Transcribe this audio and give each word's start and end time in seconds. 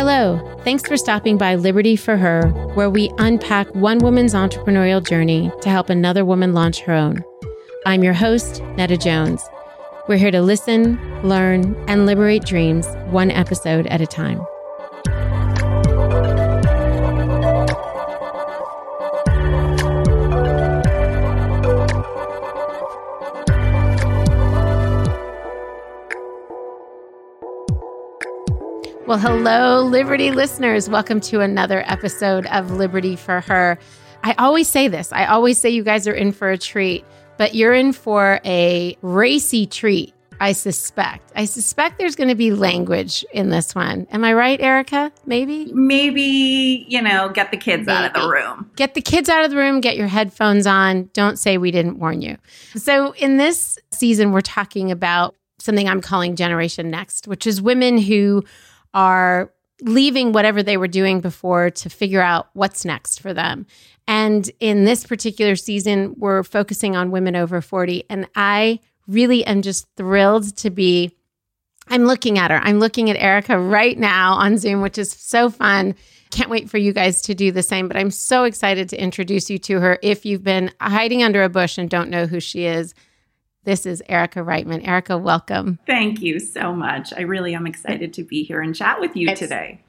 Hello, 0.00 0.40
thanks 0.64 0.82
for 0.82 0.96
stopping 0.96 1.36
by 1.36 1.56
Liberty 1.56 1.94
for 1.94 2.16
Her, 2.16 2.48
where 2.72 2.88
we 2.88 3.12
unpack 3.18 3.68
one 3.74 3.98
woman's 3.98 4.32
entrepreneurial 4.32 5.06
journey 5.06 5.52
to 5.60 5.68
help 5.68 5.90
another 5.90 6.24
woman 6.24 6.54
launch 6.54 6.80
her 6.80 6.94
own. 6.94 7.22
I'm 7.84 8.02
your 8.02 8.14
host, 8.14 8.62
Nada 8.78 8.96
Jones. 8.96 9.42
We're 10.08 10.16
here 10.16 10.30
to 10.30 10.40
listen, 10.40 10.98
learn, 11.22 11.76
and 11.86 12.06
liberate 12.06 12.46
dreams 12.46 12.86
one 13.10 13.30
episode 13.30 13.88
at 13.88 14.00
a 14.00 14.06
time. 14.06 14.40
Well, 29.10 29.18
hello, 29.18 29.82
Liberty 29.82 30.30
listeners. 30.30 30.88
Welcome 30.88 31.20
to 31.22 31.40
another 31.40 31.82
episode 31.88 32.46
of 32.46 32.70
Liberty 32.70 33.16
for 33.16 33.40
Her. 33.40 33.76
I 34.22 34.36
always 34.38 34.68
say 34.68 34.86
this, 34.86 35.12
I 35.12 35.26
always 35.26 35.58
say 35.58 35.68
you 35.68 35.82
guys 35.82 36.06
are 36.06 36.14
in 36.14 36.30
for 36.30 36.48
a 36.48 36.56
treat, 36.56 37.04
but 37.36 37.52
you're 37.52 37.74
in 37.74 37.92
for 37.92 38.40
a 38.44 38.96
racy 39.02 39.66
treat, 39.66 40.14
I 40.38 40.52
suspect. 40.52 41.32
I 41.34 41.46
suspect 41.46 41.98
there's 41.98 42.14
going 42.14 42.28
to 42.28 42.36
be 42.36 42.52
language 42.52 43.24
in 43.32 43.50
this 43.50 43.74
one. 43.74 44.06
Am 44.12 44.22
I 44.22 44.32
right, 44.32 44.60
Erica? 44.60 45.10
Maybe? 45.26 45.72
Maybe, 45.72 46.86
you 46.88 47.02
know, 47.02 47.30
get 47.30 47.50
the 47.50 47.56
kids 47.56 47.88
out 47.88 48.04
of 48.04 48.12
the 48.22 48.28
room. 48.28 48.70
Get 48.76 48.94
the 48.94 49.02
kids 49.02 49.28
out 49.28 49.44
of 49.44 49.50
the 49.50 49.56
room, 49.56 49.80
get 49.80 49.96
your 49.96 50.06
headphones 50.06 50.68
on. 50.68 51.10
Don't 51.14 51.36
say 51.36 51.58
we 51.58 51.72
didn't 51.72 51.98
warn 51.98 52.22
you. 52.22 52.36
So, 52.76 53.10
in 53.14 53.38
this 53.38 53.76
season, 53.90 54.30
we're 54.30 54.40
talking 54.40 54.92
about 54.92 55.34
something 55.58 55.88
I'm 55.88 56.00
calling 56.00 56.36
Generation 56.36 56.90
Next, 56.90 57.26
which 57.26 57.44
is 57.44 57.60
women 57.60 57.98
who 57.98 58.44
are 58.94 59.52
leaving 59.82 60.32
whatever 60.32 60.62
they 60.62 60.76
were 60.76 60.88
doing 60.88 61.20
before 61.20 61.70
to 61.70 61.88
figure 61.88 62.20
out 62.20 62.48
what's 62.52 62.84
next 62.84 63.20
for 63.20 63.32
them. 63.32 63.66
And 64.06 64.50
in 64.60 64.84
this 64.84 65.06
particular 65.06 65.56
season, 65.56 66.14
we're 66.18 66.42
focusing 66.42 66.96
on 66.96 67.10
women 67.10 67.36
over 67.36 67.60
40. 67.60 68.04
And 68.10 68.28
I 68.34 68.80
really 69.06 69.44
am 69.44 69.62
just 69.62 69.86
thrilled 69.96 70.56
to 70.58 70.70
be. 70.70 71.16
I'm 71.88 72.04
looking 72.04 72.38
at 72.38 72.50
her. 72.50 72.58
I'm 72.58 72.78
looking 72.78 73.10
at 73.10 73.16
Erica 73.16 73.58
right 73.58 73.98
now 73.98 74.34
on 74.34 74.58
Zoom, 74.58 74.80
which 74.80 74.98
is 74.98 75.10
so 75.10 75.50
fun. 75.50 75.94
Can't 76.30 76.50
wait 76.50 76.70
for 76.70 76.78
you 76.78 76.92
guys 76.92 77.22
to 77.22 77.34
do 77.34 77.50
the 77.50 77.62
same. 77.62 77.88
But 77.88 77.96
I'm 77.96 78.10
so 78.10 78.44
excited 78.44 78.88
to 78.90 79.02
introduce 79.02 79.50
you 79.50 79.58
to 79.58 79.80
her. 79.80 79.98
If 80.02 80.24
you've 80.24 80.44
been 80.44 80.70
hiding 80.80 81.22
under 81.22 81.42
a 81.42 81.48
bush 81.48 81.78
and 81.78 81.90
don't 81.90 82.10
know 82.10 82.26
who 82.26 82.38
she 82.38 82.64
is, 82.64 82.94
this 83.64 83.84
is 83.86 84.02
Erica 84.08 84.40
Reitman. 84.40 84.86
Erica, 84.86 85.18
welcome. 85.18 85.78
Thank 85.86 86.20
you 86.22 86.38
so 86.38 86.72
much. 86.72 87.12
I 87.16 87.22
really 87.22 87.54
am 87.54 87.66
excited 87.66 88.12
to 88.14 88.24
be 88.24 88.42
here 88.42 88.60
and 88.60 88.74
chat 88.74 89.00
with 89.00 89.14
you 89.16 89.24
It's- 89.28 89.38
today. 89.38 89.82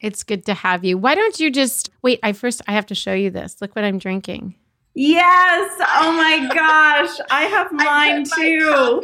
It's 0.00 0.22
good 0.22 0.46
to 0.46 0.54
have 0.54 0.82
you. 0.82 0.96
Why 0.96 1.14
don't 1.14 1.38
you 1.38 1.50
just 1.50 1.90
wait? 2.00 2.20
I 2.22 2.32
first 2.32 2.62
I 2.66 2.72
have 2.72 2.86
to 2.86 2.94
show 2.94 3.12
you 3.12 3.28
this. 3.30 3.56
Look 3.60 3.76
what 3.76 3.84
I'm 3.84 3.98
drinking. 3.98 4.54
Yes. 4.94 5.74
Oh 6.00 6.12
my 6.12 6.48
gosh. 6.54 7.18
I 7.30 7.42
have 7.42 7.70
mine 7.70 8.24
too. 8.24 9.02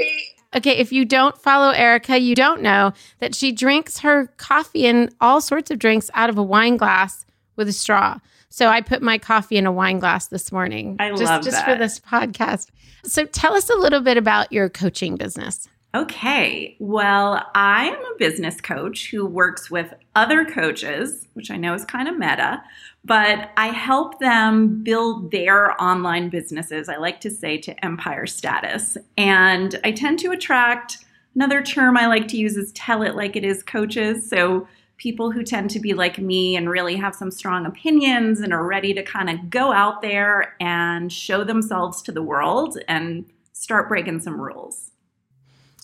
Okay, 0.56 0.78
if 0.78 0.92
you 0.92 1.04
don't 1.04 1.36
follow 1.36 1.70
Erica, 1.72 2.18
you 2.18 2.34
don't 2.34 2.62
know 2.62 2.92
that 3.18 3.34
she 3.34 3.52
drinks 3.52 3.98
her 3.98 4.28
coffee 4.38 4.86
and 4.86 5.14
all 5.20 5.42
sorts 5.42 5.70
of 5.70 5.78
drinks 5.78 6.10
out 6.14 6.30
of 6.30 6.38
a 6.38 6.42
wine 6.42 6.78
glass 6.78 7.26
with 7.56 7.68
a 7.68 7.72
straw. 7.72 8.18
So 8.48 8.68
I 8.68 8.80
put 8.80 9.02
my 9.02 9.18
coffee 9.18 9.56
in 9.56 9.66
a 9.66 9.72
wine 9.72 9.98
glass 9.98 10.28
this 10.28 10.52
morning. 10.52 10.96
I 10.98 11.10
just, 11.10 11.24
love 11.24 11.42
just 11.42 11.56
that. 11.56 11.64
for 11.64 11.76
this 11.76 11.98
podcast. 11.98 12.70
So 13.04 13.24
tell 13.24 13.54
us 13.54 13.68
a 13.68 13.74
little 13.74 14.00
bit 14.00 14.16
about 14.16 14.52
your 14.52 14.68
coaching 14.68 15.16
business. 15.16 15.68
Okay. 15.94 16.76
Well, 16.78 17.46
I'm 17.54 17.94
a 17.94 18.14
business 18.18 18.60
coach 18.60 19.10
who 19.10 19.24
works 19.24 19.70
with 19.70 19.94
other 20.14 20.44
coaches, 20.44 21.26
which 21.32 21.50
I 21.50 21.56
know 21.56 21.72
is 21.72 21.86
kind 21.86 22.06
of 22.06 22.18
meta, 22.18 22.62
but 23.04 23.50
I 23.56 23.68
help 23.68 24.18
them 24.18 24.82
build 24.82 25.30
their 25.30 25.80
online 25.82 26.28
businesses. 26.28 26.90
I 26.90 26.96
like 26.96 27.20
to 27.22 27.30
say 27.30 27.56
to 27.58 27.84
empire 27.84 28.26
status. 28.26 28.98
And 29.16 29.80
I 29.84 29.92
tend 29.92 30.18
to 30.18 30.32
attract 30.32 30.98
another 31.34 31.62
term 31.62 31.96
I 31.96 32.06
like 32.08 32.28
to 32.28 32.36
use 32.36 32.56
is 32.56 32.72
tell 32.72 33.02
it 33.02 33.14
like 33.14 33.34
it 33.34 33.44
is 33.44 33.62
coaches. 33.62 34.28
So 34.28 34.68
people 34.96 35.30
who 35.30 35.42
tend 35.42 35.70
to 35.70 35.80
be 35.80 35.92
like 35.94 36.18
me 36.18 36.56
and 36.56 36.70
really 36.70 36.96
have 36.96 37.14
some 37.14 37.30
strong 37.30 37.66
opinions 37.66 38.40
and 38.40 38.52
are 38.52 38.66
ready 38.66 38.94
to 38.94 39.02
kind 39.02 39.28
of 39.28 39.50
go 39.50 39.72
out 39.72 40.00
there 40.00 40.56
and 40.60 41.12
show 41.12 41.44
themselves 41.44 42.02
to 42.02 42.12
the 42.12 42.22
world 42.22 42.78
and 42.88 43.24
start 43.52 43.88
breaking 43.88 44.20
some 44.20 44.40
rules. 44.40 44.92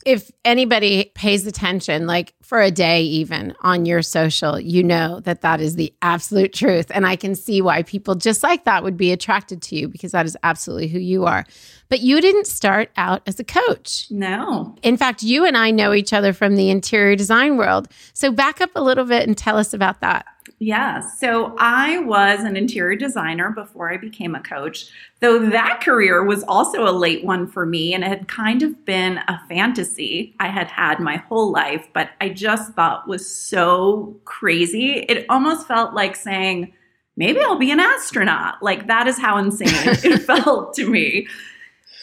If 0.05 0.31
anybody 0.45 1.13
pays 1.15 1.47
attention, 1.47 2.07
like 2.07 2.35
for 2.43 2.61
a 2.61 2.71
day, 2.71 3.03
even 3.03 3.55
on 3.61 3.87
your 3.87 4.03
social, 4.03 4.59
you 4.59 4.83
know 4.83 5.21
that 5.21 5.43
that 5.43 5.61
is 5.61 5.77
the 5.77 5.93
absolute 6.03 6.53
truth. 6.53 6.91
And 6.95 7.07
I 7.07 7.17
can 7.17 7.35
see 7.35 7.63
why 7.63 7.83
people 7.83 8.15
just 8.15 8.43
like 8.43 8.65
that 8.65 8.83
would 8.83 8.97
be 8.97 9.13
attracted 9.13 9.63
to 9.63 9.77
you 9.77 9.89
because 9.89 10.13
that 10.13 10.27
is 10.27 10.37
absolutely 10.43 10.89
who 10.89 10.99
you 10.99 11.25
are. 11.25 11.45
But 11.89 12.01
you 12.01 12.21
didn't 12.21 12.47
start 12.47 12.91
out 12.97 13.23
as 13.27 13.39
a 13.39 13.45
coach. 13.45 14.07
No. 14.11 14.75
In 14.83 14.97
fact, 14.97 15.23
you 15.23 15.45
and 15.45 15.57
I 15.57 15.71
know 15.71 15.93
each 15.93 16.13
other 16.13 16.33
from 16.33 16.57
the 16.57 16.71
interior 16.71 17.17
design 17.17 17.57
world. 17.57 17.89
So 18.15 18.33
back 18.33 18.61
up 18.61 18.71
a 18.75 18.83
little 18.83 19.05
bit 19.05 19.27
and 19.27 19.37
tell 19.37 19.59
us 19.59 19.75
about 19.75 20.01
that. 20.01 20.27
Yeah. 20.63 21.01
So 21.01 21.57
I 21.59 21.99
was 21.99 22.45
an 22.45 22.57
interior 22.57 22.95
designer 22.95 23.51
before 23.51 23.93
I 23.93 23.97
became 23.97 24.37
a 24.37 24.41
coach, 24.41 24.87
though 25.19 25.41
that 25.51 25.81
career 25.81 26.23
was 26.23 26.45
also 26.45 26.87
a 26.87 26.95
late 26.95 27.25
one 27.25 27.49
for 27.49 27.67
me 27.67 27.93
and 27.93 28.05
it 28.05 28.07
had 28.07 28.29
kind 28.29 28.63
of 28.63 28.85
been 28.85 29.19
a 29.27 29.43
fantasy 29.49 30.37
I 30.39 30.47
had 30.47 30.69
had 30.69 31.01
my 31.01 31.17
whole 31.17 31.51
life, 31.51 31.89
but 31.93 32.11
I 32.21 32.29
just 32.29 32.75
thought 32.75 33.09
was 33.09 33.29
so 33.29 34.17
crazy. 34.25 35.01
It 35.09 35.27
almost 35.29 35.67
felt 35.67 35.95
like 35.95 36.15
saying, 36.15 36.73
maybe 37.17 37.41
I'll 37.41 37.59
be 37.59 37.73
an 37.73 37.81
astronaut. 37.81 38.63
Like 38.63 38.87
that 38.87 39.09
is 39.09 39.19
how 39.19 39.39
insane 39.39 39.67
it 39.69 40.19
felt 40.21 40.75
to 40.75 40.89
me. 40.89 41.27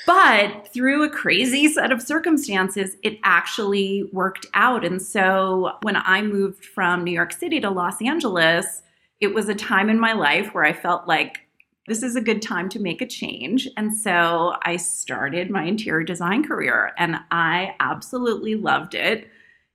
But 0.09 0.67
through 0.73 1.03
a 1.03 1.09
crazy 1.09 1.71
set 1.71 1.91
of 1.91 2.01
circumstances, 2.01 2.97
it 3.03 3.19
actually 3.23 4.09
worked 4.11 4.47
out. 4.55 4.83
And 4.83 4.99
so 4.99 5.73
when 5.83 5.95
I 5.97 6.23
moved 6.23 6.65
from 6.65 7.03
New 7.03 7.11
York 7.11 7.31
City 7.31 7.59
to 7.59 7.69
Los 7.69 8.01
Angeles, 8.01 8.81
it 9.19 9.35
was 9.35 9.49
a 9.49 9.53
time 9.53 9.87
in 9.87 9.99
my 9.99 10.13
life 10.13 10.51
where 10.55 10.63
I 10.63 10.73
felt 10.73 11.07
like 11.07 11.41
this 11.85 12.01
is 12.01 12.15
a 12.15 12.21
good 12.21 12.41
time 12.41 12.69
to 12.69 12.79
make 12.79 13.03
a 13.03 13.05
change. 13.05 13.67
And 13.77 13.95
so 13.95 14.55
I 14.63 14.77
started 14.77 15.51
my 15.51 15.65
interior 15.65 16.03
design 16.03 16.43
career 16.43 16.91
and 16.97 17.17
I 17.29 17.75
absolutely 17.79 18.55
loved 18.55 18.95
it. 18.95 19.27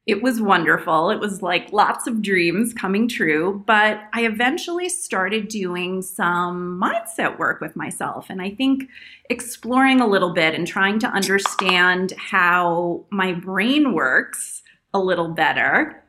It 0.07 0.23
was 0.23 0.41
wonderful. 0.41 1.11
It 1.11 1.19
was 1.19 1.41
like 1.41 1.73
lots 1.73 2.07
of 2.07 2.21
dreams 2.21 2.75
coming 2.75 3.09
true. 3.09 3.63
But 3.67 4.03
I 4.13 4.27
eventually 4.27 4.91
started 4.91 5.49
doing 5.49 6.03
some 6.03 6.79
mindset 6.79 7.39
work 7.39 7.63
with 7.63 7.75
myself. 7.75 8.27
And 8.29 8.43
I 8.43 8.51
think 8.51 8.85
exploring 9.31 10.01
a 10.01 10.07
little 10.07 10.35
bit 10.35 10.55
and 10.55 10.67
trying 10.67 10.99
to 10.99 11.07
understand 11.07 12.13
how 12.19 13.07
my 13.11 13.33
brain 13.33 13.95
works 13.95 14.63
a 14.93 14.99
little 14.99 15.29
better. 15.29 16.03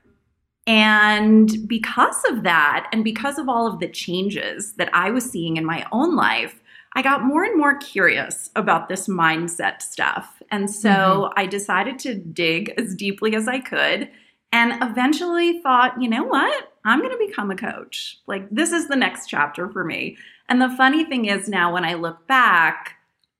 And 0.67 1.67
because 1.67 2.21
of 2.27 2.43
that, 2.43 2.89
and 2.91 3.03
because 3.03 3.37
of 3.37 3.47
all 3.47 3.67
of 3.67 3.79
the 3.79 3.87
changes 3.87 4.73
that 4.73 4.89
I 4.93 5.11
was 5.11 5.23
seeing 5.29 5.55
in 5.57 5.63
my 5.63 5.85
own 5.91 6.15
life, 6.15 6.59
I 6.95 7.01
got 7.01 7.23
more 7.23 7.43
and 7.43 7.57
more 7.57 7.77
curious 7.77 8.49
about 8.55 8.87
this 8.87 9.07
mindset 9.07 9.81
stuff. 9.81 10.41
And 10.49 10.71
so 10.71 10.89
mm-hmm. 10.89 11.33
I 11.35 11.45
decided 11.45 11.99
to 11.99 12.15
dig 12.15 12.73
as 12.77 12.95
deeply 12.95 13.35
as 13.35 13.47
I 13.47 13.59
could 13.59 14.09
and 14.53 14.81
eventually 14.81 15.59
thought, 15.61 16.01
you 16.01 16.09
know 16.09 16.23
what? 16.23 16.71
I'm 16.85 16.99
going 16.99 17.11
to 17.11 17.27
become 17.27 17.51
a 17.51 17.55
coach. 17.57 18.19
Like, 18.27 18.49
this 18.49 18.71
is 18.71 18.87
the 18.87 18.95
next 18.95 19.27
chapter 19.27 19.69
for 19.69 19.83
me. 19.83 20.17
And 20.47 20.61
the 20.61 20.69
funny 20.69 21.03
thing 21.03 21.25
is, 21.25 21.49
now 21.49 21.73
when 21.73 21.83
I 21.83 21.95
look 21.95 22.25
back, 22.27 22.93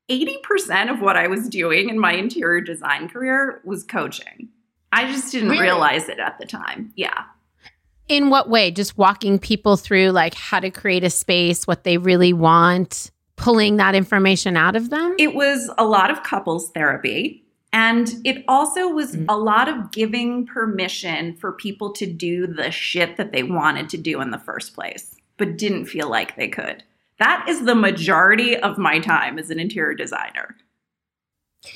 80% 0.09 0.91
of 0.91 0.99
what 0.99 1.15
I 1.15 1.27
was 1.27 1.47
doing 1.47 1.89
in 1.89 1.97
my 1.97 2.13
interior 2.13 2.59
design 2.59 3.07
career 3.07 3.61
was 3.63 3.83
coaching. 3.83 4.49
I 4.91 5.11
just 5.11 5.31
didn't 5.31 5.49
really? 5.49 5.63
realize 5.63 6.09
it 6.09 6.19
at 6.19 6.37
the 6.39 6.45
time. 6.45 6.91
Yeah. 6.95 7.23
In 8.07 8.29
what 8.29 8.49
way? 8.49 8.71
Just 8.71 8.97
walking 8.97 9.39
people 9.39 9.77
through 9.77 10.09
like 10.09 10.33
how 10.33 10.59
to 10.59 10.69
create 10.69 11.03
a 11.03 11.09
space, 11.09 11.65
what 11.65 11.83
they 11.83 11.97
really 11.97 12.33
want, 12.33 13.11
pulling 13.35 13.77
that 13.77 13.95
information 13.95 14.57
out 14.57 14.75
of 14.75 14.89
them? 14.89 15.15
It 15.17 15.35
was 15.35 15.69
a 15.77 15.85
lot 15.85 16.11
of 16.11 16.23
couples 16.23 16.71
therapy. 16.71 17.43
And 17.73 18.09
it 18.23 18.45
also 18.47 18.87
was 18.87 19.15
mm-hmm. 19.15 19.25
a 19.27 19.37
lot 19.37 19.67
of 19.67 19.91
giving 19.91 20.45
permission 20.45 21.35
for 21.35 21.51
people 21.51 21.91
to 21.93 22.05
do 22.05 22.47
the 22.47 22.71
shit 22.71 23.17
that 23.17 23.33
they 23.33 23.43
wanted 23.43 23.89
to 23.89 23.97
do 23.97 24.21
in 24.21 24.31
the 24.31 24.39
first 24.39 24.73
place, 24.73 25.15
but 25.35 25.57
didn't 25.57 25.87
feel 25.87 26.09
like 26.09 26.37
they 26.37 26.47
could. 26.47 26.83
That 27.19 27.45
is 27.49 27.65
the 27.65 27.75
majority 27.75 28.55
of 28.55 28.77
my 28.77 28.99
time 28.99 29.37
as 29.37 29.49
an 29.49 29.59
interior 29.59 29.93
designer. 29.93 30.55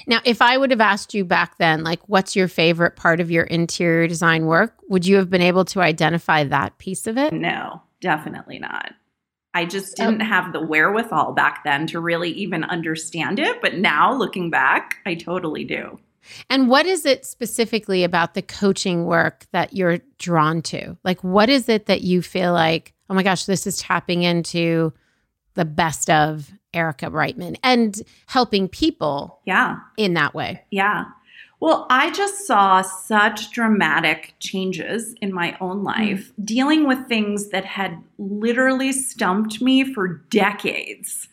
Now, 0.07 0.19
if 0.23 0.41
I 0.41 0.57
would 0.57 0.71
have 0.71 0.81
asked 0.81 1.13
you 1.13 1.25
back 1.25 1.57
then, 1.57 1.83
like, 1.83 1.99
what's 2.07 2.35
your 2.35 2.47
favorite 2.47 2.95
part 2.95 3.19
of 3.19 3.31
your 3.31 3.43
interior 3.45 4.07
design 4.07 4.45
work, 4.45 4.75
would 4.87 5.05
you 5.05 5.17
have 5.17 5.29
been 5.29 5.41
able 5.41 5.65
to 5.65 5.81
identify 5.81 6.43
that 6.45 6.77
piece 6.77 7.07
of 7.07 7.17
it? 7.17 7.33
No, 7.33 7.81
definitely 7.99 8.59
not. 8.59 8.93
I 9.53 9.65
just 9.65 9.99
oh. 9.99 10.05
didn't 10.05 10.21
have 10.21 10.53
the 10.53 10.61
wherewithal 10.61 11.33
back 11.33 11.63
then 11.63 11.87
to 11.87 11.99
really 11.99 12.31
even 12.31 12.63
understand 12.63 13.39
it. 13.39 13.61
But 13.61 13.75
now 13.75 14.13
looking 14.13 14.49
back, 14.49 14.95
I 15.05 15.15
totally 15.15 15.63
do. 15.63 15.99
And 16.49 16.69
what 16.69 16.85
is 16.85 17.05
it 17.05 17.25
specifically 17.25 18.03
about 18.03 18.33
the 18.33 18.41
coaching 18.41 19.05
work 19.05 19.47
that 19.51 19.73
you're 19.73 19.99
drawn 20.17 20.61
to? 20.63 20.97
Like, 21.03 21.23
what 21.23 21.49
is 21.49 21.69
it 21.69 21.87
that 21.87 22.01
you 22.01 22.21
feel 22.21 22.53
like, 22.53 22.93
oh 23.09 23.13
my 23.13 23.23
gosh, 23.23 23.45
this 23.45 23.65
is 23.65 23.77
tapping 23.77 24.23
into 24.23 24.93
the 25.55 25.65
best 25.65 26.09
of 26.09 26.51
Erica 26.73 27.07
Reitman 27.07 27.57
and 27.63 27.99
helping 28.27 28.67
people 28.67 29.39
yeah. 29.45 29.77
in 29.97 30.13
that 30.13 30.35
way? 30.35 30.63
Yeah. 30.69 31.05
Well, 31.59 31.85
I 31.89 32.11
just 32.11 32.47
saw 32.47 32.81
such 32.81 33.51
dramatic 33.51 34.33
changes 34.39 35.13
in 35.21 35.33
my 35.33 35.57
own 35.59 35.79
hmm. 35.79 35.85
life, 35.85 36.31
mm. 36.31 36.45
dealing 36.45 36.87
with 36.87 37.07
things 37.07 37.49
that 37.49 37.65
had 37.65 38.01
literally 38.17 38.91
stumped 38.93 39.61
me 39.61 39.93
for 39.93 40.07
decades. 40.29 41.27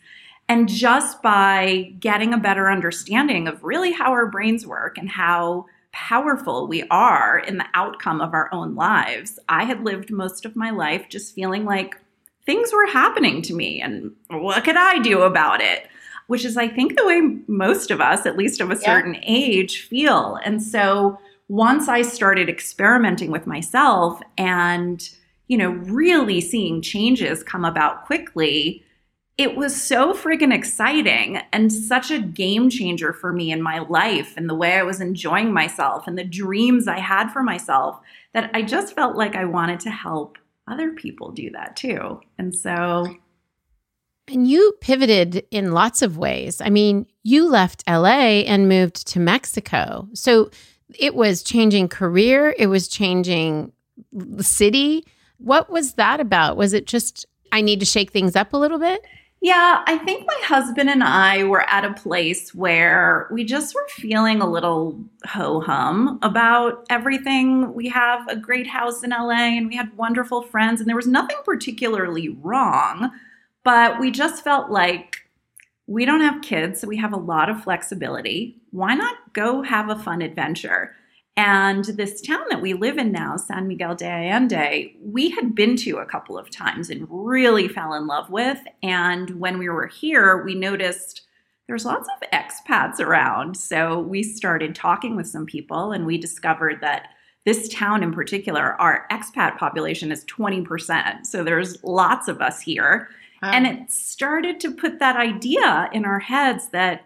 And 0.49 0.69
just 0.69 1.21
by 1.21 1.93
getting 1.99 2.33
a 2.33 2.37
better 2.37 2.69
understanding 2.69 3.47
of 3.47 3.63
really 3.63 3.91
how 3.91 4.11
our 4.11 4.27
brains 4.27 4.65
work 4.65 4.97
and 4.97 5.09
how 5.09 5.65
powerful 5.91 6.67
we 6.67 6.83
are 6.89 7.39
in 7.39 7.57
the 7.57 7.65
outcome 7.73 8.21
of 8.21 8.33
our 8.33 8.49
own 8.53 8.75
lives, 8.75 9.39
I 9.49 9.65
had 9.65 9.83
lived 9.83 10.11
most 10.11 10.45
of 10.45 10.55
my 10.55 10.69
life 10.69 11.09
just 11.09 11.35
feeling 11.35 11.65
like 11.65 11.97
things 12.45 12.71
were 12.71 12.85
happening 12.87 13.41
to 13.41 13.53
me 13.53 13.81
and 13.81 14.15
what 14.29 14.63
could 14.63 14.77
I 14.77 14.99
do 14.99 15.23
about 15.23 15.61
it? 15.61 15.87
Which 16.27 16.45
is, 16.45 16.57
I 16.57 16.67
think, 16.67 16.95
the 16.95 17.05
way 17.05 17.21
most 17.47 17.91
of 17.91 17.99
us, 17.99 18.25
at 18.25 18.37
least 18.37 18.61
of 18.61 18.69
a 18.69 18.75
certain 18.75 19.15
yeah. 19.15 19.21
age, 19.25 19.81
feel. 19.87 20.39
And 20.43 20.61
so 20.61 21.17
once 21.47 21.87
I 21.87 22.01
started 22.01 22.49
experimenting 22.49 23.31
with 23.31 23.47
myself 23.47 24.21
and, 24.37 25.09
you 25.47 25.57
know, 25.57 25.69
really 25.69 26.41
seeing 26.41 26.81
changes 26.81 27.43
come 27.43 27.65
about 27.65 28.05
quickly, 28.05 28.83
it 29.37 29.55
was 29.55 29.79
so 29.79 30.13
friggin' 30.13 30.53
exciting 30.53 31.39
and 31.53 31.71
such 31.71 32.09
a 32.09 32.19
game 32.19 32.69
changer 32.69 33.13
for 33.13 33.31
me 33.31 33.51
in 33.51 33.61
my 33.61 33.79
life 33.79 34.33
and 34.35 34.49
the 34.49 34.55
way 34.55 34.73
I 34.73 34.83
was 34.83 34.99
enjoying 34.99 35.53
myself 35.53 36.07
and 36.07 36.17
the 36.17 36.23
dreams 36.23 36.87
I 36.87 36.99
had 36.99 37.29
for 37.29 37.43
myself 37.43 37.99
that 38.33 38.49
I 38.53 38.63
just 38.63 38.95
felt 38.95 39.15
like 39.15 39.35
I 39.35 39.45
wanted 39.45 39.79
to 39.81 39.91
help 39.91 40.37
other 40.67 40.91
people 40.91 41.31
do 41.31 41.51
that 41.51 41.75
too. 41.75 42.19
And 42.37 42.53
so 42.53 43.15
and 44.27 44.47
you 44.47 44.73
pivoted 44.81 45.45
in 45.51 45.71
lots 45.71 46.01
of 46.01 46.17
ways. 46.17 46.61
I 46.61 46.69
mean, 46.69 47.05
you 47.23 47.47
left 47.47 47.83
LA 47.87 48.43
and 48.45 48.69
moved 48.69 49.07
to 49.07 49.19
Mexico. 49.19 50.07
So 50.13 50.49
it 50.95 51.15
was 51.15 51.43
changing 51.43 51.89
career, 51.89 52.55
it 52.57 52.67
was 52.67 52.87
changing 52.87 53.71
city. 54.39 55.05
What 55.37 55.69
was 55.69 55.93
that 55.93 56.19
about? 56.19 56.57
Was 56.57 56.73
it 56.73 56.87
just, 56.87 57.25
I 57.51 57.61
need 57.61 57.79
to 57.79 57.85
shake 57.85 58.11
things 58.11 58.35
up 58.35 58.53
a 58.53 58.57
little 58.57 58.79
bit? 58.79 59.05
Yeah, 59.39 59.83
I 59.85 59.99
think 59.99 60.25
my 60.25 60.39
husband 60.43 60.89
and 60.89 61.03
I 61.03 61.43
were 61.43 61.69
at 61.69 61.85
a 61.85 61.93
place 61.93 62.55
where 62.55 63.27
we 63.31 63.43
just 63.43 63.75
were 63.75 63.87
feeling 63.89 64.41
a 64.41 64.49
little 64.49 64.99
ho 65.25 65.59
hum 65.61 66.17
about 66.23 66.85
everything. 66.89 67.71
We 67.75 67.87
have 67.89 68.27
a 68.27 68.35
great 68.35 68.65
house 68.65 69.03
in 69.03 69.11
LA 69.11 69.57
and 69.57 69.67
we 69.67 69.75
had 69.75 69.95
wonderful 69.95 70.41
friends, 70.41 70.81
and 70.81 70.89
there 70.89 70.95
was 70.95 71.05
nothing 71.05 71.37
particularly 71.45 72.29
wrong. 72.29 73.11
But 73.67 73.99
we 73.99 74.11
just 74.11 74.45
felt 74.45 74.71
like 74.71 75.27
we 75.87 76.05
don't 76.05 76.21
have 76.21 76.41
kids, 76.41 76.79
so 76.79 76.87
we 76.87 76.95
have 76.95 77.11
a 77.11 77.17
lot 77.17 77.49
of 77.49 77.65
flexibility. 77.65 78.61
Why 78.71 78.95
not 78.95 79.33
go 79.33 79.61
have 79.61 79.89
a 79.89 79.99
fun 79.99 80.21
adventure? 80.21 80.95
And 81.35 81.83
this 81.83 82.21
town 82.21 82.45
that 82.49 82.61
we 82.61 82.73
live 82.73 82.97
in 82.97 83.11
now, 83.11 83.35
San 83.35 83.67
Miguel 83.67 83.95
de 83.95 84.05
Allende, 84.05 84.95
we 85.03 85.31
had 85.31 85.53
been 85.53 85.75
to 85.79 85.97
a 85.97 86.05
couple 86.05 86.37
of 86.37 86.49
times 86.49 86.89
and 86.89 87.07
really 87.09 87.67
fell 87.67 87.93
in 87.93 88.07
love 88.07 88.29
with. 88.29 88.57
And 88.83 89.31
when 89.31 89.57
we 89.59 89.67
were 89.67 89.87
here, 89.87 90.45
we 90.45 90.55
noticed 90.55 91.23
there's 91.67 91.83
lots 91.83 92.07
of 92.07 92.29
expats 92.31 93.01
around. 93.01 93.57
So 93.57 93.99
we 93.99 94.23
started 94.23 94.75
talking 94.75 95.17
with 95.17 95.27
some 95.27 95.45
people 95.45 95.91
and 95.91 96.05
we 96.05 96.17
discovered 96.17 96.79
that 96.79 97.09
this 97.43 97.67
town 97.67 98.01
in 98.01 98.13
particular, 98.13 98.79
our 98.79 99.05
expat 99.11 99.57
population 99.57 100.09
is 100.09 100.23
20%. 100.23 101.25
So 101.25 101.43
there's 101.43 101.83
lots 101.83 102.29
of 102.29 102.39
us 102.39 102.61
here. 102.61 103.09
And 103.41 103.67
it 103.67 103.91
started 103.91 104.59
to 104.61 104.71
put 104.71 104.99
that 104.99 105.15
idea 105.15 105.89
in 105.93 106.05
our 106.05 106.19
heads 106.19 106.69
that 106.69 107.05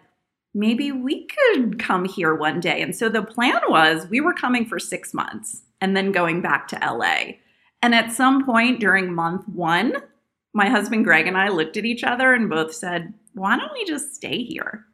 maybe 0.54 0.92
we 0.92 1.26
could 1.26 1.78
come 1.78 2.04
here 2.04 2.34
one 2.34 2.60
day. 2.60 2.82
And 2.82 2.94
so 2.94 3.08
the 3.08 3.22
plan 3.22 3.60
was 3.68 4.06
we 4.08 4.20
were 4.20 4.34
coming 4.34 4.66
for 4.66 4.78
six 4.78 5.14
months 5.14 5.62
and 5.80 5.96
then 5.96 6.12
going 6.12 6.40
back 6.42 6.68
to 6.68 6.78
LA. 6.82 7.34
And 7.82 7.94
at 7.94 8.12
some 8.12 8.44
point 8.44 8.80
during 8.80 9.12
month 9.12 9.48
one, 9.48 9.94
my 10.54 10.68
husband 10.68 11.04
Greg 11.04 11.26
and 11.26 11.36
I 11.36 11.48
looked 11.48 11.76
at 11.76 11.84
each 11.84 12.04
other 12.04 12.34
and 12.34 12.48
both 12.48 12.74
said, 12.74 13.12
why 13.34 13.56
don't 13.56 13.72
we 13.72 13.84
just 13.84 14.14
stay 14.14 14.44
here? 14.44 14.84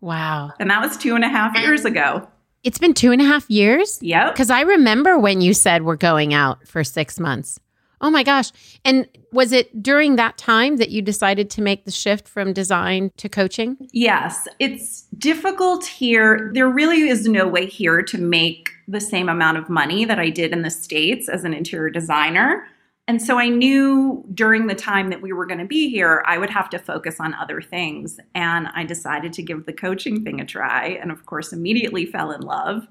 Wow. 0.00 0.52
And 0.58 0.70
that 0.70 0.80
was 0.80 0.96
two 0.96 1.14
and 1.14 1.24
a 1.24 1.28
half 1.28 1.56
years 1.58 1.84
ago. 1.84 2.28
It's 2.62 2.78
been 2.78 2.94
two 2.94 3.12
and 3.12 3.20
a 3.20 3.24
half 3.24 3.48
years? 3.50 3.98
Yep. 4.02 4.32
Because 4.32 4.50
I 4.50 4.62
remember 4.62 5.18
when 5.18 5.42
you 5.42 5.52
said 5.52 5.82
we're 5.82 5.96
going 5.96 6.32
out 6.32 6.66
for 6.66 6.82
six 6.82 7.20
months. 7.20 7.60
Oh 8.04 8.10
my 8.10 8.22
gosh. 8.22 8.52
And 8.84 9.08
was 9.32 9.50
it 9.50 9.82
during 9.82 10.16
that 10.16 10.36
time 10.36 10.76
that 10.76 10.90
you 10.90 11.00
decided 11.00 11.48
to 11.50 11.62
make 11.62 11.86
the 11.86 11.90
shift 11.90 12.28
from 12.28 12.52
design 12.52 13.10
to 13.16 13.30
coaching? 13.30 13.78
Yes. 13.92 14.46
It's 14.58 15.06
difficult 15.16 15.86
here. 15.86 16.50
There 16.52 16.68
really 16.68 17.08
is 17.08 17.26
no 17.26 17.48
way 17.48 17.64
here 17.64 18.02
to 18.02 18.18
make 18.18 18.68
the 18.86 19.00
same 19.00 19.30
amount 19.30 19.56
of 19.56 19.70
money 19.70 20.04
that 20.04 20.18
I 20.18 20.28
did 20.28 20.52
in 20.52 20.60
the 20.60 20.70
States 20.70 21.30
as 21.30 21.44
an 21.44 21.54
interior 21.54 21.88
designer. 21.88 22.66
And 23.08 23.22
so 23.22 23.38
I 23.38 23.48
knew 23.48 24.22
during 24.34 24.66
the 24.66 24.74
time 24.74 25.08
that 25.08 25.22
we 25.22 25.32
were 25.32 25.46
going 25.46 25.60
to 25.60 25.64
be 25.64 25.88
here, 25.88 26.22
I 26.26 26.36
would 26.36 26.50
have 26.50 26.68
to 26.70 26.78
focus 26.78 27.16
on 27.20 27.32
other 27.32 27.62
things. 27.62 28.20
And 28.34 28.68
I 28.74 28.84
decided 28.84 29.32
to 29.32 29.42
give 29.42 29.64
the 29.64 29.72
coaching 29.72 30.22
thing 30.22 30.42
a 30.42 30.44
try. 30.44 30.98
And 31.00 31.10
of 31.10 31.24
course, 31.24 31.54
immediately 31.54 32.04
fell 32.04 32.32
in 32.32 32.42
love 32.42 32.86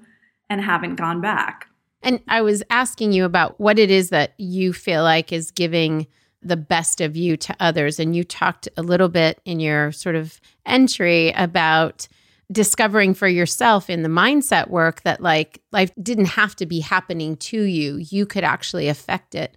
and 0.50 0.60
haven't 0.60 0.96
gone 0.96 1.20
back. 1.20 1.68
And 2.04 2.20
I 2.28 2.42
was 2.42 2.62
asking 2.70 3.12
you 3.12 3.24
about 3.24 3.58
what 3.58 3.78
it 3.78 3.90
is 3.90 4.10
that 4.10 4.34
you 4.36 4.72
feel 4.72 5.02
like 5.02 5.32
is 5.32 5.50
giving 5.50 6.06
the 6.42 6.56
best 6.56 7.00
of 7.00 7.16
you 7.16 7.36
to 7.38 7.56
others. 7.58 7.98
And 7.98 8.14
you 8.14 8.22
talked 8.22 8.68
a 8.76 8.82
little 8.82 9.08
bit 9.08 9.40
in 9.46 9.58
your 9.58 9.90
sort 9.90 10.14
of 10.14 10.38
entry 10.66 11.32
about 11.32 12.06
discovering 12.52 13.14
for 13.14 13.26
yourself 13.26 13.88
in 13.88 14.02
the 14.02 14.08
mindset 14.10 14.68
work 14.68 15.00
that 15.02 15.22
like 15.22 15.62
life 15.72 15.90
didn't 16.02 16.26
have 16.26 16.54
to 16.56 16.66
be 16.66 16.80
happening 16.80 17.36
to 17.38 17.62
you, 17.62 17.96
you 17.96 18.26
could 18.26 18.44
actually 18.44 18.88
affect 18.88 19.34
it. 19.34 19.56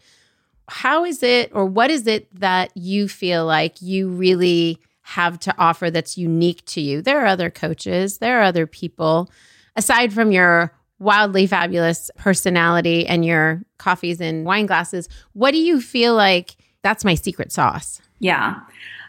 How 0.70 1.04
is 1.04 1.22
it, 1.22 1.52
or 1.54 1.66
what 1.66 1.92
is 1.92 2.08
it 2.08 2.34
that 2.40 2.72
you 2.76 3.10
feel 3.10 3.46
like 3.46 3.82
you 3.82 4.08
really 4.08 4.80
have 5.02 5.38
to 5.42 5.56
offer 5.58 5.92
that's 5.92 6.18
unique 6.18 6.64
to 6.68 6.82
you? 6.82 7.02
There 7.02 7.22
are 7.22 7.28
other 7.28 7.50
coaches, 7.50 8.20
there 8.20 8.40
are 8.40 8.44
other 8.44 8.66
people, 8.66 9.30
aside 9.76 10.14
from 10.14 10.32
your 10.32 10.74
wildly 11.00 11.48
fabulous 11.48 12.10
personality 12.18 13.06
and 13.06 13.26
your 13.26 13.62
coffees 13.78 14.20
and 14.20 14.46
wine 14.46 14.66
glasses. 14.66 15.08
What 15.34 15.52
do 15.52 15.58
you 15.58 15.80
feel 15.80 16.16
like 16.16 16.56
that's 16.82 17.06
my 17.06 17.16
secret 17.16 17.52
sauce? 17.52 18.02
Yeah. 18.20 18.60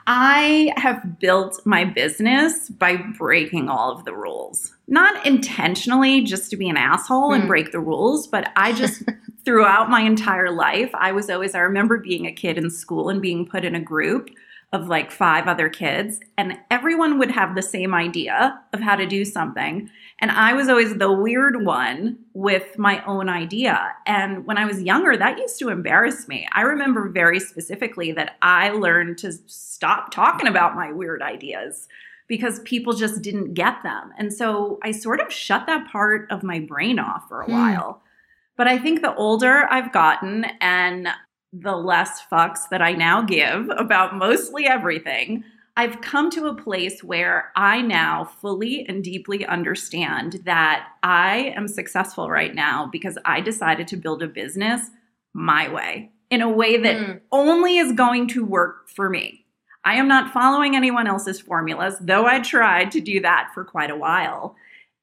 I 0.06 0.72
have 0.76 1.18
built 1.18 1.60
my 1.66 1.84
business 1.84 2.70
by 2.70 2.96
breaking 2.96 3.68
all 3.68 3.92
of 3.92 4.06
the 4.06 4.14
rules. 4.14 4.74
Not 4.86 5.26
intentionally 5.26 6.22
just 6.22 6.50
to 6.50 6.56
be 6.56 6.68
an 6.68 6.78
asshole 6.78 7.30
mm. 7.30 7.34
and 7.34 7.42
hmm. 7.42 7.48
break 7.48 7.72
the 7.72 7.80
rules, 7.80 8.26
but 8.26 8.50
I 8.56 8.72
just, 8.72 9.02
throughout 9.44 9.90
my 9.90 10.00
entire 10.00 10.50
life, 10.50 10.90
I 10.94 11.12
was 11.12 11.28
always, 11.28 11.54
I 11.54 11.58
remember 11.60 11.98
being 11.98 12.26
a 12.26 12.32
kid 12.32 12.56
in 12.56 12.70
school 12.70 13.10
and 13.10 13.20
being 13.20 13.46
put 13.46 13.66
in 13.66 13.74
a 13.74 13.80
group 13.80 14.30
of 14.72 14.86
like 14.86 15.10
five 15.10 15.46
other 15.46 15.68
kids, 15.70 16.20
and 16.36 16.58
everyone 16.70 17.18
would 17.18 17.30
have 17.30 17.54
the 17.54 17.62
same 17.62 17.94
idea 17.94 18.60
of 18.74 18.80
how 18.80 18.96
to 18.96 19.06
do 19.06 19.24
something. 19.24 19.88
And 20.20 20.30
I 20.30 20.52
was 20.52 20.68
always 20.68 20.96
the 20.96 21.12
weird 21.12 21.64
one 21.64 22.18
with 22.34 22.76
my 22.76 23.02
own 23.06 23.30
idea. 23.30 23.94
And 24.04 24.44
when 24.44 24.58
I 24.58 24.66
was 24.66 24.82
younger, 24.82 25.16
that 25.16 25.38
used 25.38 25.58
to 25.60 25.70
embarrass 25.70 26.28
me. 26.28 26.46
I 26.52 26.62
remember 26.62 27.08
very 27.08 27.40
specifically 27.40 28.12
that 28.12 28.36
I 28.42 28.70
learned 28.70 29.16
to 29.18 29.32
stop 29.46 30.10
talking 30.10 30.48
about 30.48 30.74
my 30.74 30.92
weird 30.92 31.22
ideas 31.22 31.88
because 32.26 32.60
people 32.60 32.92
just 32.92 33.22
didn't 33.22 33.54
get 33.54 33.82
them. 33.82 34.12
And 34.18 34.34
so 34.34 34.78
I 34.82 34.90
sort 34.90 35.20
of 35.20 35.32
shut 35.32 35.66
that 35.66 35.90
part 35.90 36.30
of 36.30 36.42
my 36.42 36.60
brain 36.60 36.98
off 36.98 37.26
for 37.26 37.40
a 37.40 37.46
hmm. 37.46 37.52
while. 37.52 38.02
But 38.58 38.68
I 38.68 38.76
think 38.76 39.00
the 39.00 39.14
older 39.14 39.66
I've 39.70 39.92
gotten 39.92 40.44
and 40.60 41.08
the 41.52 41.76
less 41.76 42.20
fucks 42.30 42.68
that 42.70 42.82
I 42.82 42.92
now 42.92 43.22
give 43.22 43.68
about 43.70 44.16
mostly 44.16 44.66
everything, 44.66 45.44
I've 45.76 46.00
come 46.00 46.28
to 46.30 46.46
a 46.46 46.54
place 46.54 47.04
where 47.04 47.52
I 47.54 47.82
now 47.82 48.24
fully 48.24 48.84
and 48.88 49.04
deeply 49.04 49.46
understand 49.46 50.40
that 50.44 50.88
I 51.02 51.52
am 51.56 51.68
successful 51.68 52.28
right 52.28 52.54
now 52.54 52.88
because 52.90 53.16
I 53.24 53.40
decided 53.40 53.86
to 53.88 53.96
build 53.96 54.22
a 54.22 54.28
business 54.28 54.90
my 55.34 55.72
way 55.72 56.10
in 56.30 56.42
a 56.42 56.50
way 56.50 56.76
that 56.78 56.96
mm. 56.96 57.20
only 57.32 57.78
is 57.78 57.92
going 57.92 58.26
to 58.28 58.44
work 58.44 58.88
for 58.88 59.08
me. 59.08 59.46
I 59.84 59.94
am 59.94 60.08
not 60.08 60.32
following 60.32 60.74
anyone 60.74 61.06
else's 61.06 61.40
formulas, 61.40 61.96
though 62.00 62.26
I 62.26 62.40
tried 62.40 62.90
to 62.90 63.00
do 63.00 63.20
that 63.20 63.50
for 63.54 63.64
quite 63.64 63.90
a 63.90 63.96
while. 63.96 64.56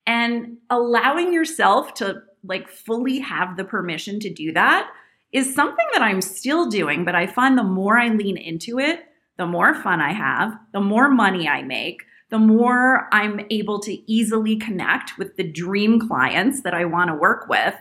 And 0.06 0.58
allowing 0.70 1.34
yourself 1.34 1.94
to 1.96 2.22
like 2.44 2.68
fully 2.68 3.20
have 3.20 3.58
the 3.58 3.64
permission 3.64 4.20
to 4.20 4.30
do 4.30 4.52
that 4.52 4.92
is 5.36 5.54
something 5.54 5.86
that 5.92 6.02
I'm 6.02 6.22
still 6.22 6.70
doing, 6.70 7.04
but 7.04 7.14
I 7.14 7.28
find 7.28 7.58
the 7.58 7.64
more 7.64 8.00
I 8.00 8.08
lean 8.08 8.38
into 8.38 8.80
it, 8.80 9.04
the 9.38 9.46
more 9.46 9.76
fun 9.76 10.00
I 10.00 10.14
have, 10.14 10.58
the 10.72 10.80
more 10.80 11.10
money 11.10 11.46
I 11.46 11.62
make, 11.62 12.04
the 12.30 12.40
more 12.40 13.10
I'm 13.14 13.46
able 13.50 13.80
to 13.82 14.12
easily 14.12 14.56
connect 14.56 15.18
with 15.18 15.36
the 15.36 15.44
dream 15.44 16.00
clients 16.00 16.62
that 16.62 16.74
I 16.74 16.86
want 16.86 17.10
to 17.10 17.16
work 17.16 17.50
with. 17.50 17.76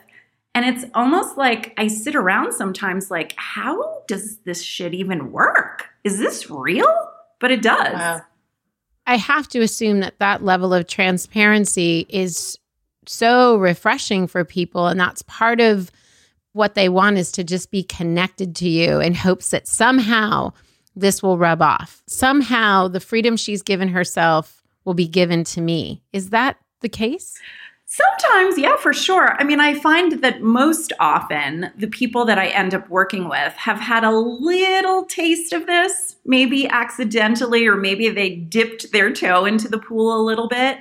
And 0.57 0.67
it's 0.67 0.85
almost 0.95 1.39
like 1.39 1.75
I 1.77 1.87
sit 1.87 2.17
around 2.17 2.55
sometimes 2.55 3.09
like, 3.09 3.35
how 3.37 4.03
does 4.09 4.39
this 4.39 4.61
shit 4.61 4.93
even 4.93 5.31
work? 5.31 5.87
Is 6.03 6.19
this 6.19 6.51
real? 6.51 6.93
But 7.39 7.53
it 7.53 7.63
does. 7.63 7.95
Wow. 7.95 8.21
I 9.07 9.17
have 9.17 9.47
to 9.51 9.61
assume 9.61 10.01
that 10.01 10.19
that 10.19 10.43
level 10.43 10.75
of 10.75 10.89
transparency 10.89 12.07
is 12.09 12.59
so 13.07 13.59
refreshing 13.59 14.27
for 14.27 14.45
people. 14.45 14.89
And 14.89 14.99
that's 14.99 15.23
part 15.23 15.61
of 15.61 15.93
what 16.55 16.75
they 16.75 16.89
want 16.89 17.19
is 17.19 17.31
to 17.33 17.45
just 17.45 17.71
be 17.71 17.83
connected 17.83 18.57
to 18.57 18.69
you 18.69 19.01
in 19.01 19.13
hopes 19.15 19.51
that 19.51 19.69
somehow 19.69 20.53
this 20.97 21.23
will 21.23 21.37
rub 21.37 21.61
off. 21.61 22.03
Somehow 22.07 22.89
the 22.89 23.01
freedom 23.01 23.37
she's 23.37 23.61
given 23.61 23.89
herself 23.89 24.63
will 24.85 24.95
be 24.95 25.09
given 25.09 25.45
to 25.45 25.61
me. 25.61 26.01
Is 26.13 26.31
that 26.31 26.57
the 26.81 26.89
case? 26.89 27.39
Sometimes, 27.87 28.57
yeah, 28.57 28.77
for 28.77 28.93
sure. 28.93 29.37
I 29.41 29.45
mean, 29.45 29.61
I 29.61 29.79
find 29.79 30.23
that 30.23 30.43
most 30.43 30.93
often 31.01 31.71
the 31.77 31.89
people 31.89 32.25
that 32.25 32.39
I 32.39 32.47
end 32.47 32.73
up 32.73 32.89
working 32.89 33.29
with 33.29 33.53
have 33.55 33.79
had 33.79 34.05
a 34.05 34.11
little 34.11 35.05
taste 35.05 35.53
of 35.53 35.67
this, 35.67 36.17
maybe 36.25 36.69
accidentally, 36.69 37.67
or 37.67 37.77
maybe 37.77 38.09
they 38.09 38.37
dipped 38.37 38.93
their 38.93 39.13
toe 39.13 39.45
into 39.45 39.69
the 39.69 39.79
pool 39.79 40.17
a 40.17 40.25
little 40.25 40.49
bit. 40.49 40.79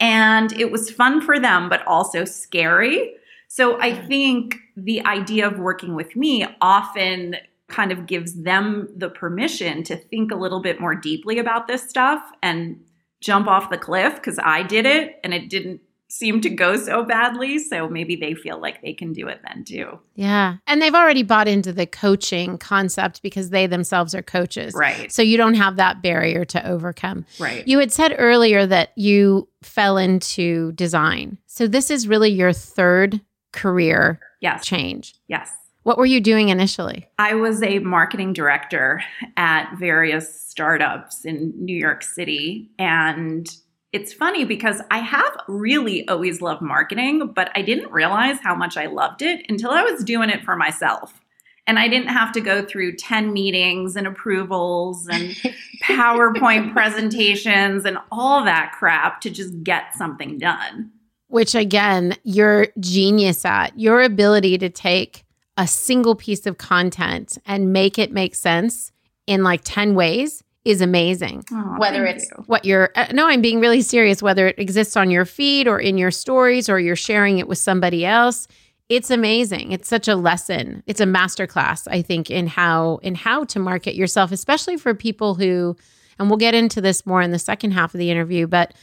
And 0.00 0.52
it 0.52 0.72
was 0.72 0.90
fun 0.90 1.20
for 1.20 1.38
them, 1.38 1.68
but 1.68 1.86
also 1.86 2.24
scary. 2.24 3.14
So 3.52 3.80
I 3.80 3.92
think 3.92 4.58
the 4.76 5.04
idea 5.04 5.44
of 5.44 5.58
working 5.58 5.96
with 5.96 6.14
me 6.14 6.46
often 6.60 7.34
kind 7.66 7.90
of 7.90 8.06
gives 8.06 8.34
them 8.44 8.88
the 8.96 9.08
permission 9.08 9.82
to 9.82 9.96
think 9.96 10.30
a 10.30 10.36
little 10.36 10.62
bit 10.62 10.80
more 10.80 10.94
deeply 10.94 11.40
about 11.40 11.66
this 11.66 11.82
stuff 11.82 12.22
and 12.44 12.80
jump 13.20 13.48
off 13.48 13.68
the 13.68 13.76
cliff 13.76 14.14
because 14.14 14.38
I 14.40 14.62
did 14.62 14.86
it 14.86 15.18
and 15.24 15.34
it 15.34 15.50
didn't 15.50 15.80
seem 16.08 16.40
to 16.42 16.48
go 16.48 16.76
so 16.76 17.02
badly. 17.02 17.58
So 17.58 17.88
maybe 17.88 18.14
they 18.14 18.34
feel 18.34 18.60
like 18.60 18.82
they 18.82 18.92
can 18.92 19.12
do 19.12 19.26
it 19.26 19.40
then 19.44 19.64
too. 19.64 19.98
Yeah. 20.14 20.58
And 20.68 20.80
they've 20.80 20.94
already 20.94 21.24
bought 21.24 21.48
into 21.48 21.72
the 21.72 21.86
coaching 21.86 22.56
concept 22.56 23.20
because 23.20 23.50
they 23.50 23.66
themselves 23.66 24.14
are 24.14 24.22
coaches. 24.22 24.74
Right. 24.76 25.10
So 25.10 25.22
you 25.22 25.36
don't 25.36 25.54
have 25.54 25.74
that 25.74 26.02
barrier 26.02 26.44
to 26.44 26.64
overcome. 26.64 27.26
Right. 27.40 27.66
You 27.66 27.80
had 27.80 27.90
said 27.90 28.14
earlier 28.16 28.64
that 28.64 28.92
you 28.94 29.48
fell 29.60 29.98
into 29.98 30.70
design. 30.72 31.38
So 31.46 31.66
this 31.66 31.90
is 31.90 32.06
really 32.06 32.30
your 32.30 32.52
third 32.52 33.20
career 33.52 34.20
yes. 34.40 34.64
change. 34.64 35.14
Yes. 35.28 35.52
What 35.82 35.96
were 35.96 36.06
you 36.06 36.20
doing 36.20 36.50
initially? 36.50 37.08
I 37.18 37.34
was 37.34 37.62
a 37.62 37.78
marketing 37.78 38.32
director 38.32 39.02
at 39.36 39.74
various 39.78 40.40
startups 40.42 41.24
in 41.24 41.54
New 41.56 41.76
York 41.76 42.02
City. 42.02 42.70
And 42.78 43.48
it's 43.92 44.12
funny 44.12 44.44
because 44.44 44.82
I 44.90 44.98
have 44.98 45.36
really 45.48 46.06
always 46.08 46.42
loved 46.42 46.62
marketing, 46.62 47.32
but 47.34 47.50
I 47.54 47.62
didn't 47.62 47.90
realize 47.90 48.38
how 48.40 48.54
much 48.54 48.76
I 48.76 48.86
loved 48.86 49.22
it 49.22 49.44
until 49.48 49.70
I 49.70 49.82
was 49.82 50.04
doing 50.04 50.28
it 50.28 50.44
for 50.44 50.54
myself. 50.54 51.20
And 51.66 51.78
I 51.78 51.88
didn't 51.88 52.08
have 52.08 52.32
to 52.32 52.40
go 52.40 52.62
through 52.64 52.96
10 52.96 53.32
meetings 53.32 53.96
and 53.96 54.06
approvals 54.06 55.08
and 55.08 55.34
PowerPoint 55.84 56.72
presentations 56.72 57.84
and 57.84 57.98
all 58.12 58.44
that 58.44 58.72
crap 58.72 59.20
to 59.22 59.30
just 59.30 59.62
get 59.62 59.94
something 59.94 60.38
done. 60.38 60.92
Which, 61.30 61.54
again, 61.54 62.16
you're 62.22 62.68
genius 62.78 63.44
at 63.44 63.78
your 63.78 64.02
ability 64.02 64.58
to 64.58 64.68
take 64.68 65.24
a 65.56 65.66
single 65.66 66.14
piece 66.14 66.46
of 66.46 66.58
content 66.58 67.38
and 67.46 67.72
make 67.72 67.98
it 67.98 68.12
make 68.12 68.34
sense 68.34 68.92
in 69.26 69.42
like 69.42 69.60
10 69.64 69.94
ways 69.94 70.42
is 70.64 70.80
amazing. 70.80 71.44
Oh, 71.52 71.76
whether 71.78 72.04
it's 72.04 72.28
you. 72.30 72.44
what 72.46 72.64
you're, 72.64 72.90
uh, 72.94 73.06
no, 73.12 73.28
I'm 73.28 73.40
being 73.40 73.60
really 73.60 73.80
serious, 73.80 74.22
whether 74.22 74.48
it 74.48 74.58
exists 74.58 74.96
on 74.96 75.10
your 75.10 75.24
feed 75.24 75.66
or 75.66 75.78
in 75.78 75.96
your 75.96 76.10
stories 76.10 76.68
or 76.68 76.78
you're 76.78 76.96
sharing 76.96 77.38
it 77.38 77.48
with 77.48 77.58
somebody 77.58 78.04
else. 78.04 78.46
It's 78.88 79.10
amazing. 79.10 79.72
It's 79.72 79.88
such 79.88 80.08
a 80.08 80.16
lesson. 80.16 80.82
It's 80.86 81.00
a 81.00 81.06
masterclass, 81.06 81.86
I 81.88 82.02
think, 82.02 82.30
in 82.30 82.48
how 82.48 82.98
in 83.02 83.14
how 83.14 83.44
to 83.44 83.60
market 83.60 83.94
yourself, 83.94 84.32
especially 84.32 84.76
for 84.76 84.94
people 84.94 85.36
who, 85.36 85.76
and 86.18 86.28
we'll 86.28 86.38
get 86.38 86.54
into 86.54 86.80
this 86.80 87.06
more 87.06 87.22
in 87.22 87.30
the 87.30 87.38
second 87.38 87.70
half 87.70 87.94
of 87.94 87.98
the 87.98 88.10
interview, 88.10 88.48
but 88.48 88.74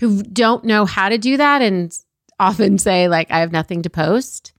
who 0.00 0.22
don't 0.22 0.64
know 0.64 0.84
how 0.84 1.08
to 1.08 1.18
do 1.18 1.36
that 1.36 1.62
and 1.62 1.96
often 2.40 2.78
say 2.78 3.08
like, 3.08 3.30
I 3.30 3.40
have 3.40 3.52
nothing 3.52 3.82
to 3.82 3.90
post. 3.90 4.52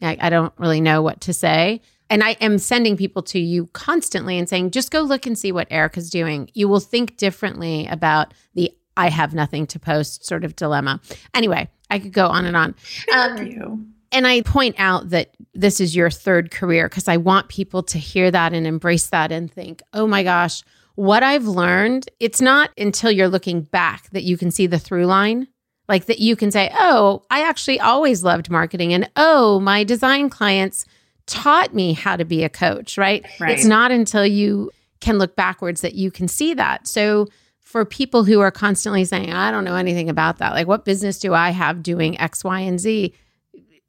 I, 0.00 0.16
I 0.20 0.30
don't 0.30 0.52
really 0.58 0.80
know 0.80 1.02
what 1.02 1.20
to 1.22 1.32
say. 1.32 1.80
And 2.10 2.22
I 2.22 2.32
am 2.40 2.58
sending 2.58 2.96
people 2.96 3.22
to 3.24 3.38
you 3.38 3.66
constantly 3.68 4.38
and 4.38 4.48
saying, 4.48 4.70
just 4.70 4.90
go 4.90 5.00
look 5.00 5.26
and 5.26 5.38
see 5.38 5.52
what 5.52 5.68
Erica's 5.70 6.10
doing. 6.10 6.50
You 6.52 6.68
will 6.68 6.80
think 6.80 7.16
differently 7.16 7.86
about 7.86 8.34
the 8.54 8.72
I 8.96 9.08
have 9.08 9.34
nothing 9.34 9.66
to 9.68 9.80
post 9.80 10.24
sort 10.24 10.44
of 10.44 10.54
dilemma. 10.54 11.00
Anyway, 11.34 11.68
I 11.90 11.98
could 11.98 12.12
go 12.12 12.28
on 12.28 12.44
and 12.44 12.56
on. 12.56 12.74
Um, 13.12 13.94
and 14.12 14.26
I 14.26 14.42
point 14.42 14.76
out 14.78 15.10
that 15.10 15.34
this 15.54 15.80
is 15.80 15.96
your 15.96 16.10
third 16.10 16.52
career 16.52 16.88
because 16.88 17.08
I 17.08 17.16
want 17.16 17.48
people 17.48 17.82
to 17.84 17.98
hear 17.98 18.30
that 18.30 18.52
and 18.52 18.66
embrace 18.66 19.06
that 19.06 19.32
and 19.32 19.52
think, 19.52 19.82
oh 19.92 20.06
my 20.06 20.22
gosh, 20.22 20.62
what 20.94 21.22
I've 21.22 21.46
learned, 21.46 22.08
it's 22.20 22.40
not 22.40 22.70
until 22.78 23.10
you're 23.10 23.28
looking 23.28 23.62
back 23.62 24.10
that 24.10 24.22
you 24.22 24.36
can 24.36 24.50
see 24.50 24.66
the 24.66 24.78
through 24.78 25.06
line 25.06 25.48
like 25.88 26.06
that 26.06 26.18
you 26.18 26.36
can 26.36 26.50
say, 26.50 26.70
oh, 26.78 27.22
I 27.30 27.42
actually 27.42 27.80
always 27.80 28.24
loved 28.24 28.50
marketing. 28.50 28.94
And 28.94 29.10
oh, 29.16 29.60
my 29.60 29.84
design 29.84 30.30
clients 30.30 30.86
taught 31.26 31.74
me 31.74 31.92
how 31.92 32.16
to 32.16 32.24
be 32.24 32.44
a 32.44 32.48
coach, 32.48 32.96
right? 32.96 33.24
right? 33.38 33.50
It's 33.50 33.66
not 33.66 33.90
until 33.90 34.26
you 34.26 34.70
can 35.00 35.18
look 35.18 35.36
backwards 35.36 35.82
that 35.82 35.94
you 35.94 36.10
can 36.10 36.28
see 36.28 36.54
that. 36.54 36.86
So 36.86 37.28
for 37.60 37.84
people 37.84 38.24
who 38.24 38.40
are 38.40 38.50
constantly 38.50 39.04
saying, 39.04 39.32
I 39.32 39.50
don't 39.50 39.64
know 39.64 39.76
anything 39.76 40.08
about 40.08 40.38
that, 40.38 40.52
like 40.52 40.66
what 40.66 40.84
business 40.84 41.18
do 41.18 41.34
I 41.34 41.50
have 41.50 41.82
doing 41.82 42.18
X, 42.18 42.44
Y, 42.44 42.60
and 42.60 42.80
Z? 42.80 43.14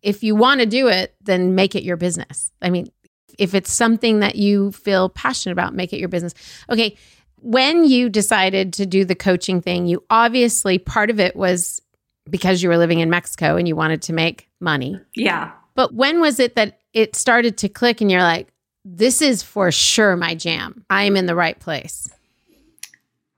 If 0.01 0.23
you 0.23 0.35
want 0.35 0.59
to 0.59 0.65
do 0.65 0.87
it, 0.87 1.15
then 1.21 1.55
make 1.55 1.75
it 1.75 1.83
your 1.83 1.97
business. 1.97 2.51
I 2.61 2.69
mean, 2.69 2.87
If 3.37 3.53
it's 3.53 3.71
something 3.71 4.19
that 4.19 4.35
you 4.35 4.71
feel 4.71 5.09
passionate 5.09 5.53
about, 5.53 5.73
make 5.73 5.93
it 5.93 5.99
your 5.99 6.09
business. 6.09 6.33
Okay. 6.69 6.97
When 7.37 7.85
you 7.85 8.09
decided 8.09 8.73
to 8.73 8.85
do 8.85 9.05
the 9.05 9.15
coaching 9.15 9.61
thing, 9.61 9.85
you 9.85 10.03
obviously 10.09 10.79
part 10.79 11.09
of 11.09 11.19
it 11.19 11.35
was 11.35 11.81
because 12.29 12.63
you 12.63 12.69
were 12.69 12.77
living 12.77 12.99
in 12.99 13.09
Mexico 13.09 13.55
and 13.55 13.67
you 13.67 13.75
wanted 13.75 14.01
to 14.03 14.13
make 14.13 14.49
money. 14.59 14.99
Yeah. 15.15 15.51
But 15.75 15.93
when 15.93 16.21
was 16.21 16.39
it 16.39 16.55
that 16.55 16.79
it 16.93 17.15
started 17.15 17.57
to 17.59 17.69
click 17.69 18.01
and 18.01 18.09
you're 18.09 18.21
like, 18.21 18.47
this 18.83 19.21
is 19.21 19.43
for 19.43 19.71
sure 19.71 20.15
my 20.15 20.35
jam? 20.35 20.85
I 20.89 21.03
am 21.03 21.17
in 21.17 21.25
the 21.25 21.35
right 21.35 21.59
place. 21.59 22.09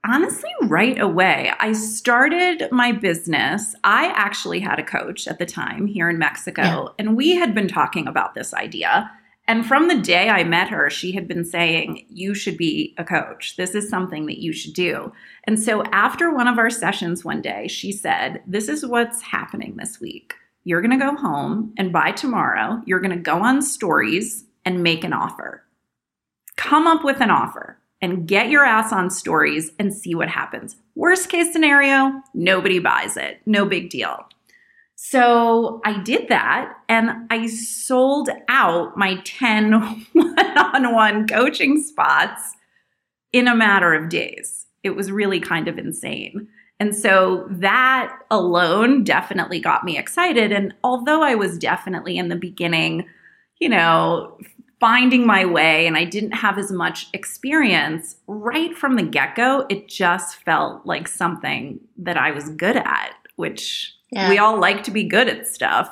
Honestly, 0.06 0.50
right 0.62 0.98
away. 0.98 1.52
I 1.58 1.72
started 1.72 2.68
my 2.70 2.92
business. 2.92 3.74
I 3.82 4.06
actually 4.14 4.60
had 4.60 4.78
a 4.78 4.84
coach 4.84 5.26
at 5.26 5.38
the 5.38 5.44
time 5.44 5.86
here 5.86 6.08
in 6.08 6.18
Mexico, 6.18 6.62
yeah. 6.62 6.86
and 6.98 7.16
we 7.16 7.34
had 7.34 7.54
been 7.54 7.68
talking 7.68 8.06
about 8.06 8.34
this 8.34 8.54
idea. 8.54 9.10
And 9.48 9.66
from 9.66 9.88
the 9.88 9.98
day 9.98 10.28
I 10.28 10.44
met 10.44 10.68
her, 10.68 10.90
she 10.90 11.12
had 11.12 11.26
been 11.26 11.42
saying, 11.42 12.04
You 12.10 12.34
should 12.34 12.58
be 12.58 12.94
a 12.98 13.04
coach. 13.04 13.56
This 13.56 13.74
is 13.74 13.88
something 13.88 14.26
that 14.26 14.42
you 14.42 14.52
should 14.52 14.74
do. 14.74 15.10
And 15.44 15.58
so 15.58 15.82
after 15.84 16.30
one 16.30 16.46
of 16.46 16.58
our 16.58 16.68
sessions 16.68 17.24
one 17.24 17.40
day, 17.40 17.66
she 17.66 17.90
said, 17.90 18.42
This 18.46 18.68
is 18.68 18.84
what's 18.84 19.22
happening 19.22 19.76
this 19.76 20.00
week. 20.00 20.34
You're 20.64 20.82
going 20.82 20.98
to 20.98 21.04
go 21.04 21.16
home, 21.16 21.72
and 21.78 21.94
by 21.94 22.12
tomorrow, 22.12 22.82
you're 22.84 23.00
going 23.00 23.16
to 23.16 23.22
go 23.22 23.42
on 23.42 23.62
stories 23.62 24.44
and 24.66 24.82
make 24.82 25.02
an 25.02 25.14
offer. 25.14 25.64
Come 26.56 26.86
up 26.86 27.02
with 27.02 27.22
an 27.22 27.30
offer 27.30 27.78
and 28.02 28.28
get 28.28 28.50
your 28.50 28.64
ass 28.64 28.92
on 28.92 29.08
stories 29.08 29.70
and 29.78 29.94
see 29.94 30.14
what 30.14 30.28
happens. 30.28 30.76
Worst 30.94 31.30
case 31.30 31.52
scenario, 31.54 32.12
nobody 32.34 32.80
buys 32.80 33.16
it. 33.16 33.40
No 33.46 33.64
big 33.64 33.88
deal. 33.88 34.27
So 35.00 35.80
I 35.84 36.02
did 36.02 36.26
that 36.28 36.72
and 36.88 37.30
I 37.30 37.46
sold 37.46 38.30
out 38.48 38.96
my 38.96 39.20
10 39.24 39.70
one 40.12 40.58
on 40.58 40.92
one 40.92 41.28
coaching 41.28 41.80
spots 41.80 42.56
in 43.32 43.46
a 43.46 43.54
matter 43.54 43.94
of 43.94 44.08
days. 44.08 44.66
It 44.82 44.96
was 44.96 45.12
really 45.12 45.38
kind 45.38 45.68
of 45.68 45.78
insane. 45.78 46.48
And 46.80 46.96
so 46.96 47.46
that 47.48 48.12
alone 48.28 49.04
definitely 49.04 49.60
got 49.60 49.84
me 49.84 49.96
excited. 49.96 50.50
And 50.50 50.74
although 50.82 51.22
I 51.22 51.36
was 51.36 51.58
definitely 51.58 52.18
in 52.18 52.28
the 52.28 52.34
beginning, 52.34 53.06
you 53.60 53.68
know, 53.68 54.36
finding 54.80 55.24
my 55.24 55.44
way 55.44 55.86
and 55.86 55.96
I 55.96 56.06
didn't 56.06 56.32
have 56.32 56.58
as 56.58 56.72
much 56.72 57.06
experience 57.12 58.16
right 58.26 58.76
from 58.76 58.96
the 58.96 59.04
get 59.04 59.36
go, 59.36 59.64
it 59.70 59.86
just 59.86 60.42
felt 60.42 60.84
like 60.84 61.06
something 61.06 61.78
that 61.98 62.16
I 62.16 62.32
was 62.32 62.50
good 62.50 62.76
at, 62.76 63.12
which 63.36 63.94
yeah. 64.10 64.28
we 64.28 64.38
all 64.38 64.58
like 64.58 64.82
to 64.84 64.90
be 64.90 65.04
good 65.04 65.28
at 65.28 65.46
stuff. 65.46 65.90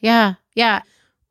Yeah. 0.00 0.34
Yeah. 0.54 0.82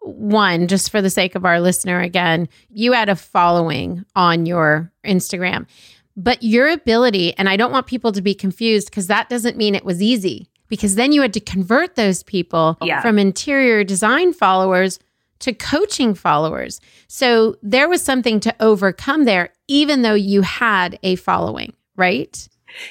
One, 0.01 0.67
just 0.67 0.89
for 0.89 1.01
the 1.01 1.09
sake 1.09 1.35
of 1.35 1.45
our 1.45 1.59
listener 1.59 1.99
again, 1.99 2.47
you 2.69 2.93
had 2.93 3.09
a 3.09 3.15
following 3.15 4.05
on 4.15 4.45
your 4.45 4.91
Instagram, 5.03 5.67
but 6.15 6.41
your 6.41 6.69
ability, 6.69 7.37
and 7.37 7.49
I 7.49 7.57
don't 7.57 7.71
want 7.71 7.87
people 7.87 8.11
to 8.13 8.21
be 8.21 8.33
confused 8.33 8.89
because 8.89 9.07
that 9.07 9.29
doesn't 9.29 9.57
mean 9.57 9.75
it 9.75 9.85
was 9.85 10.01
easy 10.01 10.49
because 10.69 10.95
then 10.95 11.11
you 11.11 11.21
had 11.21 11.33
to 11.33 11.39
convert 11.39 11.95
those 11.95 12.23
people 12.23 12.77
yeah. 12.81 13.01
from 13.01 13.19
interior 13.19 13.83
design 13.83 14.33
followers 14.33 14.99
to 15.39 15.53
coaching 15.53 16.13
followers. 16.13 16.79
So 17.07 17.57
there 17.61 17.87
was 17.87 18.01
something 18.01 18.39
to 18.41 18.55
overcome 18.59 19.25
there, 19.25 19.49
even 19.67 20.01
though 20.01 20.13
you 20.13 20.41
had 20.41 20.99
a 21.03 21.15
following, 21.15 21.73
right? 21.95 22.47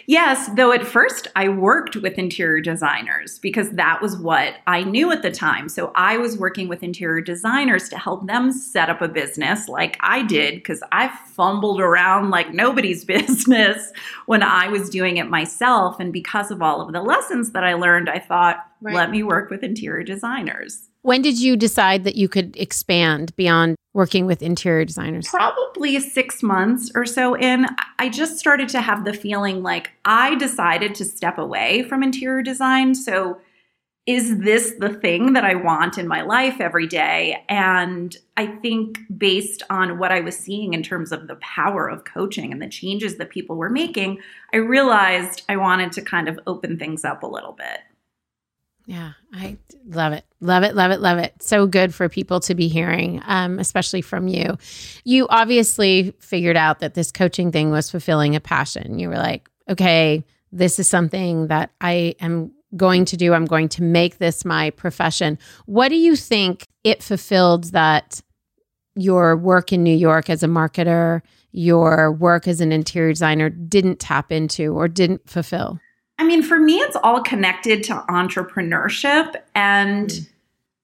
Yes, 0.07 0.49
though 0.57 0.73
at 0.73 0.87
first 0.87 1.29
I 1.37 1.49
worked 1.49 1.97
with 1.97 2.19
interior 2.19 2.61
designers 2.61 3.39
because 3.39 3.71
that 3.73 4.01
was 4.01 4.17
what 4.17 4.55
I 4.67 4.83
knew 4.83 5.13
at 5.13 5.23
the 5.23 5.31
time. 5.31 5.69
So 5.69 5.93
I 5.95 6.17
was 6.17 6.39
working 6.39 6.69
with 6.69 6.83
interior 6.83 7.21
designers 7.21 7.89
to 7.91 7.99
help 7.99 8.27
them 8.27 8.53
set 8.53 8.89
up 8.89 9.03
a 9.03 9.09
business 9.09 9.69
like 9.69 9.97
I 10.01 10.23
did 10.23 10.55
because 10.55 10.83
I 10.93 11.15
fumbled 11.27 11.81
around 11.81 12.31
like 12.31 12.53
nobody's 12.53 13.05
business 13.17 13.93
when 14.27 14.43
I 14.43 14.69
was 14.69 14.89
doing 14.89 15.19
it 15.19 15.29
myself. 15.29 16.01
And 16.01 16.13
because 16.13 16.51
of 16.51 16.63
all 16.63 16.81
of 16.81 16.93
the 16.93 17.03
lessons 17.03 17.53
that 17.53 17.65
I 17.65 17.75
learned, 17.75 18.09
I 18.09 18.19
thought, 18.19 18.67
right. 18.81 18.95
let 18.95 19.11
me 19.11 19.23
work 19.23 19.51
with 19.51 19.63
interior 19.63 20.03
designers. 20.03 20.89
When 21.07 21.23
did 21.23 21.41
you 21.41 21.57
decide 21.57 22.03
that 22.03 22.17
you 22.17 22.29
could 22.29 22.57
expand 22.57 23.37
beyond 23.37 23.77
working 23.95 24.27
with 24.27 24.43
interior 24.43 24.85
designers? 24.85 25.29
Probably 25.29 26.01
six 26.01 26.43
months 26.43 26.91
or 26.97 27.07
so 27.07 27.37
in. 27.37 27.69
I 28.01 28.09
just 28.09 28.41
started 28.41 28.69
to 28.71 28.81
have 28.81 29.05
the 29.05 29.13
feeling 29.13 29.63
like 29.63 29.93
I 30.05 30.35
decided 30.35 30.97
to 30.97 31.05
step 31.05 31.39
away 31.39 31.85
from 31.85 32.03
interior 32.03 32.43
design. 32.43 32.97
So, 32.97 33.39
is 34.07 34.41
this 34.41 34.75
the 34.81 34.89
thing 34.89 35.35
that 35.35 35.45
I 35.45 35.55
want 35.55 35.97
in 35.97 36.09
my 36.09 36.23
life 36.23 36.61
every 36.61 36.89
day? 36.89 37.45
And 37.49 38.17
I 38.37 38.49
think 38.49 38.99
based 39.17 39.63
on 39.71 40.01
what 40.01 40.11
I 40.11 40.19
was 40.19 40.37
seeing 40.37 40.75
in 40.75 40.83
terms 40.83 41.13
of 41.13 41.29
the 41.29 41.37
power 41.37 41.89
of 41.89 42.05
coaching 42.05 42.51
and 42.51 42.61
the 42.61 42.69
changes 42.69 43.17
that 43.19 43.31
people 43.31 43.55
were 43.55 43.71
making, 43.71 44.19
I 44.53 44.57
realized 44.57 45.43
I 45.49 45.55
wanted 45.55 45.93
to 45.93 46.03
kind 46.03 46.29
of 46.29 46.41
open 46.49 46.81
things 46.81 47.05
up 47.05 47.23
a 47.23 47.29
little 47.29 47.53
bit. 47.53 47.79
Yeah, 48.87 49.13
I 49.33 49.59
love 49.85 50.13
it. 50.13 50.25
Love 50.41 50.63
it, 50.63 50.77
love 50.77 50.93
it, 50.93 51.01
love 51.01 51.19
it. 51.19 51.35
So 51.43 51.67
good 51.67 51.93
for 51.93 52.09
people 52.09 52.39
to 52.41 52.55
be 52.55 52.69
hearing, 52.69 53.21
um, 53.27 53.59
especially 53.59 54.01
from 54.01 54.29
you. 54.29 54.57
You 55.05 55.27
obviously 55.29 56.15
figured 56.21 56.57
out 56.57 56.79
that 56.79 56.95
this 56.95 57.11
coaching 57.11 57.51
thing 57.51 57.71
was 57.71 57.91
fulfilling 57.91 58.37
a 58.37 58.41
passion. 58.41 59.01
You 59.01 59.09
were 59.09 59.17
like, 59.17 59.51
okay, 59.69 60.25
this 60.53 60.79
is 60.79 60.89
something 60.89 61.49
that 61.49 61.71
I 61.81 62.15
am 62.21 62.53
going 62.77 63.05
to 63.07 63.17
do. 63.17 63.35
I'm 63.35 63.45
going 63.45 63.69
to 63.71 63.83
make 63.83 64.19
this 64.19 64.45
my 64.45 64.71
profession. 64.71 65.39
What 65.67 65.89
do 65.89 65.97
you 65.97 66.15
think 66.15 66.69
it 66.85 67.03
fulfilled 67.03 67.73
that 67.73 68.21
your 68.95 69.37
work 69.37 69.73
in 69.73 69.83
New 69.83 69.97
York 69.97 70.31
as 70.31 70.45
a 70.45 70.49
marketer, 70.49 71.23
your 71.51 72.13
work 72.13 72.47
as 72.47 72.61
an 72.61 72.71
interior 72.71 73.13
designer 73.13 73.51
didn't 73.51 73.99
tap 73.99 74.31
into 74.31 74.75
or 74.75 74.87
didn't 74.87 75.29
fulfill? 75.29 75.81
I 76.19 76.25
mean, 76.25 76.43
for 76.43 76.59
me, 76.59 76.79
it's 76.79 76.97
all 77.03 77.23
connected 77.23 77.83
to 77.85 78.05
entrepreneurship 78.09 79.35
and 79.55 80.09
mm. 80.09 80.29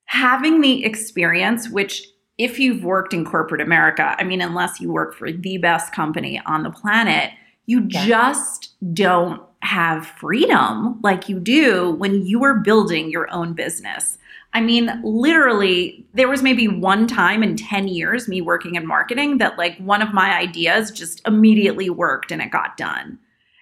having 0.04 0.60
the 0.60 0.84
experience, 0.84 1.70
which, 1.70 2.08
if 2.38 2.58
you've 2.58 2.82
worked 2.82 3.14
in 3.14 3.24
corporate 3.24 3.60
America, 3.60 4.16
I 4.18 4.24
mean, 4.24 4.40
unless 4.40 4.80
you 4.80 4.90
work 4.90 5.14
for 5.14 5.30
the 5.30 5.58
best 5.58 5.92
company 5.92 6.40
on 6.46 6.62
the 6.62 6.70
planet, 6.70 7.30
you 7.66 7.86
yeah. 7.88 8.06
just 8.06 8.70
don't 8.94 9.42
have 9.60 10.06
freedom 10.06 10.98
like 11.02 11.28
you 11.28 11.38
do 11.38 11.92
when 11.92 12.26
you 12.26 12.42
are 12.42 12.54
building 12.54 13.10
your 13.10 13.30
own 13.32 13.52
business. 13.52 14.18
I 14.54 14.60
mean, 14.60 15.00
literally, 15.04 16.04
there 16.14 16.28
was 16.28 16.42
maybe 16.42 16.68
one 16.68 17.06
time 17.06 17.42
in 17.42 17.56
10 17.56 17.88
years, 17.88 18.28
me 18.28 18.40
working 18.40 18.74
in 18.74 18.86
marketing, 18.86 19.38
that 19.38 19.56
like 19.56 19.78
one 19.78 20.02
of 20.02 20.12
my 20.12 20.36
ideas 20.36 20.90
just 20.90 21.26
immediately 21.26 21.88
worked 21.88 22.32
and 22.32 22.42
it 22.42 22.50
got 22.50 22.76
done. 22.76 23.18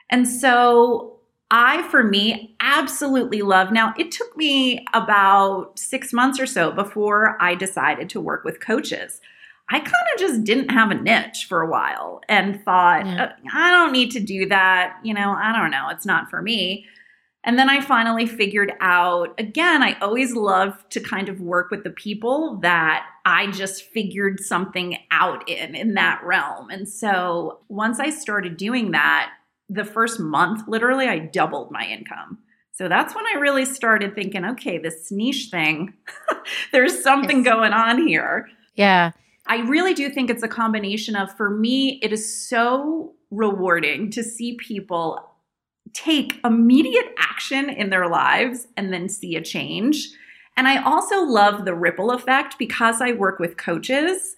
And 0.09 0.27
so 0.27 1.20
I, 1.51 1.83
for 1.89 2.05
me, 2.05 2.55
absolutely 2.61 3.43
love. 3.43 3.73
Now, 3.73 3.93
it 3.99 4.13
took 4.13 4.37
me 4.37 4.87
about 4.95 5.79
six 5.79 6.13
months 6.13 6.39
or 6.39 6.47
so 6.47 6.71
before 6.71 7.37
I 7.41 7.57
decided 7.57 8.09
to 8.11 8.21
work 8.21 8.45
with 8.45 8.61
coaches. 8.61 9.21
I 9.69 9.79
kind 9.79 10.07
of 10.15 10.21
just 10.21 10.45
didn't 10.45 10.71
have 10.71 10.91
a 10.91 10.95
niche 10.95 11.47
for 11.49 11.63
a 11.63 11.71
while 11.71 12.21
and 12.29 12.63
thought, 12.65 13.07
yeah. 13.07 13.25
Uh, 13.25 13.33
I 13.53 13.71
don't 13.71 13.93
need 13.93 14.11
to 14.13 14.21
do 14.21 14.47
that. 14.49 14.99
You 15.03 15.15
know, 15.15 15.33
I 15.33 15.57
don't 15.57 15.71
know. 15.71 15.89
It's 15.91 16.07
not 16.07 16.29
for 16.29 16.43
me. 16.43 16.87
And 17.43 17.59
then 17.59 17.71
I 17.71 17.81
finally 17.81 18.27
figured 18.27 18.73
out 18.81 19.35
again, 19.39 19.83
I 19.83 19.99
always 20.01 20.35
love 20.35 20.85
to 20.91 21.01
kind 21.01 21.29
of 21.29 21.41
work 21.41 21.71
with 21.71 21.85
the 21.85 21.91
people 21.91 22.57
that 22.57 23.07
I 23.25 23.51
just 23.51 23.85
figured 23.85 24.41
something 24.41 24.99
out 25.11 25.49
in, 25.49 25.75
in 25.75 25.95
that 25.95 26.21
realm. 26.23 26.69
And 26.69 26.89
so 26.89 27.61
once 27.69 27.99
I 27.99 28.11
started 28.11 28.57
doing 28.57 28.91
that, 28.91 29.33
the 29.71 29.85
first 29.85 30.19
month, 30.19 30.67
literally, 30.67 31.07
I 31.07 31.21
doubled 31.21 31.71
my 31.71 31.87
income. 31.87 32.39
So 32.73 32.89
that's 32.89 33.15
when 33.15 33.25
I 33.27 33.39
really 33.39 33.65
started 33.65 34.15
thinking, 34.15 34.45
okay, 34.45 34.79
this 34.79 35.11
niche 35.13 35.49
thing, 35.51 35.95
there's 36.73 37.03
something 37.03 37.45
yes. 37.45 37.55
going 37.55 37.73
on 37.73 38.07
here. 38.07 38.49
Yeah. 38.75 39.13
I 39.47 39.59
really 39.69 39.95
do 39.95 40.11
think 40.11 40.29
it's 40.29 40.43
a 40.43 40.49
combination 40.49 41.15
of, 41.15 41.33
for 41.37 41.51
me, 41.51 42.01
it 42.03 42.13
is 42.13 42.49
so 42.49 43.13
rewarding 43.31 44.11
to 44.11 44.23
see 44.25 44.57
people 44.57 45.31
take 45.93 46.41
immediate 46.45 47.15
action 47.19 47.71
in 47.71 47.91
their 47.91 48.09
lives 48.09 48.67
and 48.77 48.93
then 48.93 49.09
see 49.09 49.37
a 49.37 49.43
change. 49.43 50.09
And 50.57 50.67
I 50.69 50.83
also 50.83 51.23
love 51.23 51.65
the 51.65 51.75
ripple 51.75 52.11
effect 52.11 52.57
because 52.59 53.01
I 53.01 53.13
work 53.13 53.39
with 53.39 53.57
coaches. 53.57 54.37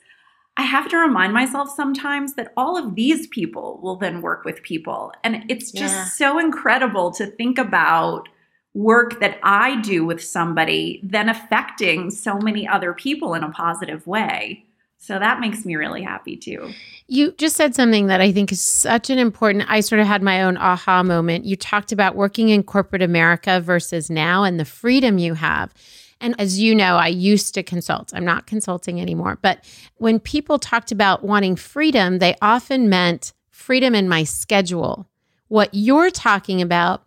I 0.57 0.63
have 0.63 0.89
to 0.91 0.99
remind 0.99 1.33
myself 1.33 1.71
sometimes 1.75 2.35
that 2.35 2.53
all 2.57 2.77
of 2.77 2.95
these 2.95 3.27
people 3.29 3.81
will 3.83 3.97
then 3.97 4.21
work 4.21 4.45
with 4.45 4.63
people. 4.63 5.13
And 5.25 5.45
it's 5.49 5.73
just 5.73 5.95
yeah. 5.95 6.05
so 6.05 6.39
incredible 6.39 7.11
to 7.13 7.27
think 7.27 7.59
about 7.59 8.29
work 8.75 9.21
that 9.21 9.39
I 9.43 9.81
do 9.81 10.05
with 10.05 10.23
somebody 10.23 11.01
then 11.03 11.29
affecting 11.29 12.11
so 12.11 12.39
many 12.39 12.67
other 12.67 12.93
people 12.93 13.35
in 13.35 13.43
a 13.43 13.51
positive 13.51 14.07
way. 14.07 14.65
So 14.99 15.19
that 15.19 15.41
makes 15.41 15.65
me 15.65 15.75
really 15.75 16.03
happy 16.03 16.37
too. 16.37 16.73
You 17.09 17.33
just 17.33 17.57
said 17.57 17.75
something 17.75 18.07
that 18.07 18.21
I 18.21 18.31
think 18.31 18.53
is 18.53 18.63
such 18.63 19.11
an 19.11 19.19
important. 19.19 19.65
I 19.69 19.81
sort 19.81 20.01
of 20.01 20.07
had 20.07 20.23
my 20.23 20.43
own 20.43 20.57
aha 20.57 21.03
moment. 21.03 21.45
You 21.45 21.57
talked 21.57 21.91
about 21.91 22.15
working 22.15 22.51
in 22.51 22.63
corporate 22.63 23.03
America 23.03 23.61
versus 23.61 24.09
now 24.09 24.45
and 24.45 24.61
the 24.61 24.65
freedom 24.65 25.19
you 25.19 25.35
have. 25.35 25.75
And 26.23 26.35
as 26.41 26.59
you 26.59 26.75
know, 26.75 26.97
I 26.97 27.09
used 27.09 27.53
to 27.55 27.63
consult. 27.63 28.13
I'm 28.15 28.25
not 28.25 28.47
consulting 28.47 29.01
anymore. 29.01 29.39
But 29.43 29.65
when 29.97 30.21
people 30.21 30.59
talked 30.59 30.93
about 30.93 31.25
wanting 31.25 31.57
freedom, 31.57 32.19
they 32.19 32.37
often 32.41 32.89
meant 32.89 33.33
freedom 33.51 33.95
in 33.95 34.09
my 34.09 34.23
schedule. 34.25 35.09
What 35.49 35.71
you're 35.73 36.11
talking 36.11 36.63
about 36.63 37.05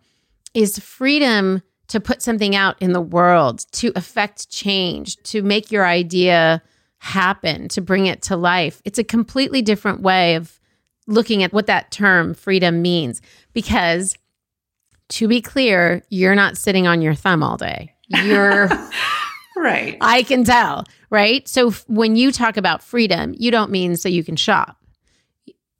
is 0.54 0.78
freedom 0.78 1.62
to 1.88 1.98
put 1.98 2.22
something 2.22 2.54
out 2.54 2.76
in 2.80 2.92
the 2.92 3.00
world, 3.00 3.64
to 3.72 3.90
affect 3.96 4.50
change, 4.50 5.16
to 5.24 5.42
make 5.42 5.72
your 5.72 5.86
idea 5.86 6.62
happen, 6.98 7.68
to 7.68 7.80
bring 7.80 8.06
it 8.06 8.22
to 8.22 8.36
life. 8.36 8.82
It's 8.84 8.98
a 8.98 9.04
completely 9.04 9.62
different 9.62 10.02
way 10.02 10.34
of 10.34 10.60
looking 11.06 11.42
at 11.42 11.52
what 11.52 11.66
that 11.66 11.90
term 11.90 12.34
freedom 12.34 12.82
means 12.82 13.22
because 13.52 14.16
to 15.08 15.28
be 15.28 15.40
clear, 15.40 16.02
you're 16.10 16.34
not 16.34 16.56
sitting 16.56 16.86
on 16.86 17.00
your 17.00 17.14
thumb 17.14 17.42
all 17.42 17.56
day. 17.56 17.95
You're 18.08 18.68
right. 19.56 19.96
I 20.00 20.22
can 20.22 20.44
tell, 20.44 20.84
right? 21.10 21.46
So 21.48 21.68
f- 21.68 21.84
when 21.88 22.16
you 22.16 22.32
talk 22.32 22.56
about 22.56 22.82
freedom, 22.82 23.34
you 23.38 23.50
don't 23.50 23.70
mean 23.70 23.96
so 23.96 24.08
you 24.08 24.22
can 24.24 24.36
shop. 24.36 24.76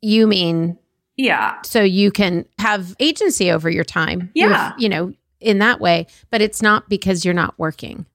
You 0.02 0.26
mean 0.26 0.78
Yeah. 1.16 1.56
so 1.64 1.82
you 1.82 2.10
can 2.10 2.44
have 2.58 2.94
agency 3.00 3.50
over 3.50 3.70
your 3.70 3.84
time. 3.84 4.30
You're- 4.34 4.52
Yeah. 4.52 4.72
You 4.78 4.88
know, 4.88 5.12
in 5.40 5.58
that 5.58 5.80
way, 5.80 6.06
but 6.30 6.40
it's 6.40 6.62
not 6.62 6.88
because 6.88 7.24
you're 7.24 7.34
not 7.34 7.58
working. 7.58 8.06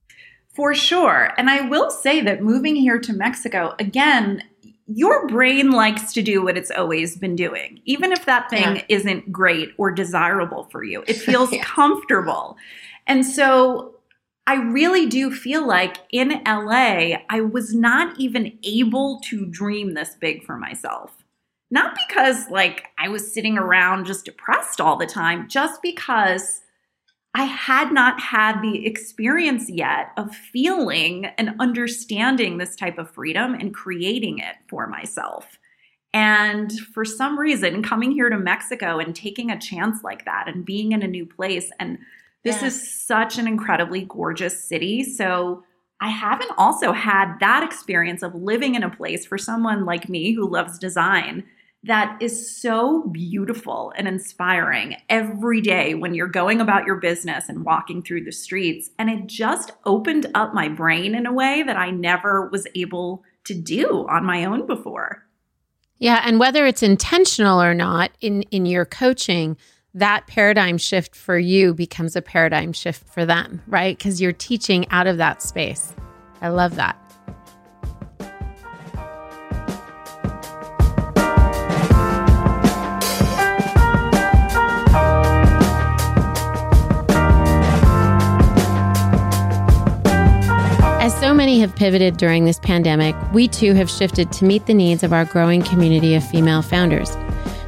For 0.54 0.74
sure. 0.74 1.32
And 1.38 1.48
I 1.48 1.62
will 1.62 1.90
say 1.90 2.20
that 2.20 2.42
moving 2.42 2.76
here 2.76 2.98
to 2.98 3.12
Mexico, 3.14 3.74
again, 3.78 4.42
your 4.86 5.26
brain 5.28 5.70
likes 5.70 6.12
to 6.12 6.22
do 6.22 6.42
what 6.42 6.58
it's 6.58 6.70
always 6.70 7.16
been 7.16 7.34
doing, 7.36 7.80
even 7.86 8.12
if 8.12 8.26
that 8.26 8.50
thing 8.50 8.76
Yeah. 8.76 8.82
isn't 8.90 9.32
great 9.32 9.70
or 9.78 9.90
desirable 9.90 10.68
for 10.70 10.84
you. 10.84 11.02
It 11.06 11.14
feels 11.28 11.50
Yeah. 11.52 11.62
comfortable. 11.62 12.58
And 13.06 13.24
so 13.24 13.94
I 14.46 14.54
really 14.54 15.06
do 15.06 15.30
feel 15.30 15.66
like 15.66 15.98
in 16.10 16.42
LA, 16.46 17.18
I 17.30 17.40
was 17.40 17.74
not 17.74 18.18
even 18.18 18.58
able 18.64 19.20
to 19.24 19.46
dream 19.46 19.94
this 19.94 20.16
big 20.20 20.44
for 20.44 20.56
myself. 20.56 21.22
Not 21.70 21.96
because 22.06 22.50
like 22.50 22.88
I 22.98 23.08
was 23.08 23.32
sitting 23.32 23.56
around 23.56 24.04
just 24.04 24.24
depressed 24.24 24.80
all 24.80 24.96
the 24.96 25.06
time, 25.06 25.48
just 25.48 25.80
because 25.80 26.60
I 27.34 27.44
had 27.44 27.92
not 27.92 28.20
had 28.20 28.60
the 28.60 28.84
experience 28.84 29.70
yet 29.70 30.10
of 30.18 30.34
feeling 30.34 31.26
and 31.38 31.54
understanding 31.60 32.58
this 32.58 32.76
type 32.76 32.98
of 32.98 33.10
freedom 33.10 33.54
and 33.54 33.72
creating 33.72 34.38
it 34.38 34.56
for 34.68 34.86
myself. 34.86 35.58
And 36.12 36.70
for 36.92 37.06
some 37.06 37.38
reason, 37.38 37.82
coming 37.82 38.10
here 38.10 38.28
to 38.28 38.36
Mexico 38.36 38.98
and 38.98 39.16
taking 39.16 39.50
a 39.50 39.58
chance 39.58 40.02
like 40.04 40.26
that 40.26 40.46
and 40.46 40.66
being 40.66 40.92
in 40.92 41.02
a 41.02 41.08
new 41.08 41.24
place, 41.24 41.70
and 41.80 41.98
this 42.44 42.60
Yeah. 42.60 42.68
is 42.68 43.06
such 43.06 43.38
an 43.38 43.46
incredibly 43.46 44.04
gorgeous 44.08 44.62
city. 44.62 45.04
So 45.04 45.64
I 46.00 46.08
haven't 46.08 46.50
also 46.58 46.92
had 46.92 47.38
that 47.40 47.62
experience 47.62 48.22
of 48.22 48.34
living 48.34 48.74
in 48.74 48.82
a 48.82 48.90
place 48.90 49.24
for 49.24 49.38
someone 49.38 49.84
like 49.84 50.08
me 50.08 50.32
who 50.32 50.48
loves 50.50 50.78
design 50.78 51.44
that 51.84 52.16
is 52.20 52.60
so 52.60 53.08
beautiful 53.08 53.92
and 53.96 54.06
inspiring 54.06 54.96
every 55.08 55.60
day 55.60 55.94
when 55.94 56.14
you're 56.14 56.28
going 56.28 56.60
about 56.60 56.86
your 56.86 56.96
business 56.96 57.48
and 57.48 57.64
walking 57.64 58.02
through 58.02 58.22
the 58.24 58.30
streets. 58.32 58.90
And 58.98 59.10
it 59.10 59.26
just 59.26 59.72
opened 59.84 60.26
up 60.34 60.54
my 60.54 60.68
brain 60.68 61.14
in 61.14 61.26
a 61.26 61.32
way 61.32 61.62
that 61.64 61.76
I 61.76 61.90
never 61.90 62.48
was 62.50 62.66
able 62.76 63.24
to 63.44 63.54
do 63.54 64.06
on 64.08 64.24
my 64.24 64.44
own 64.44 64.66
before. 64.66 65.24
Yeah, 65.98 66.22
and 66.24 66.38
whether 66.38 66.66
it's 66.66 66.82
intentional 66.82 67.62
or 67.62 67.74
not 67.74 68.10
in 68.20 68.42
in 68.50 68.66
your 68.66 68.84
coaching, 68.84 69.56
that 69.94 70.26
paradigm 70.26 70.78
shift 70.78 71.14
for 71.14 71.38
you 71.38 71.74
becomes 71.74 72.16
a 72.16 72.22
paradigm 72.22 72.72
shift 72.72 73.06
for 73.08 73.26
them, 73.26 73.62
right? 73.66 73.98
Cuz 73.98 74.20
you're 74.20 74.32
teaching 74.32 74.86
out 74.90 75.06
of 75.06 75.18
that 75.18 75.42
space. 75.42 75.94
I 76.40 76.48
love 76.48 76.76
that. 76.76 76.98
As 91.02 91.12
so 91.18 91.34
many 91.34 91.60
have 91.60 91.74
pivoted 91.74 92.16
during 92.16 92.44
this 92.44 92.60
pandemic, 92.60 93.14
we 93.32 93.48
too 93.48 93.74
have 93.74 93.90
shifted 93.90 94.32
to 94.32 94.44
meet 94.44 94.66
the 94.66 94.74
needs 94.74 95.02
of 95.02 95.12
our 95.12 95.24
growing 95.24 95.62
community 95.62 96.14
of 96.14 96.26
female 96.26 96.62
founders. 96.62 97.16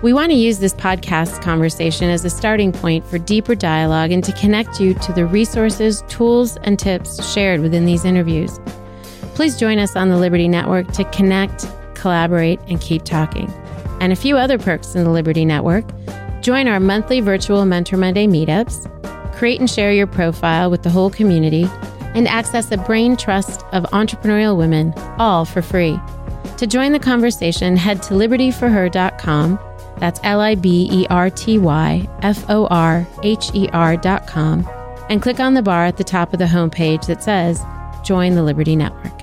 We 0.04 0.12
want 0.12 0.32
to 0.32 0.36
use 0.36 0.58
this 0.58 0.74
podcast 0.74 1.40
conversation 1.40 2.10
as 2.10 2.26
a 2.26 2.28
starting 2.28 2.72
point 2.72 3.06
for 3.06 3.16
deeper 3.16 3.54
dialogue 3.54 4.12
and 4.12 4.22
to 4.24 4.32
connect 4.32 4.78
you 4.78 4.92
to 4.92 5.12
the 5.14 5.24
resources, 5.24 6.04
tools, 6.08 6.58
and 6.58 6.78
tips 6.78 7.26
shared 7.32 7.62
within 7.62 7.86
these 7.86 8.04
interviews. 8.04 8.60
Please 9.34 9.58
join 9.58 9.78
us 9.78 9.96
on 9.96 10.10
the 10.10 10.18
Liberty 10.18 10.46
Network 10.46 10.92
to 10.92 11.04
connect, 11.04 11.66
collaborate, 11.94 12.60
and 12.68 12.82
keep 12.82 13.04
talking. 13.04 13.50
And 14.02 14.12
a 14.12 14.16
few 14.16 14.36
other 14.36 14.58
perks 14.58 14.94
in 14.94 15.04
the 15.04 15.10
Liberty 15.10 15.46
Network 15.46 15.86
join 16.42 16.68
our 16.68 16.80
monthly 16.80 17.22
virtual 17.22 17.64
Mentor 17.64 17.96
Monday 17.96 18.26
meetups, 18.26 18.84
create 19.34 19.58
and 19.58 19.70
share 19.70 19.90
your 19.90 20.06
profile 20.06 20.70
with 20.70 20.82
the 20.82 20.90
whole 20.90 21.08
community, 21.08 21.66
and 22.14 22.28
access 22.28 22.70
a 22.70 22.76
brain 22.76 23.16
trust 23.16 23.62
of 23.72 23.84
entrepreneurial 23.84 24.54
women, 24.54 24.92
all 25.16 25.46
for 25.46 25.62
free. 25.62 25.98
To 26.58 26.66
join 26.66 26.92
the 26.92 26.98
conversation, 26.98 27.74
head 27.74 28.02
to 28.02 28.12
libertyforher.com. 28.12 29.58
That's 30.04 30.20
L 30.22 30.42
I 30.42 30.54
B 30.54 30.86
E 30.92 31.06
R 31.08 31.30
T 31.30 31.56
Y 31.56 32.06
F 32.20 32.44
O 32.50 32.66
R 32.66 33.06
H 33.22 33.50
E 33.54 33.70
R.com. 33.72 34.68
And 35.08 35.22
click 35.22 35.40
on 35.40 35.54
the 35.54 35.62
bar 35.62 35.86
at 35.86 35.96
the 35.96 36.04
top 36.04 36.34
of 36.34 36.38
the 36.38 36.44
homepage 36.44 37.06
that 37.06 37.22
says 37.22 37.64
Join 38.02 38.34
the 38.34 38.42
Liberty 38.42 38.76
Network. 38.76 39.22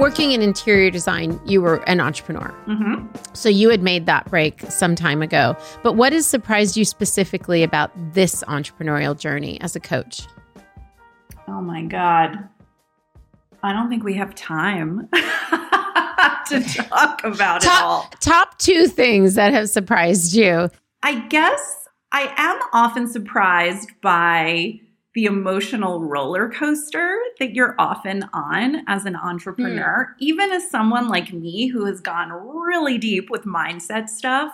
Working 0.00 0.32
in 0.32 0.40
interior 0.40 0.90
design, 0.90 1.38
you 1.44 1.60
were 1.60 1.86
an 1.86 2.00
entrepreneur. 2.00 2.54
Mm-hmm. 2.66 3.06
So 3.34 3.50
you 3.50 3.68
had 3.68 3.82
made 3.82 4.06
that 4.06 4.30
break 4.30 4.62
some 4.70 4.94
time 4.94 5.20
ago. 5.20 5.54
But 5.82 5.92
what 5.92 6.14
has 6.14 6.26
surprised 6.26 6.74
you 6.74 6.86
specifically 6.86 7.62
about 7.62 7.90
this 8.14 8.42
entrepreneurial 8.44 9.18
journey 9.18 9.60
as 9.60 9.76
a 9.76 9.80
coach? 9.80 10.26
Oh 11.46 11.60
my 11.60 11.82
God. 11.82 12.48
I 13.64 13.72
don't 13.72 13.88
think 13.88 14.04
we 14.04 14.12
have 14.14 14.34
time 14.34 15.08
to 15.12 16.62
talk 16.62 17.24
about 17.24 17.64
it 17.64 17.70
all. 17.70 18.02
Top, 18.02 18.20
top 18.20 18.58
two 18.58 18.86
things 18.86 19.36
that 19.36 19.54
have 19.54 19.70
surprised 19.70 20.34
you. 20.34 20.68
I 21.02 21.20
guess 21.28 21.88
I 22.12 22.32
am 22.36 22.60
often 22.74 23.08
surprised 23.08 23.90
by 24.02 24.80
the 25.14 25.24
emotional 25.24 26.02
roller 26.02 26.50
coaster 26.50 27.16
that 27.38 27.54
you're 27.54 27.74
often 27.78 28.28
on 28.34 28.84
as 28.86 29.06
an 29.06 29.16
entrepreneur, 29.16 30.14
hmm. 30.18 30.24
even 30.24 30.52
as 30.52 30.70
someone 30.70 31.08
like 31.08 31.32
me 31.32 31.68
who 31.68 31.86
has 31.86 32.00
gone 32.02 32.32
really 32.32 32.98
deep 32.98 33.30
with 33.30 33.44
mindset 33.44 34.10
stuff. 34.10 34.52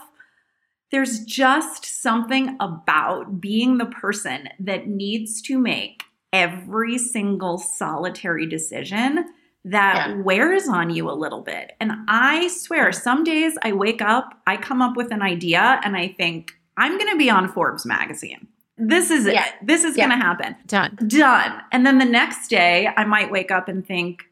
There's 0.92 1.25
just 1.25 1.85
something 1.85 2.57
about 2.61 3.40
being 3.40 3.79
the 3.79 3.87
person 3.87 4.49
that 4.61 4.87
needs 4.87 5.42
to 5.42 5.59
make 5.59 6.05
every 6.32 6.98
single 6.98 7.58
solitary 7.58 8.46
decision 8.46 9.26
that 9.64 10.08
Yeah. 10.08 10.14
wears 10.22 10.68
on 10.68 10.90
you 10.90 11.10
a 11.10 11.12
little 11.12 11.42
bit. 11.42 11.72
And 11.80 11.92
I 12.08 12.48
swear, 12.48 12.92
some 12.92 13.24
days 13.24 13.58
I 13.62 13.72
wake 13.72 14.00
up, 14.00 14.40
I 14.46 14.56
come 14.56 14.80
up 14.80 14.96
with 14.96 15.10
an 15.12 15.22
idea, 15.22 15.80
and 15.84 15.96
I 15.96 16.08
think, 16.08 16.52
I'm 16.76 16.96
going 16.96 17.10
to 17.10 17.16
be 17.16 17.28
on 17.28 17.46
Forbes 17.48 17.84
magazine. 17.84 18.46
This 18.78 19.10
is 19.10 19.26
Yeah. 19.26 19.44
it. 19.44 19.52
This 19.62 19.84
is 19.84 19.96
Yeah. 19.98 20.06
going 20.08 20.18
to 20.18 20.24
happen. 20.24 20.56
Done. 20.66 20.96
Done. 21.06 21.60
And 21.72 21.84
then 21.84 21.98
the 21.98 22.06
next 22.06 22.48
day, 22.48 22.88
I 22.96 23.04
might 23.04 23.30
wake 23.30 23.50
up 23.50 23.68
and 23.68 23.86
think, 23.86 24.24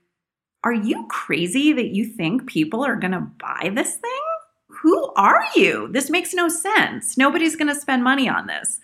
Are 0.65 0.73
you 0.73 1.07
crazy 1.09 1.73
that 1.73 1.95
you 1.95 2.05
think 2.05 2.47
people 2.47 2.85
are 2.85 2.97
going 2.97 3.13
to 3.13 3.21
buy 3.21 3.71
this 3.73 3.95
thing? 3.97 4.11
Who 4.69 5.13
are 5.15 5.45
you? 5.55 5.89
This 5.93 6.11
makes 6.11 6.35
no 6.35 6.49
sense. 6.49 7.17
Nobody's 7.17 7.55
going 7.55 7.69
to 7.69 7.81
spend 7.81 8.03
money 8.03 8.29
on 8.29 8.49
this. 8.49 8.81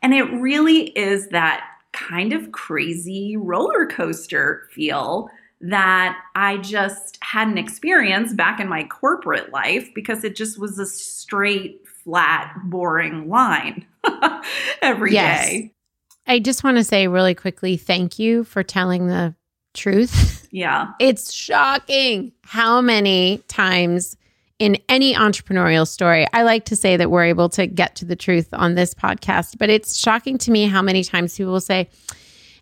And 0.00 0.14
it 0.14 0.22
really 0.24 0.84
is 0.96 1.28
that 1.28 1.64
kind 1.92 2.32
of 2.32 2.52
crazy 2.52 3.36
roller 3.36 3.86
coaster 3.86 4.68
feel 4.72 5.30
that 5.60 6.18
I 6.34 6.58
just 6.58 7.18
hadn't 7.20 7.58
experienced 7.58 8.36
back 8.36 8.60
in 8.60 8.68
my 8.68 8.84
corporate 8.84 9.52
life 9.52 9.88
because 9.94 10.22
it 10.22 10.36
just 10.36 10.58
was 10.58 10.78
a 10.78 10.86
straight, 10.86 11.86
flat, 12.04 12.54
boring 12.64 13.28
line 13.28 13.84
every 14.82 15.10
day. 15.10 15.14
Yes. 15.14 15.70
I 16.26 16.38
just 16.38 16.62
want 16.62 16.76
to 16.76 16.84
say 16.84 17.08
really 17.08 17.34
quickly 17.34 17.76
thank 17.76 18.18
you 18.18 18.44
for 18.44 18.62
telling 18.62 19.08
the 19.08 19.34
truth. 19.74 20.46
Yeah. 20.50 20.92
It's 21.00 21.32
shocking 21.32 22.32
how 22.42 22.80
many 22.80 23.42
times 23.48 24.16
in 24.58 24.76
any 24.88 25.14
entrepreneurial 25.14 25.86
story, 25.86 26.26
I 26.32 26.42
like 26.42 26.64
to 26.66 26.76
say 26.76 26.96
that 26.96 27.10
we're 27.10 27.24
able 27.24 27.48
to 27.50 27.66
get 27.66 27.94
to 27.96 28.04
the 28.04 28.16
truth 28.16 28.48
on 28.52 28.74
this 28.74 28.92
podcast, 28.92 29.56
but 29.58 29.70
it's 29.70 29.96
shocking 29.96 30.36
to 30.38 30.50
me 30.50 30.66
how 30.66 30.82
many 30.82 31.04
times 31.04 31.36
people 31.36 31.52
will 31.52 31.60
say, 31.60 31.88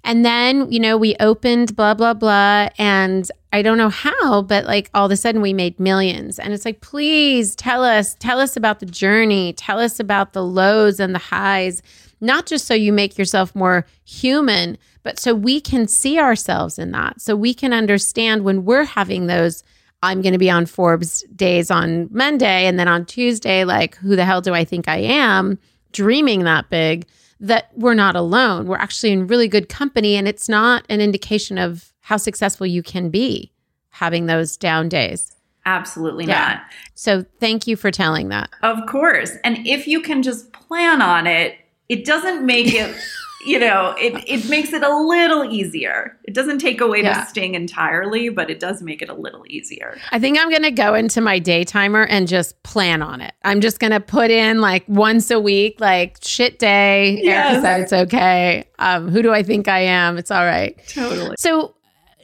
And 0.05 0.25
then, 0.25 0.71
you 0.71 0.79
know, 0.79 0.99
we 0.99 1.17
opened 1.21 1.75
blah, 1.75 1.95
blah, 1.95 2.13
blah. 2.13 2.69
And 2.77 3.31
I 3.53 3.63
don't 3.63 3.79
know 3.79 3.89
how, 3.89 4.43
but 4.43 4.67
like 4.67 4.91
all 4.93 5.07
of 5.07 5.13
a 5.13 5.17
sudden 5.17 5.41
we 5.41 5.55
made 5.55 5.81
millions. 5.81 6.39
And 6.39 6.53
it's 6.53 6.67
like, 6.67 6.83
please 6.83 7.57
tell 7.57 7.83
us, 7.83 8.15
tell 8.19 8.41
us 8.41 8.57
about 8.57 8.81
the 8.81 8.87
journey, 8.87 9.55
tell 9.55 9.81
us 9.81 9.99
about 9.99 10.35
the 10.35 10.45
lows 10.45 11.01
and 11.01 11.15
the 11.15 11.19
highs, 11.19 11.83
not 12.21 12.45
just 12.45 12.67
so 12.67 12.75
you 12.75 12.93
make 12.93 13.17
yourself 13.17 13.55
more 13.55 13.87
human, 14.05 14.77
but 15.03 15.19
so 15.19 15.35
we 15.35 15.63
can 15.63 15.89
see 15.89 16.19
ourselves 16.19 16.79
in 16.79 16.91
that. 16.91 17.23
So 17.23 17.35
we 17.35 17.55
can 17.55 17.73
understand 17.73 18.45
when 18.45 18.67
we're 18.67 18.85
having 18.85 19.29
those. 19.29 19.65
I'm 20.03 20.23
going 20.23 20.33
to 20.33 20.39
be 20.39 20.51
on 20.51 20.67
Forbes 20.67 21.23
days 21.35 21.71
on 21.71 22.09
Monday. 22.11 22.67
And 22.67 22.79
then 22.79 22.89
on 22.89 23.05
Tuesday, 23.07 23.65
like, 23.65 23.97
who 23.97 24.17
the 24.17 24.25
hell 24.25 24.41
do 24.41 24.55
I 24.55 24.65
think 24.65 24.89
I 24.89 24.99
am? 24.99 25.59
Dreaming 25.93 26.45
that 26.45 26.69
big 26.71 27.07
that 27.41 27.71
we're 27.75 27.95
not 27.95 28.17
alone. 28.17 28.67
We're 28.67 28.77
actually 28.77 29.13
in 29.13 29.27
really 29.27 29.49
good 29.49 29.69
company. 29.69 30.17
And 30.17 30.29
it's 30.29 30.49
not 30.49 30.85
an 30.89 31.01
indication 31.01 31.59
of 31.59 31.93
how 32.01 32.17
successful 32.17 32.67
you 32.67 32.83
can 32.83 33.11
be 33.11 33.53
having 33.91 34.27
those 34.27 34.57
down 34.57 34.89
days. 34.89 35.33
Absolutely 35.65 36.27
yeah. 36.27 36.55
not. 36.55 36.63
So 36.95 37.25
thank 37.41 37.67
you 37.67 37.77
for 37.77 37.91
telling 37.91 38.29
that. 38.29 38.51
Of 38.63 38.87
course. 38.87 39.33
And 39.43 39.67
if 39.67 39.89
you 39.89 40.01
can 40.01 40.23
just 40.23 40.53
plan 40.53 41.03
on 41.03 41.27
it, 41.27 41.57
it 41.89 42.05
doesn't 42.05 42.47
make 42.47 42.73
it 42.73 42.95
you 43.47 43.59
know, 43.59 43.95
it, 43.99 44.13
it 44.27 44.49
makes 44.49 44.73
it 44.73 44.83
a 44.83 44.97
little 44.97 45.45
easier. 45.45 46.19
It 46.25 46.35
doesn't 46.35 46.59
take 46.59 46.81
away 46.81 47.03
yeah. 47.03 47.21
the 47.21 47.27
sting 47.27 47.55
entirely, 47.55 48.29
but 48.29 48.51
it 48.51 48.59
does 48.59 48.83
make 48.83 49.03
it 49.03 49.09
a 49.09 49.15
little 49.15 49.45
easier. 49.49 49.97
I 50.11 50.19
think 50.19 50.39
I'm 50.39 50.51
going 50.51 50.65
to 50.65 50.71
go 50.73 50.95
into 50.95 51.21
my 51.21 51.39
day 51.39 51.65
timer 51.65 52.05
and 52.05 52.27
just 52.27 52.61
plan 52.65 53.03
on 53.03 53.21
it. 53.21 53.35
I'm 53.45 53.61
just 53.61 53.79
going 53.79 53.93
to 53.93 54.01
put 54.01 54.31
in 54.31 54.61
like 54.61 54.85
once 54.89 55.31
a 55.31 55.39
week, 55.39 55.81
like 55.81 56.19
shit 56.23 56.59
day. 56.59 57.21
Yes. 57.23 57.47
Erica 57.47 57.63
said 57.63 57.81
it's 57.81 57.93
okay. 57.93 58.65
Um, 58.79 59.09
who 59.09 59.23
do 59.23 59.33
I 59.33 59.43
think 59.43 59.69
I 59.69 59.81
am? 59.81 60.19
It's 60.19 60.31
all 60.31 60.45
right. 60.45 60.77
Totally. 60.89 61.37
So 61.39 61.76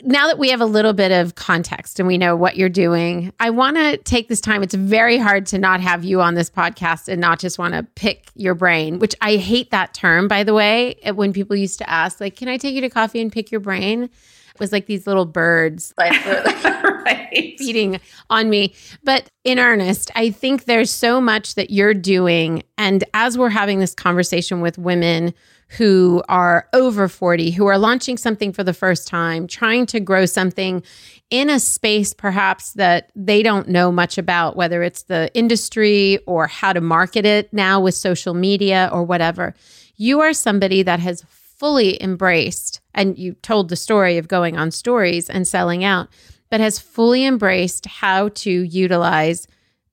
now 0.04 0.26
that 0.26 0.38
we 0.38 0.50
have 0.50 0.60
a 0.60 0.66
little 0.66 0.92
bit 0.92 1.12
of 1.12 1.36
context 1.36 1.98
and 1.98 2.06
we 2.06 2.18
know 2.18 2.34
what 2.36 2.56
you're 2.56 2.68
doing, 2.68 3.32
I 3.38 3.50
want 3.50 3.76
to 3.76 3.96
take 3.98 4.28
this 4.28 4.40
time. 4.40 4.62
It's 4.62 4.74
very 4.74 5.16
hard 5.16 5.46
to 5.46 5.58
not 5.58 5.80
have 5.80 6.04
you 6.04 6.20
on 6.20 6.34
this 6.34 6.50
podcast 6.50 7.08
and 7.08 7.20
not 7.20 7.38
just 7.38 7.58
want 7.58 7.74
to 7.74 7.84
pick 7.94 8.30
your 8.34 8.54
brain, 8.54 8.98
which 8.98 9.14
I 9.20 9.36
hate 9.36 9.70
that 9.70 9.94
term, 9.94 10.28
by 10.28 10.44
the 10.44 10.54
way. 10.54 10.96
When 11.14 11.32
people 11.32 11.56
used 11.56 11.78
to 11.78 11.88
ask, 11.88 12.20
like, 12.20 12.36
can 12.36 12.48
I 12.48 12.56
take 12.56 12.74
you 12.74 12.80
to 12.80 12.90
coffee 12.90 13.20
and 13.20 13.32
pick 13.32 13.50
your 13.50 13.60
brain? 13.60 14.04
It 14.04 14.60
was 14.60 14.72
like 14.72 14.86
these 14.86 15.06
little 15.06 15.24
birds 15.24 15.94
like 15.96 16.12
right. 16.24 17.54
feeding 17.58 18.00
on 18.28 18.50
me. 18.50 18.74
But 19.02 19.28
in 19.44 19.58
earnest, 19.58 20.10
I 20.14 20.30
think 20.30 20.64
there's 20.64 20.90
so 20.90 21.20
much 21.20 21.54
that 21.54 21.70
you're 21.70 21.94
doing. 21.94 22.62
And 22.76 23.04
as 23.14 23.38
we're 23.38 23.50
having 23.50 23.78
this 23.78 23.94
conversation 23.94 24.60
with 24.60 24.78
women 24.78 25.32
who 25.76 26.22
are 26.28 26.68
over 26.74 27.08
40, 27.08 27.50
who 27.50 27.66
are 27.66 27.78
launching 27.78 28.18
something 28.18 28.52
for 28.52 28.62
the 28.62 28.74
first 28.74 29.08
time, 29.08 29.46
trying 29.46 29.86
to 29.86 30.00
grow 30.00 30.26
something 30.26 30.82
in 31.30 31.48
a 31.48 31.58
space 31.58 32.12
perhaps 32.12 32.72
that 32.72 33.10
they 33.16 33.42
don't 33.42 33.68
know 33.68 33.90
much 33.90 34.18
about, 34.18 34.54
whether 34.54 34.82
it's 34.82 35.04
the 35.04 35.30
industry 35.34 36.18
or 36.26 36.46
how 36.46 36.74
to 36.74 36.80
market 36.82 37.24
it 37.24 37.50
now 37.54 37.80
with 37.80 37.94
social 37.94 38.34
media 38.34 38.90
or 38.92 39.02
whatever. 39.02 39.54
You 39.96 40.20
are 40.20 40.34
somebody 40.34 40.82
that 40.82 41.00
has 41.00 41.24
fully 41.30 42.02
embraced, 42.02 42.80
and 42.92 43.16
you 43.16 43.32
told 43.34 43.70
the 43.70 43.76
story 43.76 44.18
of 44.18 44.28
going 44.28 44.58
on 44.58 44.70
stories 44.72 45.30
and 45.30 45.48
selling 45.48 45.84
out, 45.84 46.08
but 46.50 46.60
has 46.60 46.78
fully 46.78 47.24
embraced 47.24 47.86
how 47.86 48.28
to 48.28 48.50
utilize 48.50 49.46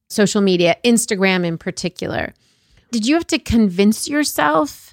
social 0.09 0.41
media, 0.41 0.75
Instagram 0.83 1.45
in 1.45 1.57
particular. 1.57 2.33
Did 2.91 3.07
you 3.07 3.13
have 3.13 3.27
to 3.27 3.39
convince 3.39 4.09
yourself 4.09 4.88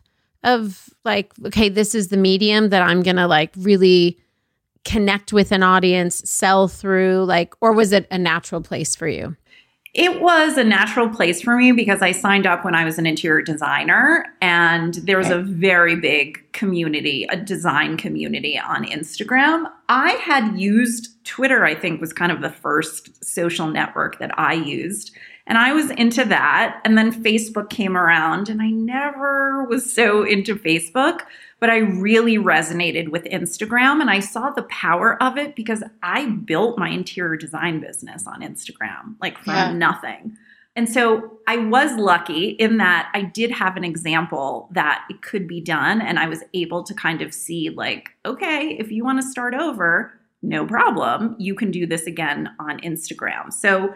of 0.46 0.88
like, 1.04 1.32
okay, 1.44 1.68
this 1.68 1.94
is 1.94 2.09
the 2.09 2.16
medium 2.16 2.70
that 2.70 2.80
I'm 2.80 3.02
going 3.02 3.16
to 3.16 3.26
like 3.26 3.52
really 3.59 4.18
connect 4.85 5.32
with 5.32 5.52
an 5.52 5.62
audience, 5.62 6.22
sell 6.28 6.68
through? 6.68 7.24
Like, 7.24 7.54
or 7.61 7.72
was 7.72 7.92
it 7.92 8.06
a 8.11 8.16
natural 8.16 8.62
place 8.62 8.96
for 8.96 9.09
you? 9.09 9.37
It 9.92 10.20
was 10.20 10.59
a 10.59 10.64
natural 10.64 11.09
place 11.09 11.40
for 11.40 11.56
me 11.56 11.72
because 11.72 12.02
I 12.02 12.12
signed 12.12 12.46
up 12.46 12.66
when 12.66 12.74
I 12.74 12.85
was 12.85 12.98
an 12.98 13.06
interior 13.06 13.40
designer, 13.40 14.26
and 14.42 14.92
there 14.94 15.16
was 15.16 15.30
a 15.30 15.38
very 15.38 15.96
big 15.96 16.52
community, 16.52 17.26
a 17.30 17.37
design 17.37 17.96
community 17.96 18.59
on 18.59 18.85
Instagram. 18.85 19.64
I 19.88 20.11
had 20.12 20.61
used 20.61 21.24
Twitter, 21.24 21.64
I 21.64 21.74
think, 21.74 22.02
was 22.02 22.12
kind 22.12 22.30
of 22.30 22.42
the 22.42 22.50
first 22.50 23.24
social 23.24 23.68
network 23.68 24.18
that 24.18 24.38
I 24.38 24.52
used. 24.52 25.12
And 25.46 25.59
I 25.59 25.72
was 25.72 25.90
into 25.92 26.24
that. 26.24 26.80
And 26.85 26.98
then 26.98 27.12
Facebook 27.12 27.70
came 27.70 27.96
around, 27.96 28.48
and 28.48 28.61
I 28.61 28.70
never 28.70 29.64
was 29.64 29.92
so 29.92 30.24
into 30.24 30.56
Facebook, 30.56 31.20
but 31.61 31.70
I 31.70 31.78
really 31.78 32.37
resonated 32.37 33.11
with 33.11 33.24
Instagram. 33.24 34.00
And 34.00 34.11
I 34.11 34.20
saw 34.20 34.50
the 34.50 34.64
power 34.64 35.22
of 35.22 35.38
it 35.38 35.54
because 35.54 35.85
I 36.02 36.26
built 36.26 36.78
my 36.78 36.88
interior 36.88 37.37
design 37.37 37.80
business 37.80 38.26
on 38.26 38.42
Instagram, 38.42 39.14
like 39.20 39.38
from 39.38 39.54
yeah. 39.54 39.72
nothing. 39.72 40.37
And 40.74 40.90
so 40.90 41.38
I 41.46 41.56
was 41.56 41.96
lucky 41.96 42.50
in 42.50 42.76
that 42.76 43.11
I 43.14 43.22
did 43.22 43.50
have 43.50 43.78
an 43.78 43.85
example 43.85 44.68
that 44.72 45.06
it 45.09 45.22
could 45.22 45.48
be 45.48 45.61
done. 45.61 46.02
And 46.02 46.18
I 46.18 46.28
was 46.28 46.42
able 46.52 46.82
to 46.82 46.92
kind 46.92 47.22
of 47.22 47.32
see, 47.32 47.70
like, 47.70 48.11
okay, 48.26 48.76
if 48.78 48.92
you 48.92 49.02
want 49.02 49.22
to 49.22 49.26
start 49.26 49.54
over, 49.54 50.12
no 50.42 50.66
problem. 50.66 51.35
You 51.38 51.54
can 51.54 51.70
do 51.70 51.87
this 51.87 52.06
again 52.06 52.50
on 52.59 52.78
Instagram. 52.80 53.52
So 53.52 53.94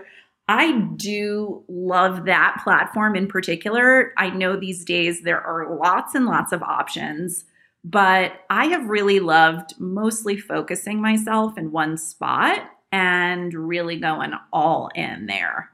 I 0.50 0.72
do 0.96 1.62
love 1.68 2.24
that 2.24 2.60
platform 2.64 3.14
in 3.14 3.28
particular. 3.28 4.12
I 4.18 4.30
know 4.30 4.58
these 4.58 4.84
days 4.84 5.22
there 5.22 5.40
are 5.40 5.76
lots 5.78 6.16
and 6.16 6.26
lots 6.26 6.50
of 6.50 6.60
options, 6.60 7.44
but 7.84 8.32
I 8.50 8.64
have 8.66 8.88
really 8.88 9.20
loved 9.20 9.74
mostly 9.78 10.36
focusing 10.36 11.00
myself 11.00 11.56
in 11.56 11.70
one 11.70 11.96
spot 11.96 12.68
and 12.90 13.54
really 13.54 14.00
going 14.00 14.32
all 14.52 14.90
in 14.96 15.26
there. 15.26 15.70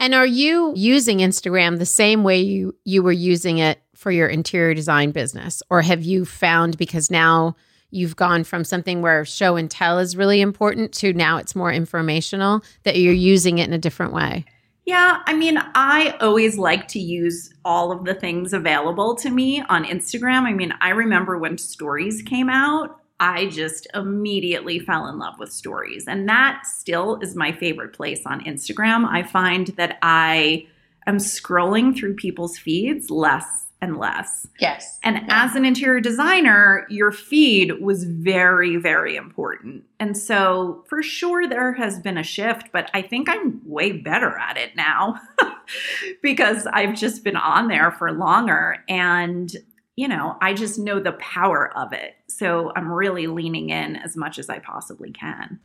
And 0.00 0.12
are 0.12 0.26
you 0.26 0.72
using 0.74 1.18
Instagram 1.18 1.78
the 1.78 1.86
same 1.86 2.24
way 2.24 2.40
you 2.40 2.74
you 2.84 3.04
were 3.04 3.12
using 3.12 3.58
it 3.58 3.80
for 3.94 4.10
your 4.10 4.26
interior 4.26 4.74
design 4.74 5.12
business 5.12 5.62
or 5.70 5.82
have 5.82 6.02
you 6.02 6.24
found 6.24 6.76
because 6.78 7.12
now 7.12 7.54
you've 7.90 8.16
gone 8.16 8.44
from 8.44 8.64
something 8.64 9.02
where 9.02 9.24
show 9.24 9.56
and 9.56 9.70
tell 9.70 9.98
is 9.98 10.16
really 10.16 10.40
important 10.40 10.92
to 10.94 11.12
now 11.12 11.36
it's 11.36 11.54
more 11.54 11.72
informational 11.72 12.62
that 12.84 12.96
you're 12.96 13.12
using 13.12 13.58
it 13.58 13.68
in 13.68 13.72
a 13.72 13.78
different 13.78 14.12
way? 14.12 14.44
Yeah, 14.86 15.22
I 15.26 15.34
mean, 15.34 15.58
I 15.74 16.16
always 16.20 16.58
like 16.58 16.88
to 16.88 16.98
use 16.98 17.54
all 17.64 17.92
of 17.92 18.04
the 18.04 18.14
things 18.14 18.52
available 18.52 19.14
to 19.16 19.30
me 19.30 19.62
on 19.68 19.84
Instagram. 19.84 20.42
I 20.42 20.52
mean, 20.52 20.74
I 20.80 20.90
remember 20.90 21.38
when 21.38 21.58
stories 21.58 22.22
came 22.22 22.48
out, 22.48 23.00
I 23.20 23.46
just 23.46 23.86
immediately 23.94 24.78
fell 24.78 25.06
in 25.06 25.18
love 25.18 25.38
with 25.38 25.52
stories. 25.52 26.06
And 26.08 26.28
that 26.28 26.66
still 26.66 27.20
is 27.20 27.36
my 27.36 27.52
favorite 27.52 27.92
place 27.92 28.22
on 28.24 28.42
Instagram. 28.44 29.06
I 29.06 29.22
find 29.22 29.68
that 29.76 29.98
I 30.02 30.66
am 31.06 31.18
scrolling 31.18 31.96
through 31.96 32.14
people's 32.16 32.56
feeds 32.58 33.10
less 33.10 33.66
and 33.82 33.96
less. 33.96 34.46
Yes. 34.58 34.98
And 35.02 35.16
yeah. 35.16 35.44
as 35.44 35.56
an 35.56 35.64
interior 35.64 36.00
designer, 36.00 36.86
your 36.90 37.12
feed 37.12 37.80
was 37.80 38.04
very, 38.04 38.76
very 38.76 39.16
important. 39.16 39.84
And 39.98 40.16
so 40.16 40.84
for 40.88 41.02
sure 41.02 41.48
there 41.48 41.72
has 41.72 41.98
been 41.98 42.18
a 42.18 42.22
shift, 42.22 42.68
but 42.72 42.90
I 42.92 43.02
think 43.02 43.28
I'm 43.28 43.60
way 43.64 43.92
better 43.92 44.36
at 44.38 44.56
it 44.56 44.76
now 44.76 45.20
because 46.22 46.66
I've 46.66 46.94
just 46.94 47.24
been 47.24 47.36
on 47.36 47.68
there 47.68 47.90
for 47.92 48.12
longer 48.12 48.84
and 48.88 49.54
you 49.96 50.08
know, 50.08 50.38
I 50.40 50.54
just 50.54 50.78
know 50.78 50.98
the 50.98 51.12
power 51.12 51.76
of 51.76 51.92
it. 51.92 52.14
So 52.26 52.72
I'm 52.74 52.90
really 52.90 53.26
leaning 53.26 53.68
in 53.68 53.96
as 53.96 54.16
much 54.16 54.38
as 54.38 54.48
I 54.48 54.58
possibly 54.58 55.10
can. 55.10 55.60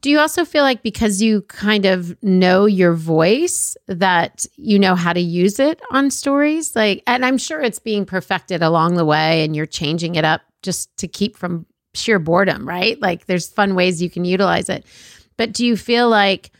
Do 0.00 0.08
you 0.08 0.18
also 0.18 0.46
feel 0.46 0.62
like 0.62 0.82
because 0.82 1.20
you 1.20 1.42
kind 1.42 1.84
of 1.84 2.20
know 2.22 2.64
your 2.64 2.94
voice 2.94 3.76
that 3.86 4.46
you 4.56 4.78
know 4.78 4.94
how 4.94 5.12
to 5.12 5.20
use 5.20 5.58
it 5.58 5.80
on 5.90 6.10
stories? 6.10 6.74
Like, 6.74 7.02
and 7.06 7.24
I'm 7.24 7.36
sure 7.36 7.60
it's 7.60 7.78
being 7.78 8.06
perfected 8.06 8.62
along 8.62 8.94
the 8.94 9.04
way 9.04 9.44
and 9.44 9.54
you're 9.54 9.66
changing 9.66 10.14
it 10.14 10.24
up 10.24 10.40
just 10.62 10.96
to 10.98 11.08
keep 11.08 11.36
from 11.36 11.66
sheer 11.92 12.18
boredom, 12.18 12.66
right? 12.66 13.00
Like, 13.00 13.26
there's 13.26 13.48
fun 13.48 13.74
ways 13.74 14.00
you 14.00 14.08
can 14.08 14.24
utilize 14.24 14.70
it. 14.70 14.86
But 15.36 15.52
do 15.52 15.66
you 15.66 15.76
feel 15.76 16.08
like 16.08 16.50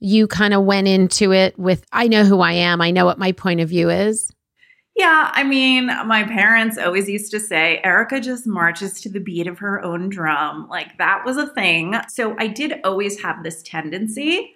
you 0.00 0.26
kind 0.26 0.52
of 0.52 0.64
went 0.64 0.88
into 0.88 1.32
it 1.32 1.56
with, 1.56 1.84
I 1.92 2.08
know 2.08 2.24
who 2.24 2.40
I 2.40 2.52
am, 2.52 2.80
I 2.80 2.90
know 2.90 3.04
what 3.04 3.18
my 3.18 3.30
point 3.30 3.60
of 3.60 3.68
view 3.68 3.90
is? 3.90 4.28
Yeah, 4.94 5.30
I 5.32 5.42
mean, 5.42 5.86
my 5.86 6.24
parents 6.24 6.76
always 6.76 7.08
used 7.08 7.30
to 7.30 7.40
say, 7.40 7.80
Erica 7.82 8.20
just 8.20 8.46
marches 8.46 9.00
to 9.00 9.08
the 9.08 9.20
beat 9.20 9.46
of 9.46 9.58
her 9.58 9.82
own 9.82 10.10
drum. 10.10 10.68
Like 10.68 10.98
that 10.98 11.24
was 11.24 11.38
a 11.38 11.46
thing. 11.48 11.96
So 12.08 12.36
I 12.38 12.46
did 12.46 12.74
always 12.84 13.20
have 13.22 13.42
this 13.42 13.62
tendency. 13.62 14.54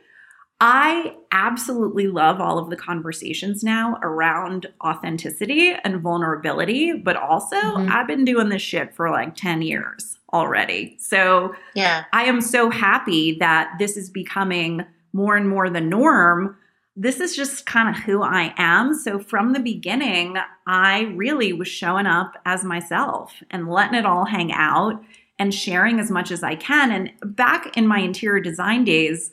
I 0.61 1.15
absolutely 1.33 2.09
love 2.09 2.41
all 2.41 2.59
of 2.59 2.71
the 2.71 2.77
conversations 2.77 3.63
now 3.63 3.99
around 4.03 4.67
authenticity 4.83 5.75
and 5.85 6.01
vulnerability, 6.01 6.95
but 6.95 7.17
also 7.17 7.57
mm-hmm. 7.57 7.93
I've 7.93 8.07
been 8.07 8.25
doing 8.25 8.49
this 8.49 8.63
shit 8.63 8.95
for 8.95 9.11
like 9.11 9.37
10 9.37 9.63
years 9.63 10.19
already. 10.33 10.97
So 10.99 11.55
yeah. 11.75 12.05
I 12.13 12.25
am 12.25 12.41
so 12.41 12.71
happy 12.71 13.39
that 13.39 13.75
this 13.79 13.97
is 13.97 14.09
becoming 14.09 14.85
more 15.13 15.37
and 15.37 15.49
more 15.49 15.69
the 15.69 15.81
norm 15.81 16.57
this 16.97 17.21
is 17.21 17.37
just 17.37 17.67
kind 17.67 17.95
of 17.95 18.03
who 18.03 18.23
I 18.23 18.55
am. 18.57 18.95
So 18.95 19.19
from 19.19 19.53
the 19.53 19.61
beginning, 19.61 20.39
I 20.67 21.13
really 21.15 21.53
was 21.53 21.69
showing 21.69 22.07
up 22.07 22.35
as 22.47 22.65
myself 22.65 23.43
and 23.51 23.69
letting 23.69 23.99
it 23.99 24.07
all 24.07 24.25
hang 24.25 24.53
out 24.53 25.03
and 25.39 25.53
sharing 25.53 26.01
as 26.01 26.11
much 26.11 26.31
as 26.31 26.43
I 26.43 26.55
can. 26.57 26.91
And 26.91 27.37
back 27.37 27.77
in 27.77 27.87
my 27.87 27.99
interior 27.99 28.41
design 28.41 28.85
days, 28.85 29.31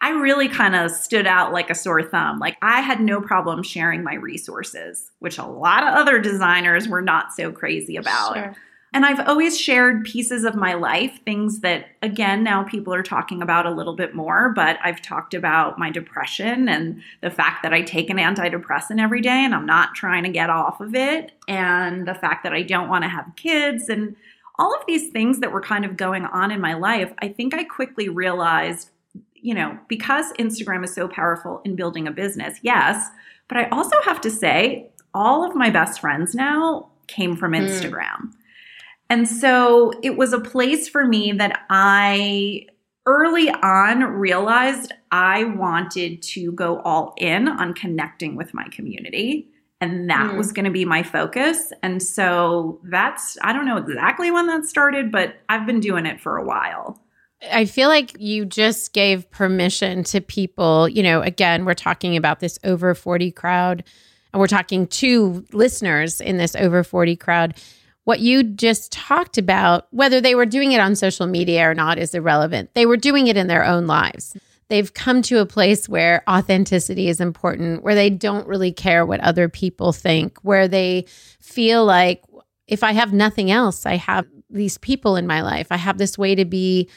I 0.00 0.10
really 0.10 0.48
kind 0.48 0.74
of 0.74 0.90
stood 0.90 1.26
out 1.26 1.52
like 1.52 1.70
a 1.70 1.74
sore 1.74 2.02
thumb. 2.02 2.38
Like 2.38 2.56
I 2.62 2.80
had 2.80 3.00
no 3.00 3.20
problem 3.20 3.62
sharing 3.62 4.02
my 4.02 4.14
resources, 4.14 5.10
which 5.18 5.38
a 5.38 5.46
lot 5.46 5.82
of 5.82 5.94
other 5.94 6.18
designers 6.18 6.88
were 6.88 7.02
not 7.02 7.32
so 7.32 7.52
crazy 7.52 7.96
about. 7.96 8.34
Sure. 8.34 8.54
And 8.94 9.04
I've 9.04 9.26
always 9.26 9.58
shared 9.58 10.04
pieces 10.04 10.44
of 10.44 10.54
my 10.54 10.74
life, 10.74 11.18
things 11.24 11.60
that, 11.60 11.86
again, 12.00 12.44
now 12.44 12.62
people 12.62 12.94
are 12.94 13.02
talking 13.02 13.42
about 13.42 13.66
a 13.66 13.70
little 13.72 13.96
bit 13.96 14.14
more, 14.14 14.50
but 14.50 14.78
I've 14.84 15.02
talked 15.02 15.34
about 15.34 15.80
my 15.80 15.90
depression 15.90 16.68
and 16.68 17.02
the 17.20 17.28
fact 17.28 17.64
that 17.64 17.74
I 17.74 17.82
take 17.82 18.08
an 18.08 18.18
antidepressant 18.18 19.02
every 19.02 19.20
day 19.20 19.44
and 19.44 19.52
I'm 19.52 19.66
not 19.66 19.96
trying 19.96 20.22
to 20.22 20.28
get 20.28 20.48
off 20.48 20.80
of 20.80 20.94
it, 20.94 21.32
and 21.48 22.06
the 22.06 22.14
fact 22.14 22.44
that 22.44 22.52
I 22.52 22.62
don't 22.62 22.88
want 22.88 23.02
to 23.02 23.08
have 23.08 23.32
kids, 23.34 23.88
and 23.88 24.14
all 24.60 24.72
of 24.72 24.86
these 24.86 25.10
things 25.10 25.40
that 25.40 25.50
were 25.50 25.60
kind 25.60 25.84
of 25.84 25.96
going 25.96 26.24
on 26.26 26.52
in 26.52 26.60
my 26.60 26.74
life. 26.74 27.12
I 27.18 27.28
think 27.28 27.52
I 27.52 27.64
quickly 27.64 28.08
realized, 28.08 28.90
you 29.34 29.54
know, 29.54 29.76
because 29.88 30.32
Instagram 30.34 30.84
is 30.84 30.94
so 30.94 31.08
powerful 31.08 31.60
in 31.64 31.74
building 31.74 32.06
a 32.06 32.12
business, 32.12 32.60
yes, 32.62 33.08
but 33.48 33.58
I 33.58 33.68
also 33.70 34.00
have 34.04 34.20
to 34.20 34.30
say, 34.30 34.90
all 35.12 35.44
of 35.44 35.56
my 35.56 35.68
best 35.68 36.00
friends 36.00 36.32
now 36.32 36.90
came 37.08 37.36
from 37.36 37.54
hmm. 37.54 37.62
Instagram. 37.62 38.20
Mm. 38.20 38.34
And 39.10 39.28
so 39.28 39.92
it 40.02 40.16
was 40.16 40.32
a 40.32 40.40
place 40.40 40.88
for 40.88 41.06
me 41.06 41.32
that 41.32 41.64
I 41.70 42.66
early 43.06 43.50
on 43.50 44.02
realized 44.02 44.92
I 45.12 45.44
wanted 45.44 46.22
to 46.22 46.52
go 46.52 46.80
all 46.80 47.14
in 47.18 47.48
on 47.48 47.74
connecting 47.74 48.34
with 48.36 48.54
my 48.54 48.64
community. 48.68 49.50
And 49.80 50.08
that 50.08 50.32
mm. 50.32 50.38
was 50.38 50.52
going 50.52 50.64
to 50.64 50.70
be 50.70 50.86
my 50.86 51.02
focus. 51.02 51.72
And 51.82 52.02
so 52.02 52.80
that's, 52.84 53.36
I 53.42 53.52
don't 53.52 53.66
know 53.66 53.76
exactly 53.76 54.30
when 54.30 54.46
that 54.46 54.64
started, 54.64 55.12
but 55.12 55.36
I've 55.48 55.66
been 55.66 55.80
doing 55.80 56.06
it 56.06 56.20
for 56.20 56.38
a 56.38 56.44
while. 56.44 57.02
I 57.52 57.66
feel 57.66 57.88
like 57.88 58.16
you 58.18 58.46
just 58.46 58.94
gave 58.94 59.30
permission 59.30 60.02
to 60.04 60.22
people. 60.22 60.88
You 60.88 61.02
know, 61.02 61.20
again, 61.20 61.66
we're 61.66 61.74
talking 61.74 62.16
about 62.16 62.40
this 62.40 62.58
over 62.64 62.94
40 62.94 63.30
crowd, 63.32 63.84
and 64.32 64.40
we're 64.40 64.46
talking 64.46 64.86
to 64.86 65.44
listeners 65.52 66.22
in 66.22 66.38
this 66.38 66.56
over 66.56 66.82
40 66.82 67.16
crowd 67.16 67.54
what 68.04 68.20
you 68.20 68.42
just 68.42 68.92
talked 68.92 69.38
about, 69.38 69.86
whether 69.90 70.20
they 70.20 70.34
were 70.34 70.46
doing 70.46 70.72
it 70.72 70.80
on 70.80 70.94
social 70.94 71.26
media 71.26 71.68
or 71.68 71.74
not, 71.74 71.98
is 71.98 72.14
irrelevant. 72.14 72.72
They 72.74 72.86
were 72.86 72.96
doing 72.96 73.26
it 73.26 73.36
in 73.36 73.46
their 73.46 73.64
own 73.64 73.86
lives. 73.86 74.36
They've 74.68 74.92
come 74.92 75.22
to 75.22 75.40
a 75.40 75.46
place 75.46 75.88
where 75.88 76.22
authenticity 76.28 77.08
is 77.08 77.20
important, 77.20 77.82
where 77.82 77.94
they 77.94 78.10
don't 78.10 78.46
really 78.46 78.72
care 78.72 79.04
what 79.04 79.20
other 79.20 79.48
people 79.48 79.92
think, 79.92 80.38
where 80.42 80.68
they 80.68 81.06
feel 81.40 81.84
like 81.84 82.22
if 82.66 82.82
I 82.82 82.92
have 82.92 83.12
nothing 83.12 83.50
else, 83.50 83.84
I 83.84 83.96
have 83.96 84.26
these 84.48 84.78
people 84.78 85.16
in 85.16 85.26
my 85.26 85.42
life. 85.42 85.68
I 85.70 85.76
have 85.76 85.98
this 85.98 86.16
way 86.16 86.34
to 86.34 86.44
be 86.44 86.88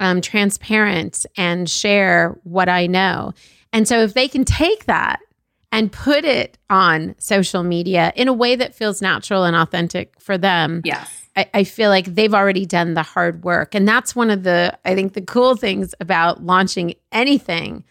um, 0.00 0.20
transparent 0.20 1.26
and 1.36 1.68
share 1.70 2.38
what 2.42 2.68
I 2.68 2.86
know. 2.86 3.32
And 3.72 3.86
so 3.86 4.00
if 4.00 4.14
they 4.14 4.28
can 4.28 4.44
take 4.44 4.86
that 4.86 5.20
and 5.72 5.90
put 5.90 6.24
it 6.24 6.58
on 6.68 7.14
social 7.18 7.62
media 7.62 8.12
in 8.14 8.28
a 8.28 8.32
way 8.32 8.54
that 8.54 8.74
feels 8.74 9.00
natural 9.00 9.44
and 9.44 9.56
authentic 9.56 10.20
for 10.20 10.36
them. 10.36 10.82
Yes. 10.84 11.10
I, 11.34 11.48
I, 11.54 11.64
feel 11.64 11.88
like 11.88 12.04
they've 12.04 12.34
already 12.34 12.66
done 12.66 12.92
the 12.92 13.02
hard 13.02 13.42
work. 13.42 13.74
And 13.74 13.88
that's 13.88 14.14
one 14.14 14.28
of 14.28 14.42
the, 14.42 14.78
I 14.84 14.94
think, 14.94 15.14
the 15.14 15.22
cool 15.22 15.56
things 15.56 15.94
about 15.98 16.44
launching 16.44 16.94
anything 17.10 17.84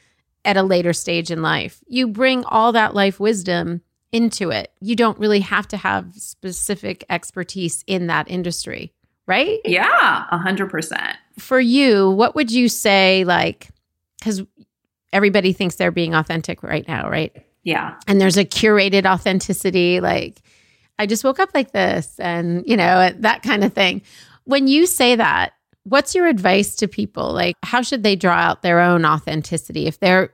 at 0.45 0.57
a 0.57 0.63
later 0.63 0.93
stage 0.93 1.31
in 1.31 1.41
life. 1.41 1.83
You 1.87 2.07
bring 2.07 2.45
all 2.45 2.71
that 2.73 2.93
life 2.93 3.19
wisdom 3.19 3.81
into 4.11 4.51
it. 4.51 4.71
You 4.79 4.95
don't 4.95 5.17
really 5.17 5.39
have 5.39 5.67
to 5.69 5.77
have 5.77 6.13
specific 6.15 7.03
expertise 7.09 7.83
in 7.87 8.07
that 8.07 8.29
industry, 8.29 8.93
right? 9.25 9.59
Yeah, 9.65 10.25
100%. 10.31 11.13
For 11.39 11.59
you, 11.59 12.11
what 12.11 12.35
would 12.35 12.51
you 12.51 12.69
say, 12.69 13.23
like, 13.23 13.69
because 14.19 14.43
everybody 15.11 15.51
thinks 15.53 15.75
they're 15.75 15.91
being 15.91 16.13
authentic 16.13 16.61
right 16.61 16.87
now, 16.87 17.09
right? 17.09 17.43
Yeah. 17.63 17.95
And 18.07 18.19
there's 18.19 18.37
a 18.37 18.45
curated 18.45 19.05
authenticity, 19.05 19.99
like, 19.99 20.41
I 20.99 21.05
just 21.05 21.23
woke 21.23 21.39
up 21.39 21.49
like 21.53 21.71
this, 21.71 22.19
and, 22.19 22.63
you 22.67 22.77
know, 22.77 23.09
that 23.19 23.43
kind 23.43 23.63
of 23.63 23.73
thing. 23.73 24.01
When 24.43 24.67
you 24.67 24.85
say 24.85 25.15
that, 25.15 25.53
what's 25.83 26.13
your 26.13 26.27
advice 26.27 26.75
to 26.75 26.87
people? 26.87 27.31
Like, 27.33 27.55
how 27.63 27.81
should 27.81 28.03
they 28.03 28.15
draw 28.15 28.35
out 28.35 28.61
their 28.61 28.79
own 28.79 29.05
authenticity 29.05 29.87
if 29.87 29.99
they're 29.99 30.33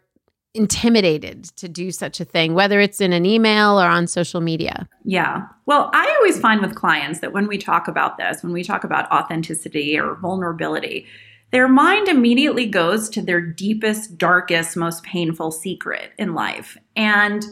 intimidated 0.53 1.45
to 1.55 1.69
do 1.69 1.91
such 1.91 2.19
a 2.19 2.25
thing, 2.25 2.53
whether 2.53 2.79
it's 2.79 2.99
in 2.99 3.13
an 3.13 3.25
email 3.25 3.79
or 3.79 3.87
on 3.87 4.07
social 4.07 4.41
media? 4.41 4.89
Yeah. 5.05 5.43
Well, 5.65 5.89
I 5.93 6.13
always 6.17 6.39
find 6.39 6.61
with 6.61 6.75
clients 6.75 7.19
that 7.19 7.31
when 7.31 7.47
we 7.47 7.57
talk 7.57 7.87
about 7.87 8.17
this, 8.17 8.43
when 8.43 8.53
we 8.53 8.63
talk 8.63 8.83
about 8.83 9.09
authenticity 9.11 9.99
or 9.99 10.15
vulnerability, 10.15 11.05
their 11.51 11.67
mind 11.67 12.07
immediately 12.07 12.65
goes 12.65 13.09
to 13.09 13.21
their 13.21 13.41
deepest, 13.41 14.17
darkest, 14.17 14.75
most 14.75 15.03
painful 15.03 15.51
secret 15.51 16.11
in 16.17 16.33
life. 16.33 16.77
And 16.95 17.45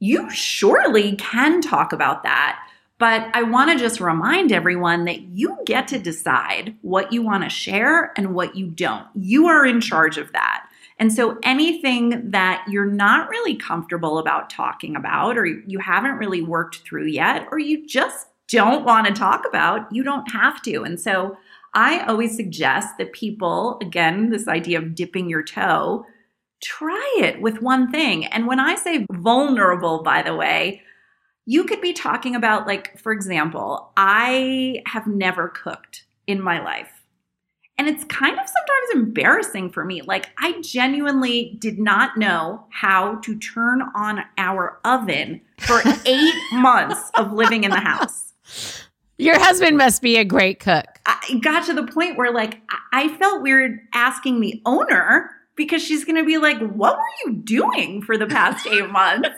you 0.00 0.30
surely 0.30 1.16
can 1.16 1.60
talk 1.60 1.92
about 1.92 2.22
that. 2.22 2.58
But 2.98 3.28
I 3.34 3.42
want 3.42 3.70
to 3.70 3.78
just 3.78 4.00
remind 4.00 4.52
everyone 4.52 5.06
that 5.06 5.22
you 5.22 5.58
get 5.66 5.88
to 5.88 5.98
decide 5.98 6.76
what 6.82 7.12
you 7.12 7.20
want 7.20 7.42
to 7.42 7.50
share 7.50 8.12
and 8.16 8.34
what 8.34 8.54
you 8.56 8.68
don't. 8.68 9.06
You 9.14 9.48
are 9.48 9.66
in 9.66 9.80
charge 9.80 10.18
of 10.18 10.32
that. 10.32 10.68
And 10.98 11.12
so 11.12 11.36
anything 11.42 12.30
that 12.30 12.64
you're 12.68 12.86
not 12.86 13.28
really 13.28 13.56
comfortable 13.56 14.18
about 14.18 14.50
talking 14.50 14.94
about, 14.94 15.36
or 15.36 15.46
you 15.46 15.80
haven't 15.80 16.18
really 16.18 16.42
worked 16.42 16.76
through 16.78 17.06
yet, 17.06 17.48
or 17.50 17.58
you 17.58 17.86
just 17.86 18.28
don't 18.48 18.84
want 18.84 19.08
to 19.08 19.12
talk 19.12 19.44
about, 19.48 19.92
you 19.92 20.04
don't 20.04 20.30
have 20.30 20.62
to. 20.62 20.84
And 20.84 21.00
so 21.00 21.36
I 21.74 22.04
always 22.04 22.36
suggest 22.36 22.98
that 22.98 23.12
people, 23.12 23.78
again, 23.80 24.30
this 24.30 24.46
idea 24.46 24.78
of 24.78 24.94
dipping 24.94 25.28
your 25.28 25.42
toe, 25.42 26.04
try 26.62 27.16
it 27.18 27.40
with 27.40 27.62
one 27.62 27.90
thing. 27.90 28.26
And 28.26 28.46
when 28.46 28.60
I 28.60 28.74
say 28.74 29.06
vulnerable, 29.10 30.02
by 30.02 30.22
the 30.22 30.34
way, 30.34 30.82
you 31.46 31.64
could 31.64 31.80
be 31.80 31.92
talking 31.92 32.36
about, 32.36 32.66
like, 32.66 32.98
for 32.98 33.12
example, 33.12 33.92
I 33.96 34.82
have 34.86 35.06
never 35.06 35.48
cooked 35.48 36.04
in 36.26 36.40
my 36.40 36.62
life. 36.62 37.02
And 37.78 37.88
it's 37.88 38.04
kind 38.04 38.38
of 38.38 38.46
sometimes 38.46 39.06
embarrassing 39.06 39.70
for 39.70 39.84
me. 39.84 40.02
Like, 40.02 40.30
I 40.38 40.60
genuinely 40.60 41.56
did 41.58 41.78
not 41.78 42.16
know 42.16 42.66
how 42.70 43.16
to 43.22 43.36
turn 43.38 43.82
on 43.94 44.20
our 44.38 44.78
oven 44.84 45.40
for 45.58 45.82
eight 46.06 46.34
months 46.52 47.10
of 47.16 47.32
living 47.32 47.64
in 47.64 47.70
the 47.70 47.80
house. 47.80 48.34
Your 49.18 49.38
husband 49.38 49.76
must 49.76 50.02
be 50.02 50.16
a 50.16 50.24
great 50.24 50.58
cook. 50.60 50.86
I 51.06 51.38
got 51.42 51.66
to 51.66 51.74
the 51.74 51.86
point 51.86 52.16
where 52.16 52.32
like 52.32 52.60
I 52.92 53.08
felt 53.16 53.42
weird 53.42 53.78
asking 53.92 54.40
the 54.40 54.60
owner 54.64 55.30
because 55.56 55.82
she's 55.82 56.04
going 56.04 56.16
to 56.16 56.24
be 56.24 56.38
like, 56.38 56.58
"What 56.58 56.96
were 56.96 57.14
you 57.24 57.36
doing 57.36 58.02
for 58.02 58.16
the 58.16 58.26
past 58.26 58.66
8 58.66 58.88
months?" 58.90 59.28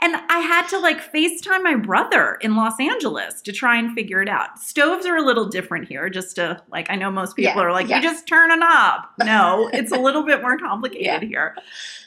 and 0.00 0.16
I 0.28 0.38
had 0.38 0.68
to 0.68 0.78
like 0.78 1.12
FaceTime 1.12 1.62
my 1.62 1.76
brother 1.76 2.38
in 2.40 2.56
Los 2.56 2.78
Angeles 2.80 3.42
to 3.42 3.52
try 3.52 3.76
and 3.76 3.92
figure 3.94 4.22
it 4.22 4.28
out. 4.28 4.58
Stoves 4.58 5.06
are 5.06 5.16
a 5.16 5.22
little 5.22 5.46
different 5.46 5.88
here, 5.88 6.08
just 6.08 6.36
to 6.36 6.62
like, 6.70 6.90
I 6.90 6.96
know 6.96 7.10
most 7.10 7.36
people 7.36 7.54
yeah, 7.54 7.62
are 7.62 7.72
like, 7.72 7.88
yeah. 7.88 7.96
you 7.96 8.02
just 8.02 8.26
turn 8.26 8.50
a 8.50 8.56
knob. 8.56 9.02
No, 9.20 9.68
it's 9.72 9.92
a 9.92 9.98
little 9.98 10.24
bit 10.24 10.42
more 10.42 10.58
complicated 10.58 11.04
yeah. 11.06 11.20
here. 11.20 11.56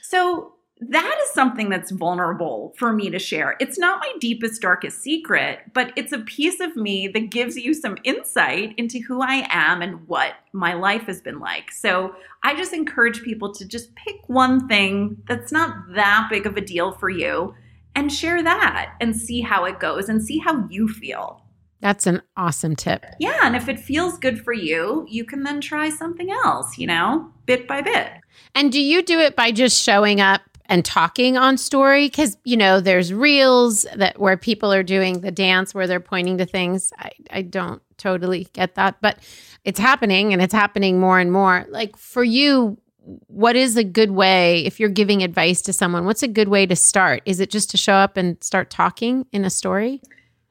So 0.01 0.53
that 0.89 1.17
is 1.23 1.33
something 1.33 1.69
that's 1.69 1.91
vulnerable 1.91 2.73
for 2.77 2.93
me 2.93 3.09
to 3.09 3.19
share. 3.19 3.55
It's 3.59 3.77
not 3.77 3.99
my 3.99 4.11
deepest, 4.19 4.61
darkest 4.61 5.01
secret, 5.01 5.59
but 5.73 5.93
it's 5.95 6.11
a 6.11 6.19
piece 6.19 6.59
of 6.59 6.75
me 6.75 7.07
that 7.09 7.29
gives 7.31 7.55
you 7.55 7.73
some 7.73 7.97
insight 8.03 8.73
into 8.77 8.99
who 8.99 9.21
I 9.21 9.47
am 9.49 9.81
and 9.81 10.07
what 10.07 10.33
my 10.51 10.73
life 10.73 11.03
has 11.03 11.21
been 11.21 11.39
like. 11.39 11.71
So 11.71 12.15
I 12.43 12.55
just 12.55 12.73
encourage 12.73 13.23
people 13.23 13.53
to 13.53 13.67
just 13.67 13.95
pick 13.95 14.17
one 14.27 14.67
thing 14.67 15.17
that's 15.27 15.51
not 15.51 15.93
that 15.93 16.27
big 16.29 16.45
of 16.45 16.57
a 16.57 16.61
deal 16.61 16.91
for 16.93 17.09
you 17.09 17.53
and 17.95 18.11
share 18.11 18.41
that 18.41 18.95
and 18.99 19.15
see 19.15 19.41
how 19.41 19.65
it 19.65 19.79
goes 19.79 20.09
and 20.09 20.23
see 20.23 20.39
how 20.39 20.67
you 20.69 20.87
feel. 20.87 21.41
That's 21.81 22.07
an 22.07 22.21
awesome 22.37 22.77
tip. 22.77 23.05
Yeah. 23.19 23.41
And 23.43 23.55
if 23.57 23.67
it 23.67 23.77
feels 23.77 24.17
good 24.17 24.41
for 24.41 24.53
you, 24.53 25.05
you 25.09 25.25
can 25.25 25.43
then 25.43 25.59
try 25.59 25.89
something 25.89 26.31
else, 26.31 26.77
you 26.77 26.87
know, 26.87 27.29
bit 27.45 27.67
by 27.67 27.81
bit. 27.81 28.09
And 28.55 28.71
do 28.71 28.81
you 28.81 29.01
do 29.03 29.19
it 29.19 29.35
by 29.35 29.51
just 29.51 29.81
showing 29.83 30.21
up 30.21 30.41
and 30.73 30.83
talking 30.83 31.37
on 31.37 31.55
story 31.55 32.07
because 32.07 32.35
you 32.45 32.57
know 32.57 32.79
there's 32.81 33.13
reels 33.13 33.85
that 33.95 34.19
where 34.19 34.35
people 34.35 34.73
are 34.73 34.81
doing 34.81 35.21
the 35.21 35.29
dance 35.29 35.75
where 35.75 35.85
they're 35.85 35.99
pointing 35.99 36.39
to 36.39 36.47
things. 36.47 36.91
I, 36.97 37.11
I 37.29 37.41
don't 37.43 37.79
totally 37.99 38.47
get 38.53 38.73
that 38.73 38.97
but 38.99 39.19
it's 39.63 39.79
happening 39.79 40.33
and 40.33 40.41
it's 40.41 40.53
happening 40.53 40.99
more 40.99 41.19
and 41.19 41.31
more. 41.31 41.67
Like 41.69 41.95
for 41.95 42.23
you 42.23 42.79
what 43.27 43.55
is 43.55 43.77
a 43.77 43.83
good 43.83 44.11
way 44.11 44.65
if 44.65 44.79
you're 44.79 44.89
giving 44.89 45.21
advice 45.21 45.61
to 45.61 45.73
someone 45.73 46.05
what's 46.05 46.23
a 46.23 46.27
good 46.27 46.47
way 46.47 46.65
to 46.65 46.75
start? 46.75 47.21
Is 47.25 47.39
it 47.39 47.51
just 47.51 47.69
to 47.69 47.77
show 47.77 47.93
up 47.93 48.17
and 48.17 48.43
start 48.43 48.71
talking 48.71 49.27
in 49.31 49.45
a 49.45 49.51
story? 49.51 50.01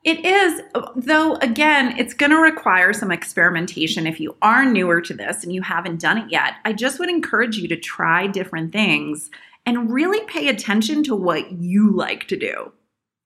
It 0.05 0.25
is, 0.25 0.61
though, 0.97 1.37
again, 1.37 1.97
it's 1.97 2.13
going 2.13 2.31
to 2.31 2.39
require 2.39 2.93
some 2.93 3.13
experimentation 3.13 4.05
if 4.05 4.19
you 4.19 4.37
are 4.43 4.65
newer 4.65 5.01
to 5.01 5.15
this 5.15 5.45
and 5.45 5.53
you 5.53 5.63
haven't 5.63 6.01
done 6.01 6.19
it 6.19 6.29
yet. 6.29 6.55
I 6.65 6.73
just 6.73 6.99
would 6.99 7.09
encourage 7.09 7.57
you 7.57 7.69
to 7.69 7.77
try 7.77 8.27
different 8.27 8.73
things 8.73 9.31
and 9.65 9.93
really 9.93 10.25
pay 10.27 10.49
attention 10.49 11.03
to 11.05 11.15
what 11.15 11.53
you 11.53 11.95
like 11.95 12.29
to 12.29 12.37
do 12.37 12.73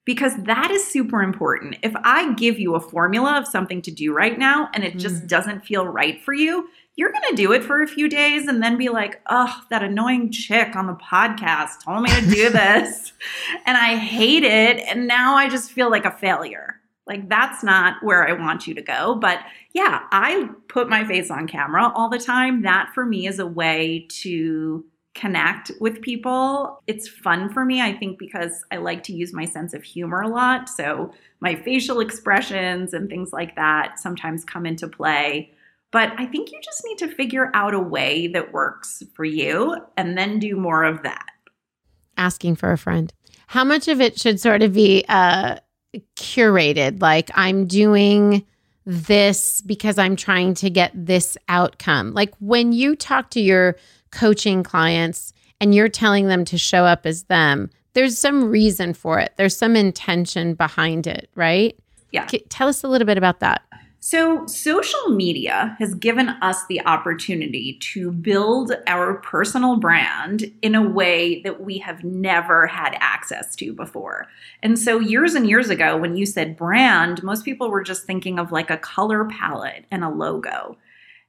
because 0.07 0.37
that 0.45 0.70
is 0.70 0.87
super 0.87 1.20
important. 1.20 1.76
If 1.82 1.95
I 1.97 2.32
give 2.34 2.59
you 2.59 2.74
a 2.74 2.80
formula 2.80 3.37
of 3.39 3.47
something 3.47 3.82
to 3.82 3.91
do 3.91 4.14
right 4.14 4.39
now 4.39 4.70
and 4.72 4.84
it 4.84 4.97
just 4.97 5.24
mm. 5.24 5.28
doesn't 5.28 5.66
feel 5.66 5.87
right 5.87 6.22
for 6.22 6.32
you, 6.32 6.68
you're 6.95 7.12
going 7.12 7.28
to 7.30 7.37
do 7.37 7.53
it 7.53 7.62
for 7.62 7.82
a 7.82 7.89
few 7.89 8.09
days 8.09 8.47
and 8.47 8.62
then 8.62 8.78
be 8.78 8.89
like, 8.89 9.20
oh, 9.28 9.62
that 9.68 9.82
annoying 9.82 10.30
chick 10.30 10.76
on 10.76 10.87
the 10.87 10.95
podcast 10.95 11.84
told 11.84 12.03
me 12.03 12.11
to 12.11 12.30
do 12.30 12.49
this 12.51 13.12
and 13.66 13.76
I 13.76 13.97
hate 13.97 14.45
it. 14.45 14.78
And 14.89 15.07
now 15.07 15.34
I 15.34 15.49
just 15.51 15.72
feel 15.72 15.91
like 15.91 16.07
a 16.07 16.11
failure. 16.11 16.80
Like, 17.07 17.28
that's 17.28 17.62
not 17.62 18.03
where 18.03 18.28
I 18.28 18.32
want 18.32 18.66
you 18.66 18.74
to 18.74 18.82
go. 18.82 19.14
But 19.14 19.41
yeah, 19.74 20.03
I 20.11 20.49
put 20.68 20.89
my 20.89 21.05
face 21.05 21.30
on 21.30 21.47
camera 21.47 21.93
all 21.95 22.09
the 22.09 22.18
time. 22.18 22.62
That 22.62 22.91
for 22.95 23.05
me 23.05 23.26
is 23.26 23.39
a 23.39 23.47
way 23.47 24.07
to 24.22 24.84
connect 25.16 25.72
with 25.80 26.02
people. 26.02 26.82
It's 26.86 27.08
fun 27.08 27.48
for 27.48 27.64
me, 27.64 27.80
I 27.80 27.94
think, 27.94 28.18
because 28.18 28.64
I 28.70 28.76
like 28.76 29.02
to 29.04 29.14
use 29.14 29.32
my 29.32 29.46
sense 29.46 29.72
of 29.74 29.82
humor 29.82 30.20
a 30.20 30.28
lot. 30.28 30.68
So 30.68 31.12
my 31.40 31.56
facial 31.56 32.00
expressions 32.00 32.92
and 32.92 33.08
things 33.08 33.32
like 33.32 33.56
that 33.56 33.98
sometimes 33.98 34.44
come 34.44 34.66
into 34.66 34.86
play. 34.86 35.50
But 35.90 36.12
I 36.18 36.26
think 36.26 36.52
you 36.52 36.60
just 36.62 36.82
need 36.84 36.98
to 36.98 37.08
figure 37.08 37.50
out 37.54 37.72
a 37.72 37.80
way 37.80 38.26
that 38.28 38.52
works 38.52 39.02
for 39.14 39.24
you 39.24 39.76
and 39.96 40.18
then 40.18 40.38
do 40.38 40.54
more 40.54 40.84
of 40.84 41.02
that. 41.04 41.26
Asking 42.18 42.54
for 42.54 42.70
a 42.70 42.78
friend. 42.78 43.12
How 43.46 43.64
much 43.64 43.88
of 43.88 44.00
it 44.00 44.20
should 44.20 44.38
sort 44.38 44.62
of 44.62 44.74
be 44.74 45.04
uh, 45.08 45.56
curated? 46.16 47.00
Like, 47.00 47.30
I'm 47.34 47.66
doing 47.66 48.44
this 48.84 49.62
because 49.62 49.98
I'm 49.98 50.16
trying 50.16 50.54
to 50.54 50.68
get 50.68 50.92
this 50.94 51.38
outcome. 51.48 52.12
Like, 52.12 52.34
when 52.38 52.72
you 52.72 52.96
talk 52.96 53.30
to 53.30 53.40
your 53.40 53.76
coaching 54.16 54.62
clients 54.62 55.32
and 55.60 55.74
you're 55.74 55.88
telling 55.88 56.28
them 56.28 56.44
to 56.46 56.58
show 56.58 56.84
up 56.84 57.06
as 57.06 57.24
them, 57.24 57.70
there's 57.92 58.18
some 58.18 58.50
reason 58.50 58.94
for 58.94 59.18
it. 59.18 59.32
There's 59.36 59.56
some 59.56 59.76
intention 59.76 60.54
behind 60.54 61.06
it, 61.06 61.30
right? 61.34 61.78
Yeah. 62.12 62.26
Tell 62.48 62.68
us 62.68 62.82
a 62.82 62.88
little 62.88 63.06
bit 63.06 63.18
about 63.18 63.40
that. 63.40 63.62
So, 64.08 64.46
social 64.46 65.08
media 65.08 65.74
has 65.80 65.92
given 65.94 66.28
us 66.28 66.64
the 66.68 66.80
opportunity 66.86 67.76
to 67.92 68.12
build 68.12 68.70
our 68.86 69.14
personal 69.14 69.78
brand 69.78 70.52
in 70.62 70.76
a 70.76 70.88
way 70.88 71.42
that 71.42 71.60
we 71.60 71.78
have 71.78 72.04
never 72.04 72.68
had 72.68 72.96
access 73.00 73.56
to 73.56 73.72
before. 73.72 74.28
And 74.62 74.78
so, 74.78 75.00
years 75.00 75.34
and 75.34 75.48
years 75.48 75.70
ago, 75.70 75.96
when 75.96 76.16
you 76.16 76.24
said 76.24 76.56
brand, 76.56 77.24
most 77.24 77.44
people 77.44 77.68
were 77.68 77.82
just 77.82 78.04
thinking 78.04 78.38
of 78.38 78.52
like 78.52 78.70
a 78.70 78.78
color 78.78 79.24
palette 79.24 79.86
and 79.90 80.04
a 80.04 80.08
logo. 80.08 80.76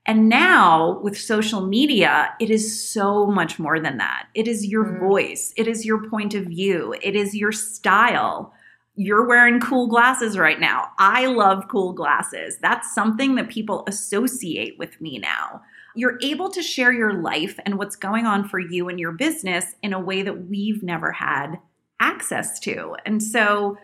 And 0.08 0.30
now 0.30 1.00
with 1.02 1.20
social 1.20 1.68
media, 1.68 2.34
it 2.40 2.50
is 2.50 2.90
so 2.90 3.26
much 3.28 3.60
more 3.60 3.78
than 3.78 3.98
that. 3.98 4.28
It 4.34 4.48
is 4.48 4.66
your 4.66 4.86
mm. 4.86 5.00
voice, 5.02 5.54
it 5.58 5.68
is 5.68 5.86
your 5.86 6.10
point 6.10 6.34
of 6.34 6.46
view, 6.46 6.96
it 7.02 7.16
is 7.16 7.36
your 7.36 7.52
style. 7.52 8.54
You're 8.96 9.28
wearing 9.28 9.60
cool 9.60 9.86
glasses 9.88 10.40
right 10.40 10.60
now. 10.60 10.88
I 10.98 11.28
love 11.28 11.68
cool 11.70 11.94
glasses. 11.94 12.58
That's 12.64 12.96
something 12.96 13.36
that 13.36 13.50
people 13.50 13.84
associate 13.88 14.80
with 14.80 15.00
me 15.00 15.20
now. 15.20 15.62
You're 15.94 16.18
able 16.24 16.50
to 16.50 16.64
share 16.64 16.92
your 16.92 17.14
life 17.14 17.60
and 17.66 17.78
what's 17.78 17.96
going 17.96 18.26
on 18.26 18.48
for 18.48 18.60
you 18.60 18.90
and 18.90 19.00
your 19.00 19.12
business 19.12 19.76
in 19.84 19.94
a 19.94 20.00
way 20.00 20.24
that 20.24 20.48
we've 20.48 20.82
never 20.82 21.12
had 21.12 21.60
access 22.00 22.60
to. 22.62 22.96
And 23.06 23.22
so, 23.22 23.78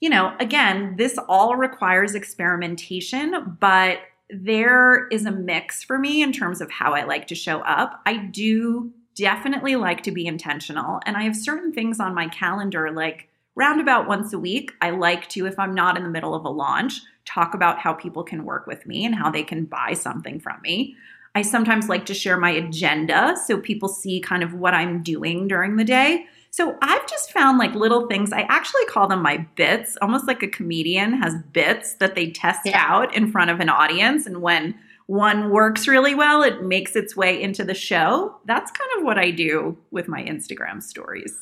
you 0.00 0.10
know, 0.10 0.34
again, 0.40 0.96
this 0.98 1.18
all 1.26 1.56
requires 1.56 2.14
experimentation, 2.14 3.56
but 3.60 3.98
there 4.42 5.06
is 5.08 5.26
a 5.26 5.30
mix 5.30 5.82
for 5.82 5.98
me 5.98 6.22
in 6.22 6.32
terms 6.32 6.60
of 6.60 6.70
how 6.70 6.94
I 6.94 7.04
like 7.04 7.26
to 7.28 7.34
show 7.34 7.60
up. 7.60 8.00
I 8.06 8.16
do 8.16 8.92
definitely 9.14 9.76
like 9.76 10.02
to 10.02 10.10
be 10.10 10.26
intentional, 10.26 11.00
and 11.06 11.16
I 11.16 11.22
have 11.22 11.36
certain 11.36 11.72
things 11.72 12.00
on 12.00 12.14
my 12.14 12.28
calendar 12.28 12.90
like 12.90 13.28
roundabout 13.54 14.08
once 14.08 14.32
a 14.32 14.38
week. 14.38 14.72
I 14.80 14.90
like 14.90 15.28
to, 15.30 15.46
if 15.46 15.58
I'm 15.58 15.74
not 15.74 15.96
in 15.96 16.02
the 16.02 16.08
middle 16.08 16.34
of 16.34 16.44
a 16.44 16.50
launch, 16.50 17.00
talk 17.24 17.54
about 17.54 17.78
how 17.78 17.92
people 17.92 18.24
can 18.24 18.44
work 18.44 18.66
with 18.66 18.86
me 18.86 19.04
and 19.04 19.14
how 19.14 19.30
they 19.30 19.44
can 19.44 19.64
buy 19.64 19.94
something 19.94 20.40
from 20.40 20.60
me. 20.62 20.96
I 21.34 21.42
sometimes 21.42 21.88
like 21.88 22.06
to 22.06 22.14
share 22.14 22.36
my 22.36 22.50
agenda 22.50 23.36
so 23.44 23.58
people 23.58 23.88
see 23.88 24.20
kind 24.20 24.42
of 24.42 24.54
what 24.54 24.74
I'm 24.74 25.02
doing 25.02 25.48
during 25.48 25.76
the 25.76 25.84
day. 25.84 26.26
So 26.56 26.78
I've 26.82 27.04
just 27.08 27.32
found 27.32 27.58
like 27.58 27.74
little 27.74 28.06
things. 28.06 28.32
I 28.32 28.42
actually 28.42 28.84
call 28.84 29.08
them 29.08 29.20
my 29.20 29.38
bits, 29.56 29.98
almost 30.00 30.28
like 30.28 30.40
a 30.44 30.46
comedian 30.46 31.12
has 31.14 31.34
bits 31.50 31.94
that 31.94 32.14
they 32.14 32.30
test 32.30 32.60
yeah. 32.64 32.80
out 32.80 33.12
in 33.12 33.32
front 33.32 33.50
of 33.50 33.58
an 33.58 33.68
audience. 33.68 34.24
And 34.24 34.40
when 34.40 34.76
one 35.06 35.50
works 35.50 35.88
really 35.88 36.14
well, 36.14 36.44
it 36.44 36.62
makes 36.62 36.94
its 36.94 37.16
way 37.16 37.42
into 37.42 37.64
the 37.64 37.74
show. 37.74 38.36
That's 38.44 38.70
kind 38.70 38.88
of 38.96 39.04
what 39.04 39.18
I 39.18 39.32
do 39.32 39.76
with 39.90 40.06
my 40.06 40.22
Instagram 40.22 40.80
stories. 40.80 41.36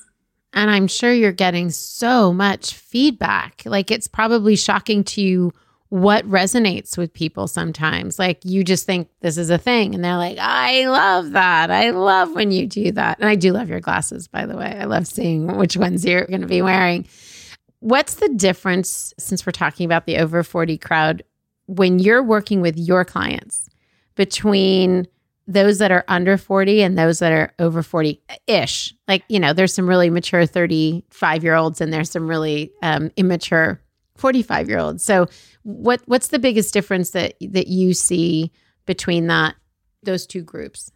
And 0.54 0.70
I'm 0.70 0.86
sure 0.86 1.12
you're 1.12 1.30
getting 1.30 1.68
so 1.68 2.32
much 2.32 2.72
feedback. 2.72 3.64
Like 3.66 3.90
it's 3.90 4.08
probably 4.08 4.56
shocking 4.56 5.04
to 5.04 5.20
you 5.20 5.52
what 5.92 6.26
resonates 6.26 6.96
with 6.96 7.12
people 7.12 7.46
sometimes. 7.46 8.18
Like 8.18 8.42
you 8.46 8.64
just 8.64 8.86
think 8.86 9.10
this 9.20 9.36
is 9.36 9.50
a 9.50 9.58
thing, 9.58 9.94
and 9.94 10.02
they're 10.02 10.16
like, 10.16 10.38
I 10.40 10.86
love 10.86 11.32
that. 11.32 11.70
I 11.70 11.90
love 11.90 12.32
when 12.32 12.50
you 12.50 12.66
do 12.66 12.92
that. 12.92 13.18
And 13.20 13.28
I 13.28 13.34
do 13.34 13.52
love 13.52 13.68
your 13.68 13.78
glasses, 13.78 14.26
by 14.26 14.46
the 14.46 14.56
way. 14.56 14.74
I 14.80 14.84
love 14.84 15.06
seeing 15.06 15.58
which 15.58 15.76
ones 15.76 16.02
you're 16.02 16.24
going 16.24 16.40
to 16.40 16.46
be 16.46 16.62
wearing. 16.62 17.06
What's 17.80 18.14
the 18.14 18.30
difference, 18.30 19.12
since 19.18 19.44
we're 19.44 19.52
talking 19.52 19.84
about 19.84 20.06
the 20.06 20.16
over 20.16 20.42
40 20.42 20.78
crowd, 20.78 21.24
when 21.66 21.98
you're 21.98 22.22
working 22.22 22.62
with 22.62 22.78
your 22.78 23.04
clients 23.04 23.68
between 24.14 25.06
those 25.46 25.76
that 25.76 25.92
are 25.92 26.06
under 26.08 26.38
40 26.38 26.82
and 26.82 26.96
those 26.96 27.18
that 27.18 27.32
are 27.32 27.52
over 27.58 27.82
40 27.82 28.18
ish? 28.46 28.94
Like, 29.08 29.24
you 29.28 29.38
know, 29.38 29.52
there's 29.52 29.74
some 29.74 29.86
really 29.86 30.08
mature 30.08 30.46
35 30.46 31.44
year 31.44 31.54
olds 31.54 31.82
and 31.82 31.92
there's 31.92 32.10
some 32.10 32.28
really 32.28 32.72
um, 32.80 33.10
immature 33.18 33.78
45 34.16 34.68
year 34.70 34.78
olds. 34.78 35.04
So 35.04 35.26
what 35.62 36.02
what's 36.06 36.28
the 36.28 36.38
biggest 36.38 36.74
difference 36.74 37.10
that 37.10 37.34
that 37.40 37.68
you 37.68 37.94
see 37.94 38.52
between 38.86 39.26
that 39.28 39.54
those 40.02 40.26
two 40.26 40.42
groups? 40.42 40.90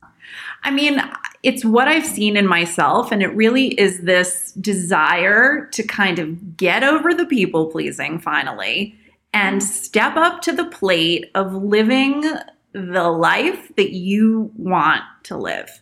I 0.64 0.72
mean, 0.72 1.00
it's 1.42 1.64
what 1.64 1.86
I've 1.86 2.06
seen 2.06 2.36
in 2.36 2.46
myself 2.46 3.12
and 3.12 3.22
it 3.22 3.28
really 3.28 3.68
is 3.80 4.00
this 4.00 4.52
desire 4.52 5.66
to 5.72 5.82
kind 5.84 6.18
of 6.18 6.56
get 6.56 6.82
over 6.82 7.14
the 7.14 7.26
people 7.26 7.66
pleasing 7.70 8.18
finally 8.18 8.96
and 9.32 9.62
step 9.62 10.16
up 10.16 10.40
to 10.42 10.52
the 10.52 10.64
plate 10.64 11.30
of 11.34 11.54
living 11.54 12.24
the 12.72 13.08
life 13.08 13.70
that 13.76 13.92
you 13.92 14.50
want 14.56 15.02
to 15.24 15.36
live. 15.36 15.80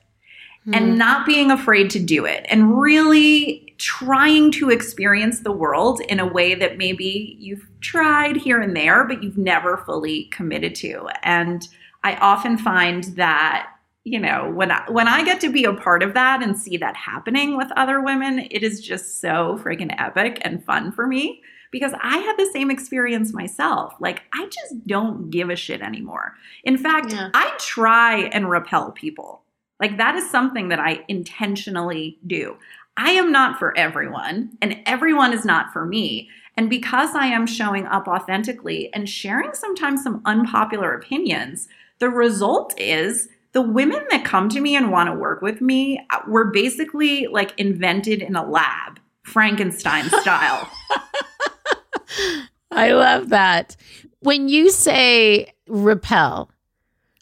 Mm-hmm. 0.67 0.75
And 0.75 0.99
not 0.99 1.27
being 1.27 1.51
afraid 1.51 1.91
to 1.91 1.99
do 1.99 2.25
it 2.25 2.47
and 2.49 2.81
really 2.81 3.75
trying 3.77 4.51
to 4.53 4.71
experience 4.71 5.41
the 5.41 5.53
world 5.53 6.01
in 6.09 6.21
a 6.21 6.27
way 6.27 6.55
that 6.55 6.79
maybe 6.79 7.37
you've 7.39 7.69
tried 7.85 8.37
here 8.37 8.61
and 8.61 8.77
there, 8.77 9.05
but 9.05 9.23
you've 9.23 9.39
never 9.39 9.77
fully 9.77 10.25
committed 10.33 10.75
to. 10.77 11.09
And 11.23 11.69
I 12.03 12.17
often 12.17 12.59
find 12.59 13.05
that 13.17 13.71
you 14.05 14.21
know 14.21 14.51
when 14.51 14.71
I, 14.71 14.85
when 14.91 15.09
I 15.09 15.25
get 15.25 15.41
to 15.43 15.53
be 15.53 15.65
a 15.65 15.73
part 15.73 16.03
of 16.03 16.15
that 16.15 16.43
and 16.43 16.59
see 16.59 16.77
that 16.79 16.97
happening 16.97 17.57
with 17.57 17.69
other 17.77 18.01
women, 18.01 18.47
it 18.51 18.63
is 18.63 18.81
just 18.81 19.21
so 19.21 19.61
freaking 19.63 19.95
epic 19.99 20.39
and 20.43 20.65
fun 20.65 20.93
for 20.93 21.07
me 21.07 21.43
because 21.71 21.93
I 22.01 22.19
had 22.19 22.37
the 22.37 22.51
same 22.53 22.71
experience 22.71 23.33
myself. 23.33 23.95
Like 24.01 24.23
I 24.33 24.47
just 24.47 24.87
don't 24.87 25.31
give 25.31 25.51
a 25.51 25.57
shit 25.57 25.81
anymore. 25.81 26.35
In 26.65 26.79
fact, 26.79 27.13
yeah. 27.13 27.31
I 27.35 27.53
try 27.59 28.29
and 28.33 28.51
repel 28.51 28.93
people. 28.93 29.43
Like 29.81 29.97
that 29.97 30.15
is 30.15 30.31
something 30.31 30.69
that 30.69 30.79
I 30.79 31.05
intentionally 31.09 32.19
do. 32.27 32.57
I 32.97 33.11
am 33.11 33.33
not 33.33 33.59
for 33.59 33.77
everyone, 33.77 34.57
and 34.63 34.79
everyone 34.87 35.33
is 35.33 35.45
not 35.45 35.73
for 35.73 35.85
me. 35.85 36.29
And 36.57 36.71
because 36.71 37.15
I 37.15 37.27
am 37.27 37.47
showing 37.47 37.87
up 37.87 38.07
authentically 38.07 38.93
and 38.95 39.09
sharing 39.09 39.55
sometimes 39.55 40.03
some 40.03 40.23
unpopular 40.25 40.95
opinions, 40.95 41.69
the 41.99 42.09
result 42.09 42.79
is 42.79 43.29
the 43.53 43.63
women 43.63 44.05
that 44.11 44.25
come 44.25 44.49
to 44.51 44.61
me 44.61 44.77
and 44.77 44.91
want 44.91 45.09
to 45.09 45.15
work 45.15 45.41
with 45.41 45.61
me 45.61 46.05
uh, 46.11 46.21
were 46.29 46.51
basically 46.51 47.27
like 47.29 47.59
invented 47.59 48.21
in 48.23 48.37
a 48.37 48.45
lab, 48.45 49.01
Frankenstein 49.23 50.09
style. 50.11 50.71
I 52.71 52.93
love 52.93 53.29
that. 53.31 53.77
When 54.21 54.49
you 54.49 54.71
say 54.71 55.53
repel, 55.69 56.51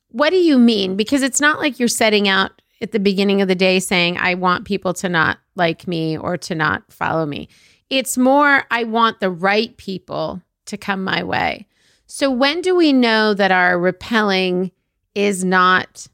what 0.08 0.30
do 0.30 0.36
you 0.36 0.58
mean? 0.58 0.96
Because 0.96 1.22
it's 1.22 1.40
not 1.40 1.58
like 1.58 1.78
you're 1.78 1.88
setting 1.88 2.28
out 2.28 2.62
at 2.80 2.92
the 2.92 3.00
beginning 3.00 3.42
of 3.42 3.48
the 3.48 3.54
day 3.54 3.78
saying, 3.78 4.18
I 4.18 4.34
want 4.34 4.66
people 4.66 4.94
to 4.94 5.08
not 5.08 5.38
like 5.54 5.86
me 5.86 6.16
or 6.16 6.36
to 6.38 6.54
not 6.54 6.90
follow 6.92 7.26
me. 7.26 7.48
It's 7.92 8.16
more, 8.16 8.64
I 8.70 8.84
want 8.84 9.20
the 9.20 9.28
right 9.28 9.76
people 9.76 10.40
to 10.64 10.78
come 10.78 11.04
my 11.04 11.22
way. 11.22 11.66
So, 12.06 12.30
when 12.30 12.62
do 12.62 12.74
we 12.74 12.90
know 12.90 13.34
that 13.34 13.50
our 13.50 13.78
repelling 13.78 14.72
is 15.14 15.44
not 15.44 16.06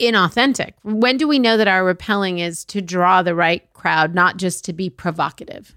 inauthentic? 0.00 0.72
When 0.82 1.18
do 1.18 1.28
we 1.28 1.38
know 1.38 1.56
that 1.56 1.68
our 1.68 1.84
repelling 1.84 2.40
is 2.40 2.64
to 2.64 2.82
draw 2.82 3.22
the 3.22 3.36
right 3.36 3.62
crowd, 3.74 4.12
not 4.12 4.38
just 4.38 4.64
to 4.64 4.72
be 4.72 4.90
provocative? 4.90 5.76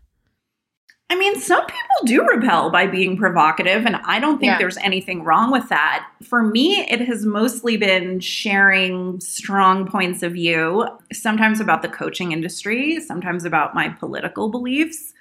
I 1.11 1.19
mean, 1.19 1.39
some 1.39 1.63
people 1.67 2.05
do 2.05 2.25
repel 2.25 2.71
by 2.71 2.87
being 2.87 3.15
provocative, 3.15 3.85
and 3.85 3.97
I 4.05 4.19
don't 4.19 4.39
think 4.39 4.53
Yeah. 4.53 4.57
there's 4.57 4.77
anything 4.77 5.23
wrong 5.23 5.51
with 5.51 5.69
that. 5.69 6.07
For 6.23 6.41
me, 6.41 6.79
it 6.89 7.01
has 7.01 7.27
mostly 7.27 7.77
been 7.77 8.19
sharing 8.21 9.19
strong 9.19 9.85
points 9.85 10.23
of 10.23 10.31
view, 10.31 10.87
sometimes 11.11 11.59
about 11.59 11.83
the 11.83 11.89
coaching 11.89 12.31
industry, 12.31 12.99
sometimes 12.99 13.45
about 13.45 13.75
my 13.75 13.89
political 13.89 14.49
beliefs. 14.49 15.13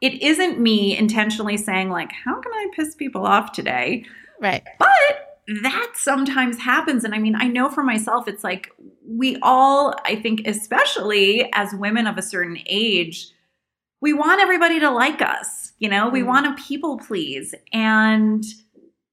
It 0.00 0.22
isn't 0.22 0.60
me 0.60 0.96
intentionally 0.96 1.56
saying, 1.56 1.90
like, 1.90 2.10
how 2.12 2.40
can 2.40 2.52
I 2.52 2.68
piss 2.74 2.94
people 2.94 3.26
off 3.26 3.52
today? 3.52 4.04
Right. 4.40 4.62
But 4.78 4.88
that 5.62 5.92
sometimes 5.94 6.58
happens. 6.58 7.04
And 7.04 7.14
I 7.14 7.18
mean, 7.18 7.34
I 7.34 7.48
know 7.48 7.68
for 7.68 7.82
myself, 7.82 8.28
it's 8.28 8.44
like 8.44 8.70
we 9.06 9.38
all, 9.42 9.94
I 10.04 10.14
think, 10.16 10.46
especially 10.46 11.50
as 11.54 11.74
women 11.74 12.06
of 12.06 12.18
a 12.18 12.22
certain 12.22 12.58
age, 12.66 13.28
we 14.00 14.12
want 14.12 14.40
everybody 14.40 14.78
to 14.80 14.90
like 14.90 15.20
us. 15.22 15.72
You 15.78 15.88
know, 15.88 16.08
we 16.08 16.20
Mhm. 16.20 16.26
want 16.26 16.56
to 16.56 16.62
people 16.62 16.98
please. 16.98 17.54
And 17.72 18.44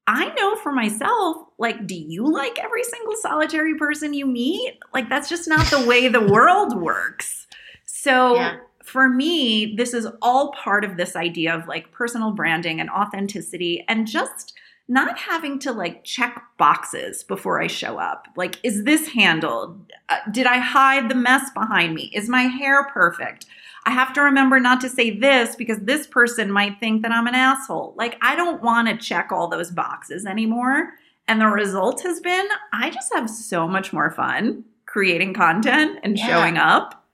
I 0.08 0.30
know 0.36 0.56
for 0.58 0.72
myself, 0.72 1.38
like, 1.58 1.88
do 1.88 1.96
you 1.96 2.28
like 2.32 2.60
every 2.64 2.84
single 2.84 3.16
solitary 3.16 3.76
person 3.76 4.14
you 4.14 4.28
meet? 4.28 4.78
Like, 4.94 5.10
that's 5.10 5.30
just 5.30 5.48
not 5.48 5.66
the 5.72 5.88
way 5.88 6.08
the 6.08 6.22
world 6.22 6.80
works. 6.80 7.48
So, 7.86 8.36
Yeah. 8.36 8.58
For 8.86 9.10
me, 9.10 9.76
this 9.76 9.94
is 9.94 10.08
all 10.22 10.52
part 10.54 10.84
of 10.86 10.98
this 10.98 11.16
idea 11.16 11.56
of 11.56 11.68
like 11.68 11.92
personal 11.92 12.32
branding 12.32 12.80
and 12.80 12.90
authenticity 12.90 13.84
and 13.88 14.08
just 14.08 14.54
not 14.88 15.18
having 15.18 15.58
to 15.60 15.72
like 15.72 16.04
check 16.04 16.44
boxes 16.58 17.24
before 17.24 17.60
I 17.62 17.68
show 17.68 17.98
up. 17.98 18.28
Like, 18.36 18.60
is 18.64 18.84
this 18.84 19.08
handled? 19.08 19.92
Uh, 20.10 20.18
did 20.32 20.46
I 20.46 20.60
hide 20.60 21.10
the 21.10 21.16
mess 21.16 21.50
behind 21.56 21.96
me? 21.96 22.12
Is 22.14 22.30
my 22.30 22.44
hair 22.44 22.84
perfect? 22.86 23.48
I 23.88 23.92
have 23.92 24.14
to 24.14 24.22
remember 24.22 24.60
not 24.60 24.82
to 24.82 24.90
say 24.90 25.12
this 25.18 25.56
because 25.56 25.80
this 25.80 26.08
person 26.08 26.52
might 26.52 26.80
think 26.80 27.02
that 27.02 27.12
I'm 27.12 27.28
an 27.28 27.36
asshole. 27.36 27.94
Like, 27.98 28.18
I 28.22 28.36
don't 28.36 28.62
want 28.62 28.88
to 28.88 28.98
check 28.98 29.32
all 29.32 29.48
those 29.48 29.72
boxes 29.72 30.26
anymore. 30.26 30.94
And 31.28 31.42
the 31.42 31.48
result 31.48 32.02
has 32.04 32.20
been 32.20 32.48
I 32.72 32.92
just 32.92 33.12
have 33.14 33.30
so 33.30 33.68
much 33.68 33.92
more 33.92 34.12
fun 34.12 34.64
creating 34.86 35.34
content 35.34 36.00
and 36.04 36.18
Yeah. 36.18 36.28
showing 36.28 36.58
up 36.58 37.05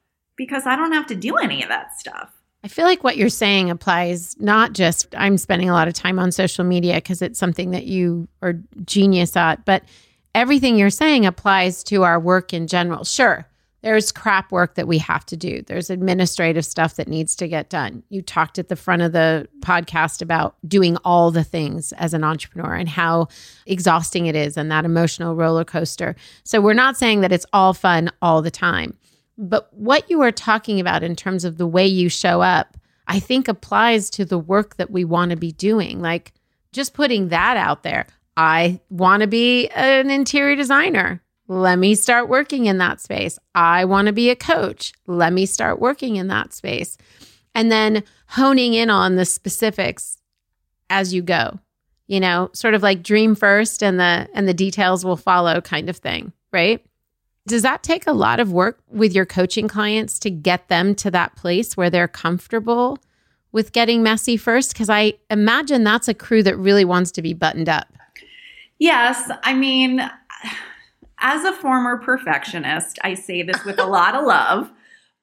because 0.42 0.66
I 0.66 0.76
don't 0.76 0.92
have 0.92 1.06
to 1.06 1.14
do 1.14 1.36
any 1.38 1.62
of 1.62 1.70
that 1.70 2.00
stuff. 2.00 2.32
I 2.64 2.68
feel 2.68 2.86
like 2.86 3.04
what 3.04 3.16
you're 3.16 3.30
saying 3.30 3.70
applies 3.70 4.36
not 4.40 4.74
just 4.74 5.14
I'm 5.16 5.38
spending 5.38 5.70
a 5.70 5.74
lot 5.74 5.88
of 5.88 5.94
time 5.94 6.18
on 6.18 6.32
social 6.32 6.66
media 6.66 6.96
because 6.96 7.22
it's 7.22 7.38
something 7.38 7.70
that 7.72 7.86
you 7.86 8.28
are 8.42 8.54
genius 8.84 9.36
at, 9.36 9.64
but 9.66 9.84
everything 10.34 10.80
you're 10.80 10.90
saying 10.90 11.28
applies 11.28 11.84
to 11.86 12.02
our 12.02 12.20
work 12.20 12.54
in 12.54 12.66
general. 12.66 13.04
Sure, 13.04 13.48
there's 13.84 14.12
crap 14.12 14.52
work 14.52 14.74
that 14.76 14.88
we 14.88 14.98
have 14.98 15.28
to 15.28 15.38
do. 15.38 15.62
There's 15.62 15.92
administrative 15.92 16.66
stuff 16.66 16.96
that 16.96 17.08
needs 17.08 17.36
to 17.36 17.48
get 17.48 17.70
done. 17.70 18.02
You 18.10 18.24
talked 18.24 18.58
at 18.58 18.68
the 18.68 18.76
front 18.76 19.04
of 19.04 19.12
the 19.12 19.48
podcast 19.60 20.24
about 20.24 20.56
doing 20.68 20.98
all 21.06 21.30
the 21.30 21.44
things 21.44 21.92
as 21.94 22.16
an 22.16 22.24
entrepreneur 22.24 22.74
and 22.74 22.90
how 22.90 23.28
exhausting 23.68 24.26
it 24.26 24.36
is 24.36 24.58
and 24.58 24.72
that 24.72 24.86
emotional 24.86 25.36
roller 25.36 25.66
coaster. 25.66 26.16
So 26.44 26.62
we're 26.62 26.74
not 26.74 26.98
saying 26.98 27.22
that 27.22 27.32
it's 27.32 27.46
all 27.54 27.76
fun 27.76 28.10
all 28.24 28.42
the 28.42 28.50
time. 28.50 28.98
But 29.42 29.74
what 29.74 30.08
you 30.08 30.22
are 30.22 30.32
talking 30.32 30.80
about 30.80 31.02
in 31.02 31.16
terms 31.16 31.44
of 31.44 31.58
the 31.58 31.66
way 31.66 31.88
you 31.88 32.10
show 32.10 32.42
up, 32.42 32.78
I 33.08 33.20
think 33.20 33.48
applies 33.48 34.12
to 34.12 34.24
the 34.24 34.38
work 34.38 34.78
that 34.78 34.92
we 34.92 35.04
want 35.04 35.32
to 35.32 35.36
be 35.36 35.52
doing. 35.52 36.00
Like 36.00 36.32
just 36.72 36.94
putting 36.94 37.30
that 37.30 37.58
out 37.58 37.82
there. 37.82 38.06
I 38.38 38.80
want 38.90 39.22
to 39.22 39.28
be 39.28 39.68
an 39.70 40.12
interior 40.12 40.56
designer. 40.56 41.24
Let 41.48 41.80
me 41.80 41.96
start 41.96 42.30
working 42.30 42.68
in 42.68 42.78
that 42.78 43.02
space. 43.02 43.40
I 43.56 43.86
want 43.86 44.06
to 44.06 44.14
be 44.14 44.30
a 44.30 44.36
coach. 44.36 44.94
Let 45.08 45.34
me 45.34 45.48
start 45.48 45.82
working 45.82 46.18
in 46.18 46.28
that 46.28 46.54
space. 46.54 46.98
And 47.56 47.72
then 47.72 48.04
honing 48.28 48.76
in 48.76 48.92
on 48.92 49.16
the 49.16 49.26
specifics 49.26 50.20
as 50.90 51.14
you 51.14 51.24
go. 51.24 51.60
You 52.08 52.20
know, 52.20 52.52
sort 52.54 52.76
of 52.76 52.84
like 52.84 53.04
dream 53.04 53.36
first 53.36 53.82
and 53.82 54.00
the 54.00 54.30
and 54.34 54.48
the 54.48 54.54
details 54.54 55.04
will 55.04 55.18
follow 55.18 55.62
kind 55.62 55.90
of 55.90 55.98
thing, 55.98 56.32
right? 56.54 56.86
Does 57.48 57.64
that 57.64 57.82
take 57.82 58.06
a 58.06 58.14
lot 58.14 58.40
of 58.40 58.52
work 58.52 58.80
with 58.90 59.14
your 59.14 59.26
coaching 59.26 59.68
clients 59.68 60.20
to 60.20 60.30
get 60.30 60.68
them 60.68 60.94
to 60.96 61.10
that 61.12 61.36
place 61.36 61.76
where 61.76 61.90
they're 61.90 62.08
comfortable 62.08 63.00
with 63.52 63.72
getting 63.72 64.04
messy 64.04 64.38
first? 64.38 64.74
Because 64.74 64.90
I 64.90 65.14
imagine 65.30 65.84
that's 65.84 66.08
a 66.08 66.14
crew 66.14 66.44
that 66.44 66.58
really 66.58 66.86
wants 66.86 67.12
to 67.14 67.22
be 67.22 67.34
buttoned 67.34 67.68
up. 67.68 67.88
Yes, 68.78 69.30
I 69.44 69.54
mean, 69.54 70.02
as 71.20 71.44
a 71.44 71.54
former 71.54 71.98
perfectionist, 71.98 73.00
I 73.04 73.16
say 73.16 73.42
this 73.42 73.64
with 73.66 73.80
a 73.80 73.86
lot 73.86 74.16
of 74.16 74.26
love, 74.26 74.72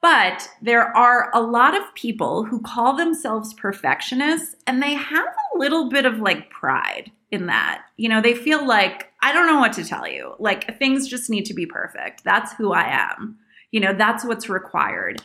but 0.01 0.49
there 0.63 0.97
are 0.97 1.31
a 1.35 1.41
lot 1.41 1.77
of 1.77 1.83
people 1.95 2.45
who 2.45 2.61
call 2.61 2.97
themselves 2.97 3.55
perfectionists 3.55 4.55
and 4.67 4.83
they 4.83 4.95
have 4.95 5.27
a 5.27 5.59
little 5.59 5.89
bit 5.89 6.05
of 6.05 6.21
like 6.21 6.51
pride 6.51 7.11
in 7.31 7.47
that. 7.47 7.83
You 7.97 8.09
know, 8.09 8.21
they 8.21 8.35
feel 8.35 8.67
like, 8.67 9.08
I 9.21 9.33
don't 9.33 9.47
know 9.47 9.59
what 9.59 9.73
to 9.75 9.85
tell 9.85 10.07
you. 10.07 10.35
Like, 10.39 10.79
things 10.79 11.09
just 11.09 11.29
need 11.29 11.45
to 11.47 11.55
be 11.55 11.67
perfect. 11.67 12.25
That's 12.25 12.53
who 12.55 12.73
I 12.73 12.85
am. 12.89 13.39
You 13.73 13.81
know, 13.81 13.93
that's 13.93 14.25
what's 14.25 14.49
required. 14.49 15.21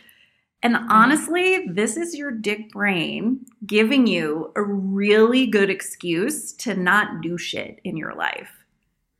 And 0.64 0.78
honestly, 0.90 1.68
this 1.68 1.98
is 1.98 2.16
your 2.16 2.32
dick 2.32 2.72
brain 2.72 3.46
giving 3.66 4.08
you 4.08 4.52
a 4.56 4.64
really 4.64 5.46
good 5.46 5.70
excuse 5.70 6.54
to 6.54 6.74
not 6.74 7.22
do 7.22 7.38
shit 7.38 7.80
in 7.84 7.98
your 7.98 8.16
life. 8.16 8.50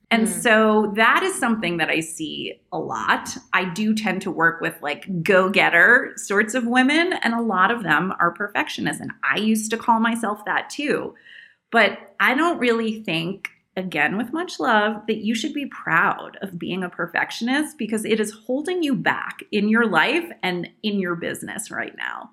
And 0.10 0.28
Mm. 0.28 0.42
so 0.42 0.94
that 0.96 1.24
is 1.24 1.34
something 1.36 1.78
that 1.78 1.90
I 1.90 2.00
see 2.00 2.62
a 2.72 2.78
lot. 2.78 3.36
I 3.52 3.66
do 3.66 3.94
tend 3.96 4.22
to 4.22 4.32
work 4.32 4.62
with 4.62 4.80
like 4.82 5.24
go 5.24 5.50
getter 5.50 6.14
sorts 6.18 6.54
of 6.54 6.66
women, 6.66 7.14
and 7.14 7.34
a 7.34 7.42
lot 7.42 7.72
of 7.72 7.84
them 7.84 8.14
are 8.20 8.32
perfectionists. 8.32 9.02
And 9.02 9.12
I 9.30 9.38
used 9.40 9.70
to 9.72 9.78
call 9.78 10.00
myself 10.00 10.46
that 10.46 10.70
too. 10.70 11.16
But 11.72 12.16
I 12.20 12.36
don't 12.36 12.60
really 12.60 13.02
think, 13.04 13.50
again, 13.76 14.18
with 14.18 14.34
much 14.34 14.60
love, 14.60 15.06
that 15.08 15.18
you 15.18 15.36
should 15.36 15.54
be 15.54 15.66
proud 15.66 16.38
of 16.42 16.60
being 16.60 16.84
a 16.84 16.90
perfectionist 16.90 17.78
because 17.78 18.06
it 18.06 18.20
is 18.20 18.32
holding 18.46 18.84
you 18.84 18.96
back 18.96 19.40
in 19.52 19.70
your 19.70 19.88
life 19.88 20.30
and 20.42 20.70
in 20.84 21.00
your 21.00 21.16
business 21.16 21.72
right 21.72 21.96
now, 21.98 22.32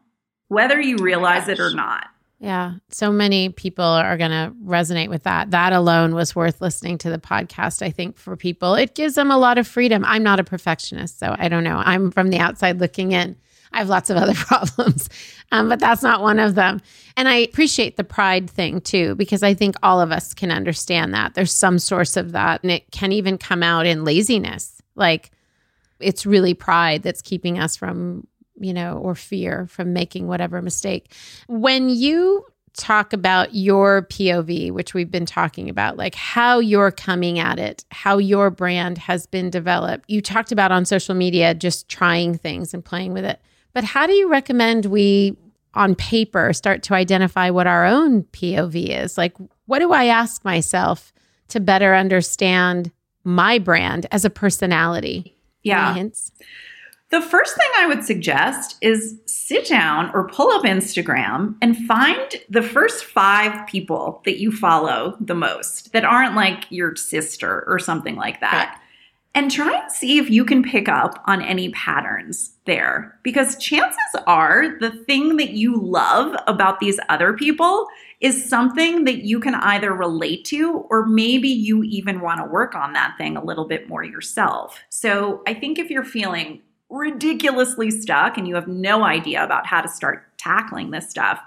whether 0.49 0.81
you 0.81 0.97
oh 1.01 1.03
realize 1.03 1.49
it 1.49 1.61
or 1.61 1.75
not. 1.75 2.09
Yeah. 2.41 2.77
So 2.89 3.13
many 3.13 3.51
people 3.51 3.85
are 3.85 4.17
going 4.17 4.31
to 4.31 4.55
resonate 4.65 5.11
with 5.11 5.25
that. 5.25 5.51
That 5.51 5.75
alone 5.75 6.15
was 6.15 6.35
worth 6.35 6.63
listening 6.63 6.97
to 6.99 7.11
the 7.11 7.19
podcast, 7.19 7.83
I 7.83 7.91
think, 7.91 8.17
for 8.17 8.35
people. 8.35 8.75
It 8.77 8.95
gives 8.95 9.15
them 9.15 9.31
a 9.31 9.37
lot 9.37 9.59
of 9.59 9.69
freedom. 9.69 10.05
I'm 10.07 10.23
not 10.23 10.41
a 10.41 10.45
perfectionist, 10.45 11.19
so 11.19 11.37
I 11.39 11.49
don't 11.49 11.65
know. 11.65 11.83
I'm 11.85 12.11
from 12.11 12.31
the 12.31 12.39
outside 12.39 12.81
looking 12.81 13.13
in. 13.13 13.37
I 13.73 13.79
have 13.79 13.89
lots 13.89 14.11
of 14.11 14.17
other 14.17 14.35
problems, 14.37 15.09
um, 15.53 15.69
but 15.69 15.79
that's 15.81 16.03
not 16.03 16.23
one 16.23 16.39
of 16.39 16.55
them. 16.55 16.81
And 17.17 17.29
I 17.29 17.37
appreciate 17.37 17.97
the 17.97 18.05
pride 18.05 18.51
thing 18.51 18.81
too, 18.81 19.15
because 19.15 19.43
I 19.43 19.55
think 19.55 19.77
all 19.83 20.01
of 20.01 20.13
us 20.13 20.35
can 20.35 20.51
understand 20.51 21.15
that. 21.15 21.35
There's 21.35 21.53
some 21.53 21.79
source 21.79 22.17
of 22.17 22.33
that, 22.33 22.63
and 22.63 22.71
it 22.71 22.91
can 22.91 23.13
even 23.13 23.39
come 23.39 23.63
out 23.63 23.87
in 23.87 24.05
laziness. 24.05 24.81
Like 24.95 25.31
it's 25.99 26.27
really 26.27 26.55
pride 26.55 27.03
that's 27.03 27.23
keeping 27.23 27.59
us 27.59 27.77
from 27.77 28.27
you 28.61 28.75
know, 28.75 28.99
or 28.99 29.15
fear 29.15 29.67
from 29.67 29.93
making 29.93 30.29
whatever 30.29 30.61
mistake. 30.63 31.15
When 31.49 31.89
you 31.89 32.45
talk 32.77 33.13
about 33.13 33.55
your 33.55 34.03
POV, 34.03 34.71
which 34.71 34.95
we've 34.95 35.11
been 35.11 35.27
talking 35.27 35.69
about, 35.69 35.97
like 35.97 36.15
how 36.15 36.61
you're 36.61 36.93
coming 36.93 37.39
at 37.39 37.59
it, 37.59 37.85
how 37.91 38.19
your 38.19 38.51
brand 38.51 38.99
has 38.99 39.27
been 39.27 39.51
developed, 39.51 40.05
you 40.09 40.21
talked 40.21 40.53
about 40.53 40.71
on 40.71 40.85
social 40.85 41.15
media 41.15 41.55
just 41.55 41.89
trying 41.89 42.37
things 42.37 42.73
and 42.73 42.85
playing 42.85 43.13
with 43.13 43.25
it. 43.25 43.41
But 43.73 43.85
how 43.85 44.07
do 44.07 44.13
you 44.13 44.29
recommend 44.29 44.87
we, 44.87 45.37
on 45.75 45.95
paper, 45.95 46.53
start 46.53 46.83
to 46.85 46.95
identify 46.95 47.51
what 47.51 47.67
our 47.67 47.87
own 47.87 48.25
POV 48.25 49.05
is? 49.05 49.17
Like, 49.17 49.35
what 49.67 49.79
do 49.79 49.93
I 49.93 50.07
ask 50.07 50.45
myself 50.45 51.13
to 51.49 51.61
better 51.61 51.95
understand 51.95 52.91
my 53.25 53.59
brand 53.59 54.07
as 54.11 54.25
a 54.25 54.31
personality? 54.31 55.37
Yeah. 55.63 55.91
Any 55.91 56.01
hints? 56.01 56.33
The 57.11 57.21
first 57.21 57.57
thing 57.57 57.69
I 57.77 57.87
would 57.87 58.05
suggest 58.05 58.77
is 58.81 59.19
sit 59.27 59.67
down 59.67 60.13
or 60.15 60.29
pull 60.29 60.51
up 60.53 60.63
Instagram 60.63 61.57
and 61.61 61.77
find 61.77 62.37
the 62.49 62.63
first 62.63 63.05
five 63.05 63.67
people 63.67 64.23
that 64.25 64.39
you 64.39 64.53
follow 64.53 65.17
the 65.21 65.35
most 65.35 65.93
that 65.93 66.05
aren't 66.05 66.37
like 66.37 66.67
your 66.71 66.95
sister 66.95 67.65
or 67.67 67.81
something 67.81 68.15
like 68.15 68.41
that. 68.41 68.81
And 69.33 69.51
try 69.51 69.79
and 69.81 69.93
see 69.93 70.19
if 70.19 70.29
you 70.29 70.45
can 70.45 70.63
pick 70.63 70.89
up 70.89 71.23
on 71.27 71.41
any 71.41 71.71
patterns 71.71 72.51
there. 72.65 73.17
Because 73.23 73.57
chances 73.57 73.99
are 74.27 74.79
the 74.81 74.91
thing 74.91 75.37
that 75.37 75.51
you 75.51 75.81
love 75.81 76.35
about 76.49 76.81
these 76.81 76.99
other 77.09 77.33
people 77.33 77.87
is 78.21 78.49
something 78.49 79.05
that 79.05 79.25
you 79.25 79.39
can 79.41 79.55
either 79.55 79.95
relate 79.95 80.45
to 80.47 80.85
or 80.91 81.07
maybe 81.07 81.49
you 81.49 81.85
even 81.85 82.21
want 82.21 82.41
to 82.41 82.45
work 82.45 82.75
on 82.75 82.93
that 82.93 83.17
thing 83.17 83.37
a 83.37 83.45
little 83.45 83.67
bit 83.67 83.89
more 83.89 84.03
yourself. 84.03 84.81
So 84.91 85.43
I 85.47 85.55
think 85.55 85.79
if 85.79 85.91
you're 85.91 86.05
feeling 86.05 86.61
ridiculously 86.91 87.91
stuck 87.91 88.37
and 88.37 88.49
you 88.49 88.57
have 88.57 88.69
no 88.69 89.05
idea 89.05 89.45
about 89.45 89.65
how 89.65 89.81
to 89.81 89.89
start 89.89 90.27
tackling 90.39 90.91
this 90.91 91.09
stuff, 91.09 91.41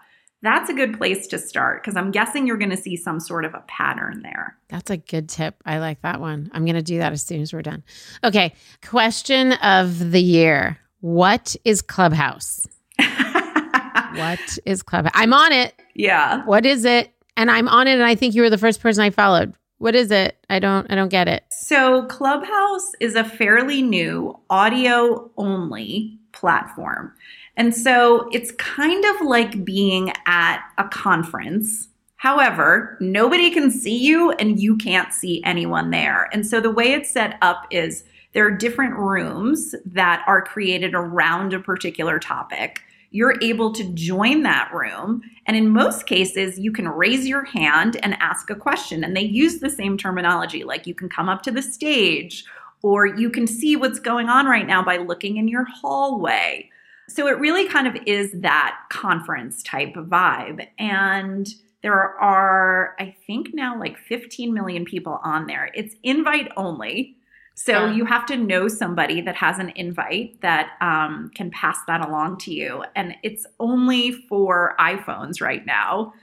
that's 0.44 0.70
a 0.70 0.74
good 0.74 0.98
place 0.98 1.26
to 1.28 1.40
start 1.40 1.82
because 1.82 1.96
I'm 1.96 2.12
guessing 2.12 2.46
you're 2.46 2.58
going 2.58 2.70
to 2.70 2.78
see 2.78 2.98
some 2.98 3.20
sort 3.20 3.46
of 3.46 3.54
a 3.54 3.64
pattern 3.68 4.22
there. 4.22 4.58
That's 4.68 4.92
a 4.92 4.98
good 4.98 5.30
tip. 5.30 5.56
I 5.66 5.80
like 5.80 6.02
that 6.02 6.20
one. 6.20 6.52
I'm 6.54 6.66
going 6.66 6.76
to 6.76 6.84
do 6.84 6.98
that 7.00 7.14
as 7.14 7.24
soon 7.24 7.42
as 7.42 7.54
we're 7.54 7.62
done. 7.62 7.82
Okay. 8.24 8.54
Question 8.86 9.54
of 9.54 10.12
the 10.12 10.22
year 10.22 10.78
What 11.00 11.56
is 11.64 11.82
Clubhouse? 11.82 12.68
what 13.00 14.60
is 14.66 14.84
Clubhouse? 14.84 15.14
I'm 15.16 15.34
on 15.34 15.54
it. 15.54 15.74
Yeah. 15.96 16.44
What 16.46 16.66
is 16.66 16.84
it? 16.84 17.12
And 17.38 17.50
I'm 17.50 17.68
on 17.70 17.88
it 17.88 17.94
and 17.94 18.04
I 18.04 18.16
think 18.16 18.36
you 18.36 18.42
were 18.42 18.50
the 18.50 18.58
first 18.58 18.82
person 18.82 19.02
I 19.02 19.10
followed. 19.10 19.54
What 19.78 19.96
is 19.96 20.12
it? 20.12 20.38
I 20.50 20.60
don't 20.60 20.90
I 20.92 20.96
don't 20.96 21.10
get 21.10 21.28
it. 21.28 21.44
So, 21.52 22.06
Clubhouse 22.06 22.92
is 23.00 23.16
a 23.16 23.24
fairly 23.24 23.82
new 23.82 24.40
audio 24.50 25.32
only 25.36 26.20
platform. 26.34 27.14
And 27.56 27.74
so 27.74 28.30
it's 28.32 28.52
kind 28.54 29.06
of 29.06 29.22
like 29.22 29.64
being 29.64 30.12
at 30.26 30.62
a 30.78 30.86
conference. 30.86 31.88
However, 32.18 32.98
nobody 33.00 33.52
can 33.52 33.70
see 33.70 33.98
you 33.98 34.32
and 34.32 34.60
you 34.60 34.78
can't 34.78 35.14
see 35.14 35.44
anyone 35.44 35.92
there. 35.92 36.30
And 36.34 36.46
so 36.46 36.60
the 36.60 36.72
way 36.72 36.94
it's 36.94 37.12
set 37.12 37.38
up 37.42 37.68
is 37.70 38.04
there 38.34 38.48
are 38.48 38.52
different 38.52 38.96
rooms 38.96 39.76
that 39.86 40.24
are 40.26 40.42
created 40.42 40.96
around 40.96 41.54
a 41.54 41.60
particular 41.60 42.20
topic. 42.20 42.82
You're 43.12 43.36
able 43.42 43.72
to 43.74 43.84
join 43.94 44.42
that 44.42 44.74
room. 44.74 45.22
And 45.46 45.56
in 45.56 45.70
most 45.70 46.08
cases, 46.08 46.58
you 46.58 46.72
can 46.72 46.88
raise 46.88 47.28
your 47.28 47.44
hand 47.44 47.98
and 48.02 48.18
ask 48.20 48.50
a 48.50 48.56
question. 48.56 49.04
And 49.04 49.16
they 49.16 49.22
use 49.22 49.60
the 49.60 49.70
same 49.70 49.98
terminology 49.98 50.64
like 50.64 50.88
you 50.88 50.96
can 50.96 51.10
come 51.10 51.30
up 51.30 51.44
to 51.44 51.52
the 51.52 51.62
stage 51.62 52.46
or 52.84 53.08
you 53.08 53.32
can 53.32 53.48
see 53.48 53.76
what's 53.76 53.98
going 53.98 54.30
on 54.30 54.46
right 54.46 54.68
now 54.68 54.84
by 54.84 54.98
looking 54.98 55.38
in 55.38 55.48
your 55.48 55.64
hallway. 55.64 56.70
So 57.10 57.28
it 57.28 57.40
really 57.40 57.68
kind 57.68 57.88
of 57.88 57.96
is 58.06 58.32
that 58.36 58.78
conference 58.90 59.64
type 59.64 59.96
vibe. 59.96 60.68
And 60.78 61.48
there 61.82 61.94
are, 61.94 62.96
I 63.00 63.16
think 63.26 63.54
now 63.54 63.78
like 63.80 63.98
15 63.98 64.54
million 64.54 64.86
people 64.86 65.20
on 65.24 65.48
there. 65.48 65.72
It's 65.74 65.96
invite 66.04 66.52
only. 66.56 67.18
So 67.56 67.86
you 67.86 68.06
have 68.06 68.26
to 68.28 68.38
know 68.38 68.68
somebody 68.68 69.22
that 69.22 69.36
has 69.36 69.60
an 69.60 69.72
invite 69.76 70.42
that 70.42 70.72
um, 70.82 71.30
can 71.36 71.52
pass 71.52 71.78
that 71.88 72.04
along 72.06 72.40
to 72.40 72.54
you. 72.54 72.84
And 72.96 73.16
it's 73.22 73.46
only 73.60 74.12
for 74.28 74.76
iPhones 74.80 75.40
right 75.40 75.64
now. 75.66 76.14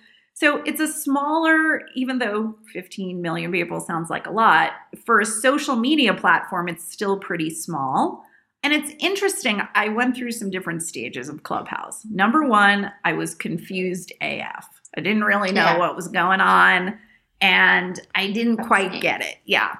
So 0.41 0.62
it's 0.64 0.80
a 0.80 0.88
smaller, 0.88 1.82
even 1.95 2.18
though 2.18 2.57
15 2.72 3.20
million 3.20 3.53
people 3.53 3.78
sounds 3.78 4.09
like 4.09 4.26
a 4.26 4.30
lot, 4.30 4.72
for 5.05 5.20
a 5.20 5.26
social 5.26 5.76
media 5.76 6.14
platform, 6.14 6.66
it's 6.66 6.91
still 6.91 7.18
pretty 7.18 7.51
small. 7.51 8.24
And 8.62 8.72
it's 8.72 8.91
interesting. 9.01 9.61
I 9.74 9.91
went 9.91 10.16
through 10.16 10.30
some 10.32 10.49
different 10.49 10.82
stages 10.82 11.28
of 11.28 11.43
Clubhouse. 11.43 12.07
Number 12.07 12.43
one, 12.49 12.91
I 13.05 13.12
was 13.12 13.34
confused 13.34 14.14
AF. 14.22 14.66
I 14.97 15.03
didn't 15.03 15.24
really 15.24 15.53
know 15.53 15.62
Yeah. 15.62 15.78
what 15.78 15.95
was 15.95 16.09
going 16.09 16.41
on 16.41 16.99
and 17.43 18.01
I 18.14 18.30
didn't 18.30 18.64
quite 18.64 18.99
get 19.03 19.20
it. 19.20 19.36
Yeah. 19.45 19.76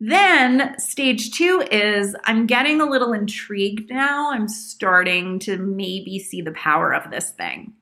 Then 0.00 0.78
stage 0.78 1.32
two 1.32 1.62
is 1.70 2.16
I'm 2.24 2.46
getting 2.46 2.80
a 2.80 2.86
little 2.86 3.12
intrigued 3.12 3.90
now. 3.90 4.32
I'm 4.32 4.48
starting 4.48 5.40
to 5.40 5.58
maybe 5.58 6.18
see 6.18 6.40
the 6.40 6.52
power 6.52 6.94
of 6.94 7.10
this 7.10 7.32
thing. 7.32 7.74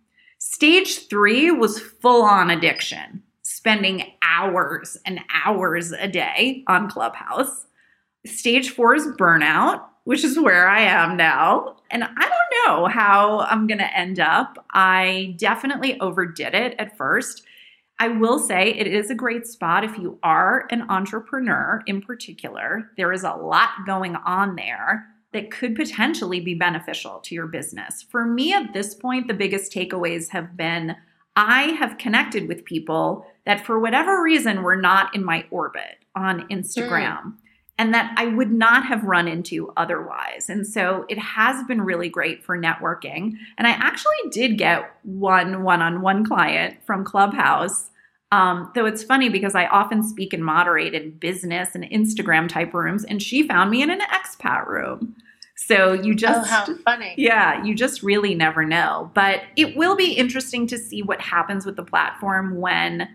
Stage 0.53 1.09
three 1.09 1.50
was 1.50 1.80
full 1.80 2.22
on 2.22 2.50
addiction, 2.50 3.22
spending 3.40 4.12
hours 4.22 4.98
and 5.07 5.20
hours 5.46 5.92
a 5.92 6.07
day 6.07 6.62
on 6.66 6.90
Clubhouse. 6.90 7.64
Stage 8.26 8.68
four 8.68 8.94
is 8.94 9.07
burnout, 9.18 9.82
which 10.05 10.22
is 10.22 10.38
where 10.38 10.68
I 10.68 10.82
am 10.82 11.16
now. 11.16 11.76
And 11.90 12.05
I 12.05 12.07
don't 12.07 12.66
know 12.66 12.86
how 12.86 13.40
I'm 13.40 13.66
going 13.66 13.78
to 13.78 13.98
end 13.98 14.20
up. 14.20 14.62
I 14.74 15.36
definitely 15.38 15.98
overdid 16.00 16.55
it 16.55 16.74
at 16.78 16.98
first. 16.98 17.44
I 17.98 18.09
will 18.09 18.38
say 18.38 18.74
it 18.74 18.86
is 18.86 19.11
a 19.11 19.14
great 19.14 19.46
spot 19.46 19.84
if 19.84 19.96
you 19.96 20.18
are 20.22 20.66
an 20.70 20.82
entrepreneur 20.90 21.82
in 21.86 22.03
particular. 22.03 22.90
There 22.98 23.14
is 23.14 23.24
a 23.24 23.32
lot 23.32 23.70
going 23.86 24.16
on 24.16 24.57
there 24.57 25.12
that 25.33 25.51
could 25.51 25.74
potentially 25.74 26.41
be 26.41 26.55
beneficial 26.55 27.18
to 27.20 27.35
your 27.35 27.47
business. 27.47 28.03
For 28.03 28.24
me 28.24 28.53
at 28.53 28.72
this 28.72 28.95
point, 28.95 29.28
the 29.28 29.35
biggest 29.35 29.72
takeaways 29.72 30.28
have 30.30 30.57
been 30.57 30.97
I 31.35 31.62
have 31.78 31.99
connected 31.99 32.47
with 32.47 32.64
people 32.64 33.26
that 33.47 33.64
for 33.64 33.78
whatever 33.78 34.22
reason 34.22 34.62
were 34.62 34.76
not 34.76 35.14
in 35.14 35.24
my 35.24 35.47
orbit 35.51 36.05
on 36.14 36.47
Instagram 36.49 37.22
mm. 37.22 37.33
and 37.78 37.95
that 37.95 38.14
I 38.18 38.26
would 38.26 38.53
not 38.53 38.85
have 38.85 39.05
run 39.05 39.28
into 39.28 39.72
otherwise. 39.76 40.51
And 40.51 40.66
so 40.66 41.07
it 41.09 41.18
has 41.18 41.64
been 41.64 41.80
really 41.80 42.11
great 42.11 42.45
for 42.45 42.59
networking. 42.59 43.37
And 43.57 43.66
I 43.66 43.70
actually 43.70 44.14
did 44.30 44.59
get 44.59 44.95
one 45.05 45.62
one 45.62 45.80
on 45.80 46.03
one 46.03 46.26
client 46.26 46.76
from 46.85 47.05
Clubhouse. 47.05 47.91
Um, 48.33 48.70
though 48.74 48.87
it's 48.87 49.05
funny 49.05 49.28
because 49.28 49.55
I 49.55 49.66
often 49.66 50.03
speak 50.03 50.33
and 50.33 50.45
moderate 50.45 50.95
in 50.95 51.11
business 51.11 51.74
and 51.74 51.85
Instagram 51.85 52.49
type 52.49 52.72
rooms, 52.74 53.05
and 53.05 53.22
she 53.22 53.47
found 53.47 53.70
me 53.70 53.83
in 53.83 53.91
an 53.91 54.01
expat 54.01 54.66
room. 54.66 55.14
So 55.55 55.93
you 55.93 56.14
just 56.14 56.51
Oh, 56.51 56.74
funny. 56.85 57.14
yeah, 57.18 57.62
you 57.62 57.74
just 57.74 58.03
really 58.03 58.35
never 58.35 58.64
know. 58.64 59.11
But 59.14 59.43
it 59.57 59.76
will 59.76 59.95
be 59.97 60.12
interesting 60.14 60.66
to 60.68 60.78
see 60.78 61.03
what 61.03 61.20
happens 61.20 61.66
with 61.66 61.76
the 61.76 61.85
platform 61.85 62.57
when 62.59 63.07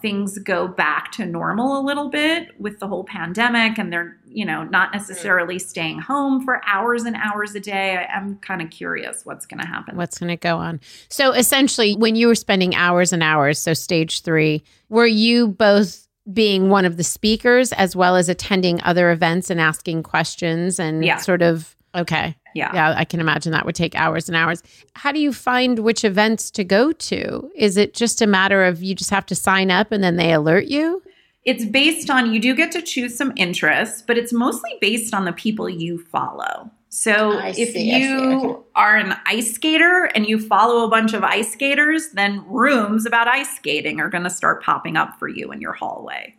things 0.00 0.38
go 0.38 0.66
back 0.68 1.12
to 1.12 1.26
normal 1.26 1.80
a 1.80 1.82
little 1.82 2.08
bit 2.08 2.48
with 2.58 2.78
the 2.78 2.88
whole 2.88 3.04
pandemic 3.04 3.78
and 3.78 3.92
they're, 3.92 4.16
you 4.26 4.44
know, 4.44 4.64
not 4.64 4.92
necessarily 4.92 5.58
staying 5.58 5.98
home 6.00 6.44
for 6.44 6.60
hours 6.66 7.04
and 7.04 7.16
hours 7.16 7.54
a 7.54 7.60
day. 7.60 7.96
I- 7.96 8.04
I'm 8.16 8.36
kind 8.38 8.62
of 8.62 8.70
curious 8.70 9.24
what's 9.24 9.46
going 9.46 9.60
to 9.60 9.66
happen. 9.66 9.96
What's 9.96 10.18
going 10.18 10.28
to 10.28 10.36
go 10.36 10.56
on? 10.58 10.80
So 11.08 11.32
essentially, 11.32 11.94
when 11.96 12.16
you 12.16 12.26
were 12.28 12.34
spending 12.34 12.74
hours 12.74 13.12
and 13.12 13.22
hours, 13.22 13.58
so 13.58 13.74
stage 13.74 14.22
three, 14.22 14.62
were 14.88 15.06
you 15.06 15.48
both 15.48 16.06
being 16.32 16.68
one 16.68 16.84
of 16.84 16.96
the 16.96 17.02
speakers 17.04 17.72
as 17.72 17.96
well 17.96 18.14
as 18.14 18.28
attending 18.28 18.80
other 18.82 19.10
events 19.10 19.50
and 19.50 19.60
asking 19.60 20.02
questions 20.02 20.78
and 20.78 21.04
Yeah. 21.04 21.16
sort 21.16 21.42
of, 21.42 21.74
okay. 21.94 22.36
Yeah. 22.54 22.70
Yeah, 22.74 22.94
I 22.96 23.04
can 23.04 23.20
imagine 23.20 23.52
that 23.52 23.64
would 23.64 23.76
take 23.76 23.94
hours 23.94 24.28
and 24.28 24.36
hours. 24.36 24.62
How 24.94 25.12
do 25.12 25.20
you 25.20 25.32
find 25.32 25.78
which 25.80 26.04
events 26.04 26.50
to 26.52 26.64
go 26.64 26.90
to? 26.92 27.50
Is 27.54 27.76
it 27.76 27.94
just 27.94 28.20
a 28.20 28.26
matter 28.26 28.64
of 28.64 28.82
you 28.82 28.94
just 28.94 29.10
have 29.10 29.26
to 29.26 29.34
sign 29.34 29.70
up 29.70 29.92
and 29.92 30.02
then 30.02 30.16
they 30.16 30.32
alert 30.32 30.64
you? 30.66 31.02
It's 31.44 31.64
based 31.64 32.10
on, 32.10 32.34
you 32.34 32.40
do 32.40 32.54
get 32.54 32.70
to 32.72 32.82
choose 32.82 33.16
some 33.16 33.32
interests, 33.36 34.02
but 34.02 34.18
it's 34.18 34.32
mostly 34.32 34.76
based 34.80 35.14
on 35.14 35.24
the 35.24 35.32
people 35.32 35.68
you 35.68 35.98
follow. 35.98 36.70
So 36.90 37.38
I 37.38 37.50
if 37.56 37.70
see, 37.72 37.96
you 37.96 38.64
are 38.74 38.96
an 38.96 39.14
ice 39.26 39.54
skater 39.54 40.10
and 40.14 40.26
you 40.26 40.40
follow 40.40 40.84
a 40.84 40.90
bunch 40.90 41.14
of 41.14 41.22
ice 41.22 41.52
skaters, 41.52 42.10
then 42.14 42.44
rooms 42.48 43.06
about 43.06 43.28
ice 43.28 43.54
skating 43.56 44.00
are 44.00 44.10
going 44.10 44.24
to 44.24 44.30
start 44.30 44.62
popping 44.62 44.96
up 44.96 45.18
for 45.18 45.28
you 45.28 45.52
in 45.52 45.60
your 45.60 45.72
hallway. 45.72 46.34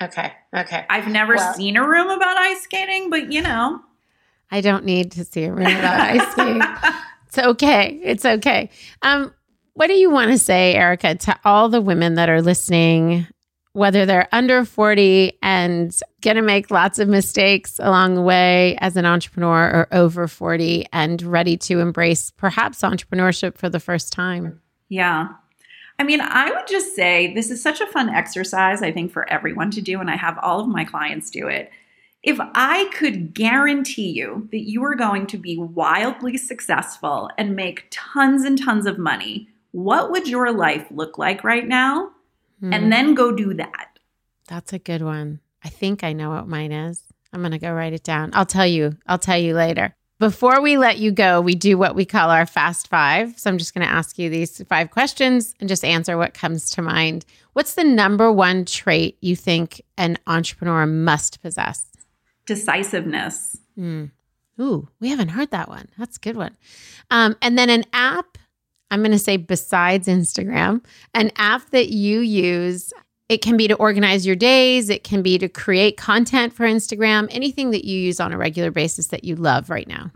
Okay. 0.00 0.32
Okay. 0.56 0.86
I've 0.88 1.08
never 1.08 1.34
Well- 1.34 1.54
seen 1.54 1.76
a 1.76 1.86
room 1.86 2.08
about 2.08 2.36
ice 2.38 2.62
skating, 2.62 3.10
but 3.10 3.32
you 3.32 3.42
know. 3.42 3.82
I 4.50 4.60
don't 4.60 4.84
need 4.84 5.12
to 5.12 5.24
see 5.24 5.44
a 5.44 5.52
room 5.52 5.66
about 5.66 6.00
ice 6.00 6.32
skating. 6.32 6.62
It's 7.30 7.38
okay. 7.38 8.00
It's 8.02 8.24
okay. 8.24 8.70
Um, 9.02 9.32
what 9.74 9.86
do 9.86 9.92
you 9.92 10.10
want 10.10 10.32
to 10.32 10.38
say, 10.38 10.74
Erica, 10.74 11.14
to 11.14 11.38
all 11.44 11.68
the 11.68 11.80
women 11.80 12.16
that 12.16 12.28
are 12.28 12.42
listening, 12.42 13.24
whether 13.72 14.04
they're 14.04 14.28
under 14.32 14.64
40 14.64 15.38
and 15.40 15.96
going 16.22 16.34
to 16.34 16.42
make 16.42 16.72
lots 16.72 16.98
of 16.98 17.06
mistakes 17.06 17.78
along 17.78 18.16
the 18.16 18.22
way 18.22 18.76
as 18.80 18.96
an 18.96 19.06
entrepreneur 19.06 19.70
or 19.70 19.88
over 19.92 20.26
40 20.26 20.86
and 20.92 21.22
ready 21.22 21.56
to 21.58 21.78
embrace 21.78 22.32
perhaps 22.32 22.80
entrepreneurship 22.80 23.56
for 23.56 23.68
the 23.68 23.78
first 23.78 24.12
time? 24.12 24.60
Yeah. 24.88 25.28
I 26.00 26.02
mean, 26.02 26.20
I 26.20 26.50
would 26.50 26.66
just 26.66 26.96
say 26.96 27.32
this 27.32 27.48
is 27.48 27.62
such 27.62 27.80
a 27.80 27.86
fun 27.86 28.08
exercise, 28.08 28.82
I 28.82 28.90
think, 28.90 29.12
for 29.12 29.30
everyone 29.30 29.70
to 29.70 29.80
do. 29.80 30.00
And 30.00 30.10
I 30.10 30.16
have 30.16 30.36
all 30.42 30.58
of 30.58 30.66
my 30.66 30.84
clients 30.84 31.30
do 31.30 31.46
it. 31.46 31.70
If 32.22 32.38
I 32.54 32.90
could 32.92 33.32
guarantee 33.34 34.10
you 34.10 34.46
that 34.52 34.68
you 34.68 34.84
are 34.84 34.94
going 34.94 35.26
to 35.28 35.38
be 35.38 35.56
wildly 35.56 36.36
successful 36.36 37.30
and 37.38 37.56
make 37.56 37.86
tons 37.90 38.44
and 38.44 38.62
tons 38.62 38.84
of 38.86 38.98
money, 38.98 39.48
what 39.72 40.10
would 40.10 40.28
your 40.28 40.52
life 40.52 40.86
look 40.90 41.16
like 41.16 41.42
right 41.44 41.66
now? 41.66 42.10
Hmm, 42.60 42.72
And 42.74 42.92
then 42.92 43.14
go 43.14 43.32
do 43.32 43.54
that. 43.54 43.98
that's 44.46 44.72
a 44.72 44.78
good 44.78 45.00
one. 45.02 45.40
I 45.64 45.68
think 45.70 46.02
I 46.04 46.12
know 46.12 46.30
what 46.30 46.48
mine 46.48 46.72
is. 46.72 47.02
I'm 47.32 47.40
going 47.40 47.52
to 47.52 47.58
go 47.58 47.72
write 47.72 47.92
it 47.92 48.02
down. 48.02 48.30
I'll 48.34 48.44
tell 48.46 48.66
you. 48.66 48.96
I'll 49.06 49.18
tell 49.18 49.38
you 49.38 49.54
later. 49.54 49.94
Before 50.18 50.60
we 50.60 50.76
let 50.76 50.98
you 50.98 51.12
go, 51.12 51.40
we 51.40 51.54
do 51.54 51.78
what 51.78 51.94
we 51.94 52.04
call 52.04 52.28
our 52.28 52.44
fast 52.44 52.88
five. 52.88 53.38
So 53.38 53.48
I'm 53.48 53.56
just 53.56 53.72
going 53.72 53.86
to 53.86 53.92
ask 53.92 54.18
you 54.18 54.28
these 54.28 54.60
five 54.68 54.90
questions 54.90 55.54
and 55.60 55.68
just 55.68 55.84
answer 55.84 56.18
what 56.18 56.34
comes 56.34 56.68
to 56.72 56.82
mind. 56.82 57.24
What's 57.54 57.74
the 57.74 57.84
number 57.84 58.30
one 58.30 58.64
trait 58.66 59.16
you 59.22 59.36
think 59.36 59.80
an 59.96 60.18
entrepreneur 60.26 60.84
must 60.86 61.40
possess? 61.40 61.86
Decisiveness. 62.50 63.56
Hmm. 63.76 64.06
Ooh, 64.60 64.88
we 64.98 65.08
haven't 65.08 65.28
heard 65.28 65.52
that 65.52 65.68
one. 65.68 65.86
That's 65.96 66.16
a 66.16 66.20
good 66.20 66.36
one. 66.36 66.56
Um, 67.08 67.36
and 67.40 67.56
then 67.56 67.70
an 67.70 67.84
app, 67.92 68.38
I'm 68.90 69.02
going 69.02 69.12
to 69.12 69.20
say 69.20 69.36
besides 69.36 70.08
Instagram, 70.08 70.84
an 71.14 71.30
app 71.36 71.70
that 71.70 71.90
you 71.90 72.18
use. 72.18 72.92
It 73.28 73.40
can 73.40 73.56
be 73.56 73.68
to 73.68 73.74
organize 73.74 74.26
your 74.26 74.34
days, 74.34 74.90
it 74.90 75.04
can 75.04 75.22
be 75.22 75.38
to 75.38 75.48
create 75.48 75.96
content 75.96 76.52
for 76.52 76.66
Instagram, 76.66 77.28
anything 77.30 77.70
that 77.70 77.84
you 77.84 77.96
use 77.96 78.18
on 78.18 78.32
a 78.32 78.36
regular 78.36 78.72
basis 78.72 79.06
that 79.06 79.22
you 79.22 79.36
love 79.36 79.70
right 79.70 79.86
now. 79.86 80.10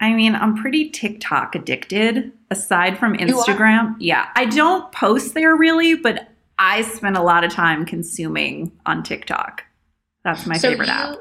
I 0.00 0.12
mean, 0.12 0.34
I'm 0.34 0.56
pretty 0.56 0.90
TikTok 0.90 1.54
addicted 1.54 2.32
aside 2.50 2.98
from 2.98 3.16
Instagram. 3.16 3.94
Yeah. 4.00 4.26
I 4.34 4.46
don't 4.46 4.90
post 4.90 5.34
there 5.34 5.54
really, 5.54 5.94
but 5.94 6.32
I 6.58 6.82
spend 6.82 7.16
a 7.16 7.22
lot 7.22 7.44
of 7.44 7.52
time 7.52 7.86
consuming 7.86 8.72
on 8.84 9.04
TikTok. 9.04 9.62
That's 10.24 10.44
my 10.44 10.58
favorite 10.58 10.88
app. 10.88 11.18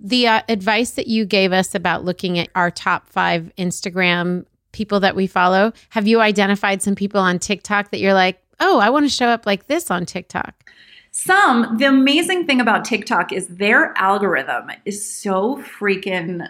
The 0.00 0.28
uh, 0.28 0.42
advice 0.48 0.92
that 0.92 1.06
you 1.06 1.24
gave 1.24 1.52
us 1.52 1.74
about 1.74 2.04
looking 2.04 2.38
at 2.38 2.48
our 2.54 2.70
top 2.70 3.08
five 3.08 3.52
Instagram 3.56 4.44
people 4.74 5.00
that 5.00 5.16
we 5.16 5.26
follow? 5.26 5.72
Have 5.90 6.06
you 6.06 6.20
identified 6.20 6.82
some 6.82 6.94
people 6.94 7.20
on 7.20 7.38
TikTok 7.38 7.90
that 7.90 8.00
you're 8.00 8.12
like, 8.12 8.42
oh, 8.60 8.78
I 8.78 8.90
want 8.90 9.06
to 9.06 9.10
show 9.10 9.28
up 9.28 9.46
like 9.46 9.68
this 9.68 9.90
on 9.90 10.04
TikTok? 10.04 10.70
Some, 11.12 11.78
the 11.78 11.86
amazing 11.86 12.44
thing 12.44 12.60
about 12.60 12.84
TikTok 12.84 13.32
is 13.32 13.46
their 13.46 13.96
algorithm 13.96 14.70
is 14.84 15.08
so 15.08 15.58
freaking 15.58 16.46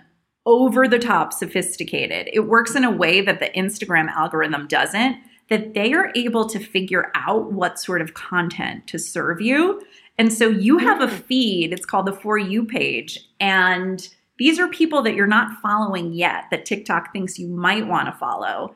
over 0.47 0.88
the 0.88 0.99
top 0.99 1.32
sophisticated. 1.32 2.28
It 2.32 2.40
works 2.40 2.74
in 2.74 2.82
a 2.82 2.90
way 2.90 3.20
that 3.20 3.40
the 3.40 3.51
Instagram 3.51 4.09
algorithm 4.09 4.66
doesn't, 4.66 5.18
that 5.51 5.74
they 5.74 5.92
are 5.92 6.11
able 6.14 6.49
to 6.49 6.59
figure 6.59 7.12
out 7.14 7.53
what 7.53 7.78
sort 7.78 8.01
of 8.01 8.14
content 8.14 8.86
to 8.86 8.99
serve 8.99 9.40
you. 9.40 9.82
And 10.19 10.33
so 10.33 10.49
you 10.49 10.79
have 10.79 11.01
a 11.01 11.07
mm. 11.07 11.23
feed, 11.25 11.73
it's 11.73 11.87
called 11.87 12.07
the 12.07 12.12
For 12.12 12.39
You 12.39 12.65
page. 12.65 13.19
And 13.41 14.07
these 14.39 14.59
are 14.59 14.69
people 14.69 15.03
that 15.03 15.15
you're 15.15 15.27
not 15.27 15.61
following 15.61 16.12
yet 16.12 16.45
that 16.51 16.65
TikTok 16.65 17.12
thinks 17.12 17.39
you 17.39 17.49
might 17.49 17.87
want 17.87 18.07
to 18.07 18.12
follow. 18.12 18.75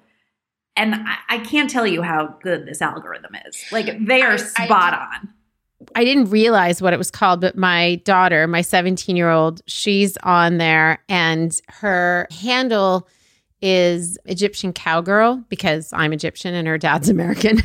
And 0.77 0.95
I, 0.95 1.17
I 1.29 1.39
can't 1.39 1.69
tell 1.69 1.87
you 1.87 2.03
how 2.03 2.37
good 2.43 2.67
this 2.67 2.81
algorithm 2.81 3.37
is. 3.47 3.65
Like 3.73 4.05
they 4.05 4.23
are 4.23 4.33
I- 4.33 4.35
I- 4.35 4.67
spot 4.67 4.95
on. 4.95 5.35
I 5.95 6.05
didn't 6.05 6.31
realize 6.31 6.83
what 6.83 6.93
it 6.93 6.99
was 6.99 7.11
called, 7.11 7.41
but 7.41 7.57
my 7.57 7.97
daughter, 8.05 8.49
my 8.49 8.63
17 8.63 9.17
year 9.17 9.31
old, 9.31 9.63
she's 9.67 10.17
on 10.25 10.59
there 10.59 11.03
and 11.09 11.59
her 11.69 12.27
handle 12.33 13.09
is 13.63 14.19
Egyptian 14.25 14.73
cowgirl 14.73 15.45
because 15.49 15.93
I'm 15.93 16.13
Egyptian 16.13 16.55
and 16.55 16.67
her 16.67 16.79
dad's 16.79 17.09
American. 17.09 17.63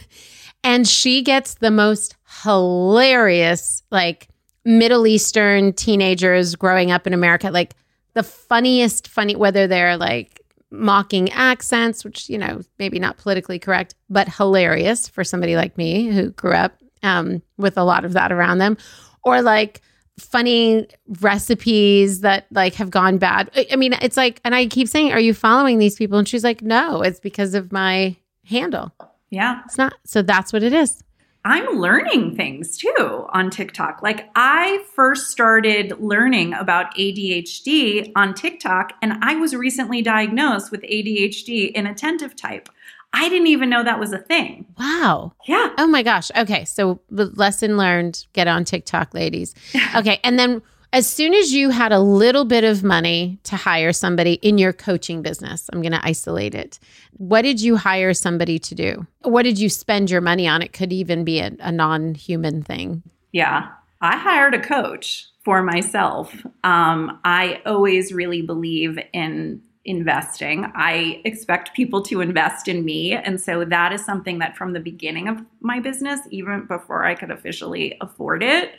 And 0.63 0.87
she 0.87 1.21
gets 1.21 1.55
the 1.55 1.71
most 1.71 2.15
hilarious, 2.43 3.83
like 3.91 4.27
Middle 4.65 5.05
Eastern 5.07 5.73
teenagers 5.73 6.55
growing 6.55 6.91
up 6.91 7.05
in 7.07 7.13
America, 7.13 7.51
like 7.51 7.75
the 8.13 8.23
funniest, 8.23 9.07
funny, 9.07 9.35
whether 9.35 9.67
they're 9.67 9.97
like 9.97 10.41
mocking 10.71 11.29
accents, 11.31 12.03
which, 12.03 12.29
you 12.29 12.37
know, 12.37 12.61
maybe 12.79 12.99
not 12.99 13.17
politically 13.17 13.59
correct, 13.59 13.95
but 14.09 14.27
hilarious 14.27 15.07
for 15.07 15.23
somebody 15.23 15.55
like 15.55 15.77
me 15.77 16.07
who 16.09 16.29
grew 16.31 16.53
up 16.53 16.77
um, 17.03 17.41
with 17.57 17.77
a 17.77 17.83
lot 17.83 18.05
of 18.05 18.13
that 18.13 18.31
around 18.31 18.59
them, 18.59 18.77
or 19.23 19.41
like 19.41 19.81
funny 20.19 20.87
recipes 21.21 22.21
that 22.21 22.45
like 22.51 22.75
have 22.75 22.89
gone 22.91 23.17
bad. 23.17 23.49
I- 23.55 23.67
I 23.71 23.75
mean, 23.75 23.93
it's 24.01 24.15
like, 24.17 24.39
and 24.45 24.55
I 24.55 24.67
keep 24.67 24.87
saying, 24.87 25.11
"Are 25.11 25.19
you 25.19 25.33
following 25.33 25.79
these 25.79 25.95
people?" 25.95 26.17
And 26.17 26.27
she's 26.27 26.43
like, 26.43 26.61
"No, 26.61 27.01
it's 27.01 27.19
because 27.19 27.55
of 27.55 27.71
my 27.71 28.15
handle. 28.45 28.91
Yeah. 29.31 29.61
It's 29.65 29.77
not." 29.77 29.93
So 30.05 30.21
that's 30.21 30.53
what 30.53 30.63
it 30.63 30.71
is. 30.71 31.03
I'm 31.45 31.77
learning 31.77 32.35
things 32.37 32.77
too 32.77 33.25
on 33.33 33.49
TikTok. 33.49 34.01
Like 34.01 34.29
I 34.35 34.83
first 34.95 35.29
started 35.29 35.93
learning 35.99 36.53
about 36.53 36.95
ADHD 36.95 38.11
on 38.15 38.33
TikTok 38.33 38.93
and 39.01 39.13
I 39.21 39.35
was 39.35 39.53
recently 39.53 40.01
diagnosed 40.01 40.71
with 40.71 40.81
ADHD 40.83 41.73
inattentive 41.73 42.35
type. 42.35 42.69
I 43.11 43.29
didn't 43.29 43.47
even 43.47 43.69
know 43.69 43.83
that 43.83 43.99
was 43.99 44.11
a 44.11 44.17
thing. 44.17 44.65
Wow. 44.79 45.33
Yeah. 45.45 45.73
Oh 45.77 45.85
my 45.85 46.01
gosh. 46.01 46.31
Okay. 46.35 46.65
So 46.65 46.99
lesson 47.11 47.77
learned 47.77 48.25
get 48.33 48.47
on 48.47 48.63
TikTok, 48.63 49.13
ladies. 49.13 49.53
Okay. 49.95 50.19
And 50.23 50.39
then 50.39 50.61
as 50.93 51.11
soon 51.11 51.33
as 51.33 51.51
you 51.51 51.71
had 51.71 51.91
a 51.91 51.99
little 51.99 52.45
bit 52.45 52.63
of 52.63 52.83
money 52.83 53.39
to 53.45 53.55
hire 53.55 53.91
somebody 53.91 54.33
in 54.35 54.59
your 54.59 54.71
coaching 54.71 55.23
business, 55.23 55.67
I'm 55.73 55.81
going 55.81 55.91
to 55.91 56.05
isolate 56.05 56.53
it. 56.53 56.79
What 57.13 57.41
did 57.41 57.59
you 57.59 57.77
hire 57.77 58.13
somebody 58.13 58.59
to 58.59 58.75
do? 58.75 59.07
What 59.23 59.41
did 59.41 59.57
you 59.57 59.69
spend 59.69 60.11
your 60.11 60.21
money 60.21 60.47
on? 60.47 60.61
It 60.61 60.71
could 60.71 60.93
even 60.93 61.23
be 61.23 61.39
a, 61.39 61.51
a 61.59 61.71
non 61.71 62.13
human 62.13 62.61
thing. 62.61 63.01
Yeah. 63.31 63.69
I 64.01 64.17
hired 64.17 64.53
a 64.53 64.61
coach 64.61 65.25
for 65.43 65.63
myself. 65.63 66.31
Um, 66.63 67.19
I 67.23 67.61
always 67.65 68.13
really 68.13 68.43
believe 68.43 68.99
in 69.13 69.63
investing. 69.85 70.71
I 70.75 71.21
expect 71.25 71.75
people 71.75 72.03
to 72.03 72.21
invest 72.21 72.67
in 72.67 72.85
me. 72.85 73.13
And 73.13 73.41
so 73.41 73.65
that 73.65 73.91
is 73.91 74.05
something 74.05 74.39
that 74.39 74.55
from 74.55 74.73
the 74.73 74.79
beginning 74.79 75.27
of 75.27 75.41
my 75.59 75.79
business, 75.79 76.19
even 76.29 76.67
before 76.67 77.03
I 77.03 77.15
could 77.15 77.31
officially 77.31 77.97
afford 77.99 78.43
it, 78.43 78.75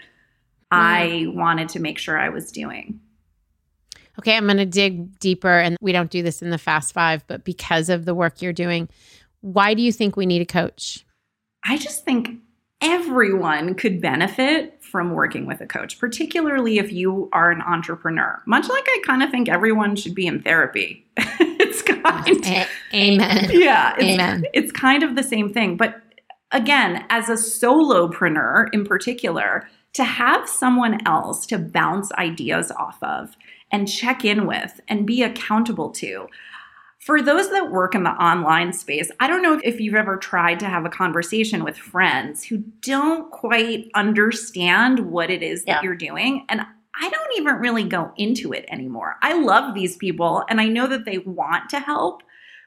I 0.74 1.26
wanted 1.28 1.68
to 1.70 1.80
make 1.80 1.98
sure 1.98 2.18
I 2.18 2.28
was 2.28 2.50
doing. 2.52 3.00
Okay. 4.18 4.36
I'm 4.36 4.44
going 4.44 4.58
to 4.58 4.66
dig 4.66 5.18
deeper. 5.18 5.58
And 5.58 5.76
we 5.80 5.92
don't 5.92 6.10
do 6.10 6.22
this 6.22 6.42
in 6.42 6.50
the 6.50 6.58
Fast 6.58 6.94
Five, 6.94 7.26
but 7.26 7.44
because 7.44 7.88
of 7.88 8.04
the 8.04 8.14
work 8.14 8.40
you're 8.42 8.52
doing, 8.52 8.88
why 9.40 9.74
do 9.74 9.82
you 9.82 9.92
think 9.92 10.16
we 10.16 10.26
need 10.26 10.42
a 10.42 10.46
coach? 10.46 11.04
I 11.64 11.76
just 11.78 12.04
think 12.04 12.40
everyone 12.80 13.74
could 13.74 14.00
benefit 14.00 14.78
from 14.82 15.12
working 15.12 15.46
with 15.46 15.60
a 15.60 15.66
coach, 15.66 15.98
particularly 15.98 16.78
if 16.78 16.92
you 16.92 17.28
are 17.32 17.50
an 17.50 17.62
entrepreneur. 17.62 18.40
Much 18.46 18.68
like 18.68 18.84
I 18.86 19.02
kind 19.04 19.22
of 19.22 19.30
think 19.30 19.48
everyone 19.48 19.96
should 19.96 20.14
be 20.14 20.26
in 20.26 20.42
therapy. 20.42 21.06
it's 21.16 21.82
kind 21.82 22.46
A- 22.46 22.66
Amen. 22.94 23.50
yeah, 23.52 23.94
it's, 23.98 24.04
Amen. 24.04 24.44
it's 24.52 24.70
kind 24.70 25.02
of 25.02 25.16
the 25.16 25.22
same 25.22 25.52
thing. 25.52 25.76
But 25.76 26.00
again, 26.52 27.04
as 27.10 27.28
a 27.28 27.34
solopreneur 27.34 28.72
in 28.72 28.84
particular, 28.84 29.68
to 29.94 30.04
have 30.04 30.48
someone 30.48 31.06
else 31.06 31.46
to 31.46 31.58
bounce 31.58 32.12
ideas 32.12 32.70
off 32.72 33.02
of 33.02 33.36
and 33.70 33.88
check 33.88 34.24
in 34.24 34.46
with 34.46 34.80
and 34.88 35.06
be 35.06 35.22
accountable 35.22 35.90
to. 35.90 36.28
For 37.00 37.20
those 37.20 37.50
that 37.50 37.70
work 37.70 37.94
in 37.94 38.02
the 38.02 38.10
online 38.10 38.72
space, 38.72 39.10
I 39.20 39.26
don't 39.26 39.42
know 39.42 39.60
if 39.62 39.78
you've 39.78 39.94
ever 39.94 40.16
tried 40.16 40.58
to 40.60 40.66
have 40.66 40.84
a 40.86 40.90
conversation 40.90 41.62
with 41.62 41.76
friends 41.76 42.44
who 42.44 42.58
don't 42.80 43.30
quite 43.30 43.90
understand 43.94 45.00
what 45.00 45.30
it 45.30 45.42
is 45.42 45.64
Yeah. 45.66 45.74
that 45.74 45.84
you're 45.84 45.94
doing. 45.96 46.46
And 46.48 46.62
I 47.00 47.10
don't 47.10 47.36
even 47.36 47.56
really 47.56 47.84
go 47.84 48.12
into 48.16 48.52
it 48.52 48.64
anymore. 48.68 49.16
I 49.20 49.34
love 49.34 49.74
these 49.74 49.96
people 49.96 50.44
and 50.48 50.60
I 50.60 50.66
know 50.68 50.86
that 50.86 51.04
they 51.04 51.18
want 51.18 51.68
to 51.70 51.80
help, 51.80 52.22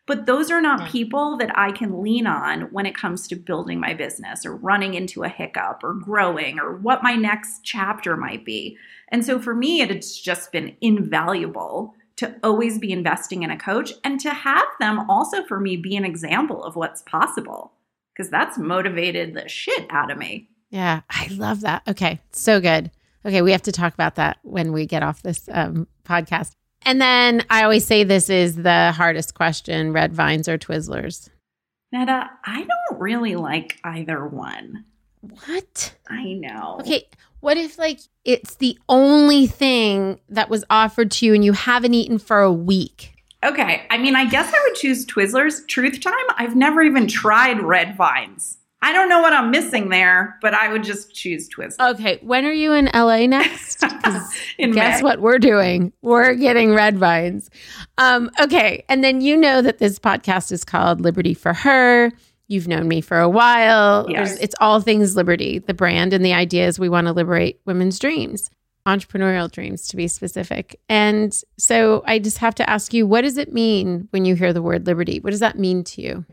but 0.07 0.25
those 0.25 0.49
are 0.49 0.61
not 0.61 0.89
people 0.89 1.37
that 1.37 1.51
I 1.55 1.71
can 1.71 2.01
lean 2.01 2.25
on 2.25 2.61
when 2.71 2.85
it 2.85 2.95
comes 2.95 3.27
to 3.27 3.35
building 3.35 3.79
my 3.79 3.93
business 3.93 4.45
or 4.45 4.55
running 4.55 4.93
into 4.93 5.23
a 5.23 5.29
hiccup 5.29 5.83
or 5.83 5.93
growing 5.93 6.59
or 6.59 6.77
what 6.77 7.03
my 7.03 7.15
next 7.15 7.59
chapter 7.63 8.15
might 8.15 8.45
be. 8.45 8.77
And 9.09 9.23
so 9.25 9.37
for 9.37 9.53
me, 9.53 9.81
it's 9.81 10.19
just 10.19 10.51
been 10.51 10.75
invaluable 10.81 11.93
to 12.15 12.35
always 12.41 12.79
be 12.79 12.91
investing 12.91 13.43
in 13.43 13.51
a 13.51 13.59
coach 13.59 13.93
and 14.03 14.19
to 14.21 14.31
have 14.31 14.65
them 14.79 15.09
also 15.09 15.43
for 15.43 15.59
me 15.59 15.75
be 15.75 15.95
an 15.95 16.05
example 16.05 16.63
of 16.63 16.75
what's 16.75 17.03
possible 17.03 17.73
because 18.15 18.31
that's 18.31 18.57
motivated 18.57 19.35
the 19.35 19.47
shit 19.47 19.85
out 19.89 20.09
of 20.09 20.17
me. 20.17 20.49
Yeah, 20.69 21.01
I 21.09 21.27
love 21.31 21.61
that. 21.61 21.83
Okay, 21.87 22.19
so 22.31 22.59
good. 22.59 22.91
Okay, 23.25 23.41
we 23.41 23.51
have 23.51 23.61
to 23.63 23.71
talk 23.71 23.93
about 23.93 24.15
that 24.15 24.39
when 24.43 24.71
we 24.71 24.85
get 24.85 25.03
off 25.03 25.21
this 25.21 25.47
um, 25.51 25.87
podcast. 26.05 26.56
And 26.87 27.01
then 27.01 27.43
I 27.49 27.63
always 27.63 27.85
say 27.85 28.05
this 28.05 28.29
is 28.29 28.55
the 28.55 28.93
hardest 28.93 29.33
question 29.33 29.91
red 29.91 30.13
vines 30.13 30.47
or 30.47 30.57
Twizzlers. 30.57 31.29
Nada, 31.91 32.29
I 32.45 32.63
don't 32.63 32.99
really 32.99 33.35
like 33.35 33.77
either 33.83 34.25
one. 34.25 34.85
What? 35.19 35.93
I 36.09 36.31
know. 36.31 36.77
Okay, 36.79 37.05
what 37.41 37.57
if 37.57 37.77
like 37.77 37.99
it's 38.23 38.55
the 38.55 38.79
only 38.87 39.47
thing 39.47 40.21
that 40.29 40.49
was 40.49 40.63
offered 40.69 41.11
to 41.11 41.25
you 41.25 41.33
and 41.33 41.43
you 41.43 41.51
haven't 41.51 41.93
eaten 41.93 42.19
for 42.19 42.39
a 42.39 42.53
week? 42.53 43.13
Okay. 43.43 43.85
I 43.89 43.97
mean, 43.97 44.15
I 44.15 44.23
guess 44.25 44.51
I 44.53 44.59
would 44.63 44.75
choose 44.75 45.05
Twizzlers. 45.05 45.67
Truth 45.67 45.99
time, 45.99 46.13
I've 46.37 46.55
never 46.55 46.81
even 46.81 47.05
tried 47.07 47.61
red 47.61 47.97
vines. 47.97 48.59
I 48.81 48.93
don't 48.93 49.09
know 49.09 49.21
what 49.21 49.33
I'm 49.33 49.49
missing 49.49 49.89
there, 49.89 50.37
but 50.41 50.53
I 50.53 50.71
would 50.71 50.83
just 50.83 51.13
choose 51.13 51.49
Twizzlers. 51.49 51.93
Okay, 51.95 52.19
when 52.21 52.45
are 52.45 52.51
you 52.53 52.73
in 52.73 52.89
LA 52.93 53.25
next? 53.25 53.83
In 54.59 54.71
Guess 54.71 55.01
May. 55.01 55.03
what 55.03 55.19
we're 55.19 55.39
doing? 55.39 55.91
We're 56.03 56.35
getting 56.35 56.73
red 56.73 56.97
vines. 56.97 57.49
Um, 57.97 58.29
okay. 58.39 58.85
And 58.87 59.03
then 59.03 59.21
you 59.21 59.35
know 59.35 59.61
that 59.61 59.79
this 59.79 59.97
podcast 59.99 60.51
is 60.51 60.63
called 60.63 61.01
Liberty 61.01 61.33
for 61.33 61.53
Her. 61.53 62.11
You've 62.47 62.67
known 62.67 62.87
me 62.87 63.01
for 63.01 63.19
a 63.19 63.27
while. 63.29 64.05
Yes. 64.09 64.29
There's- 64.29 64.43
It's 64.43 64.55
all 64.61 64.79
things 64.79 65.15
liberty, 65.15 65.59
the 65.59 65.73
brand 65.73 66.13
and 66.13 66.23
the 66.23 66.33
idea 66.33 66.67
is 66.67 66.79
we 66.79 66.87
want 66.89 67.07
to 67.07 67.13
liberate 67.13 67.59
women's 67.65 67.99
dreams, 67.99 68.49
entrepreneurial 68.85 69.51
dreams 69.51 69.87
to 69.89 69.97
be 69.97 70.07
specific. 70.07 70.79
And 70.87 71.35
so 71.57 72.03
I 72.05 72.19
just 72.19 72.37
have 72.37 72.55
to 72.55 72.69
ask 72.69 72.93
you, 72.93 73.05
what 73.05 73.21
does 73.21 73.37
it 73.37 73.51
mean 73.53 74.07
when 74.11 74.23
you 74.23 74.35
hear 74.35 74.53
the 74.53 74.61
word 74.61 74.85
liberty? 74.85 75.19
What 75.19 75.31
does 75.31 75.41
that 75.41 75.57
mean 75.59 75.83
to 75.85 76.01
you? 76.01 76.25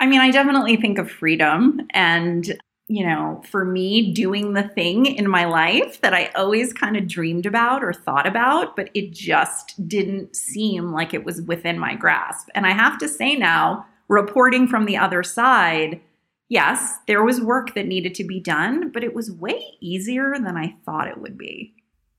I 0.00 0.06
mean, 0.06 0.20
I 0.20 0.30
definitely 0.30 0.76
think 0.76 0.98
of 0.98 1.10
freedom 1.10 1.80
and, 1.90 2.56
you 2.86 3.04
know, 3.04 3.42
for 3.50 3.64
me, 3.64 4.12
doing 4.12 4.52
the 4.52 4.62
thing 4.62 5.06
in 5.06 5.28
my 5.28 5.44
life 5.44 6.00
that 6.02 6.14
I 6.14 6.26
always 6.36 6.72
kind 6.72 6.96
of 6.96 7.08
dreamed 7.08 7.46
about 7.46 7.82
or 7.82 7.92
thought 7.92 8.26
about, 8.26 8.76
but 8.76 8.90
it 8.94 9.12
just 9.12 9.88
didn't 9.88 10.36
seem 10.36 10.92
like 10.92 11.12
it 11.12 11.24
was 11.24 11.42
within 11.42 11.78
my 11.78 11.94
grasp. 11.94 12.48
And 12.54 12.64
I 12.64 12.70
have 12.72 12.98
to 12.98 13.08
say 13.08 13.34
now, 13.34 13.86
reporting 14.08 14.68
from 14.68 14.86
the 14.86 14.96
other 14.96 15.22
side, 15.22 16.00
yes, 16.48 16.98
there 17.06 17.24
was 17.24 17.40
work 17.40 17.74
that 17.74 17.86
needed 17.86 18.14
to 18.14 18.24
be 18.24 18.40
done, 18.40 18.90
but 18.90 19.04
it 19.04 19.14
was 19.14 19.32
way 19.32 19.76
easier 19.80 20.34
than 20.38 20.56
I 20.56 20.76
thought 20.84 21.08
it 21.08 21.20
would 21.20 21.36
be. 21.36 21.74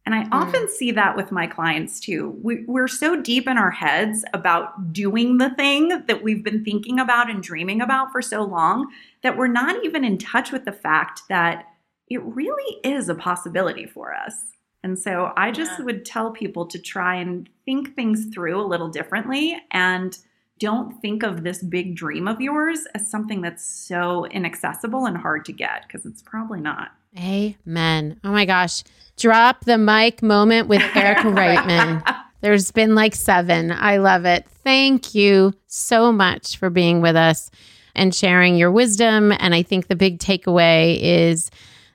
And 0.10 0.16
I 0.16 0.24
hmm. 0.24 0.34
often 0.34 0.68
see 0.68 0.89
that 0.93 1.16
with 1.16 1.32
my 1.32 1.45
clients 1.45 1.99
too. 1.99 2.36
We, 2.41 2.66
we're 2.66 2.88
so 2.88 3.22
deep 3.22 3.47
in 3.47 3.60
our 3.60 3.70
heads 3.70 4.26
about 4.34 4.91
doing 4.91 5.38
the 5.38 5.51
thing 5.51 5.89
that 6.07 6.24
we've 6.24 6.43
been 6.43 6.66
thinking 6.66 6.99
about 6.99 7.30
and 7.30 7.43
dreaming 7.43 7.80
about 7.80 8.12
for 8.12 8.20
so 8.20 8.41
long 8.41 8.91
that 9.22 9.38
we're 9.38 9.45
not 9.45 9.86
even 9.86 10.03
in 10.03 10.18
touch 10.18 10.51
with 10.51 10.66
the 10.66 10.72
fact 10.72 11.22
that 11.30 11.68
it 12.07 12.24
really 12.24 12.80
is 12.84 13.07
a 13.07 13.14
possibility 13.14 13.86
for 13.86 14.16
us. 14.16 14.53
And 14.82 14.97
so 14.97 15.32
I 15.38 15.51
just 15.51 15.78
Yeah. 15.78 15.86
would 15.86 16.05
tell 16.05 16.32
people 16.32 16.66
to 16.66 16.80
try 16.80 17.14
and 17.14 17.47
think 17.64 17.95
things 17.95 18.34
through 18.34 18.60
a 18.60 18.66
little 18.66 18.89
differently 18.89 19.62
and 19.70 20.18
don't 20.57 20.99
think 21.03 21.22
of 21.22 21.43
this 21.43 21.62
big 21.62 21.95
dream 21.95 22.28
of 22.28 22.41
yours 22.41 22.88
as 22.95 23.07
something 23.07 23.41
that's 23.41 23.64
so 23.64 24.26
inaccessible 24.26 25.05
and 25.05 25.18
hard 25.18 25.45
to 25.45 25.53
get 25.53 25.84
because 25.84 26.07
it's 26.07 26.24
probably 26.24 26.62
not. 26.62 26.93
Amen. 27.18 28.20
Oh 28.24 28.32
my 28.32 28.45
gosh. 28.45 28.84
Drop 29.20 29.65
the 29.65 29.78
mic 29.78 30.24
moment 30.24 30.67
with 30.67 30.82
Erica 30.95 31.28
Reitman. 31.28 32.03
There's 32.41 32.72
been 32.72 32.95
like 32.95 33.15
seven. 33.15 33.72
I 33.72 33.97
love 33.97 34.26
it. 34.26 34.47
Thank 34.63 35.13
you 35.13 35.53
so 35.67 36.11
much 36.11 36.57
for 36.57 36.70
being 36.70 37.01
with 37.01 37.15
us 37.15 37.51
and 37.95 38.15
sharing 38.15 38.55
your 38.55 38.72
wisdom. 38.72 39.34
And 39.39 39.53
I 39.53 39.61
think 39.61 39.88
the 39.88 39.95
big 39.95 40.20
takeaway 40.20 40.97
is 41.01 41.51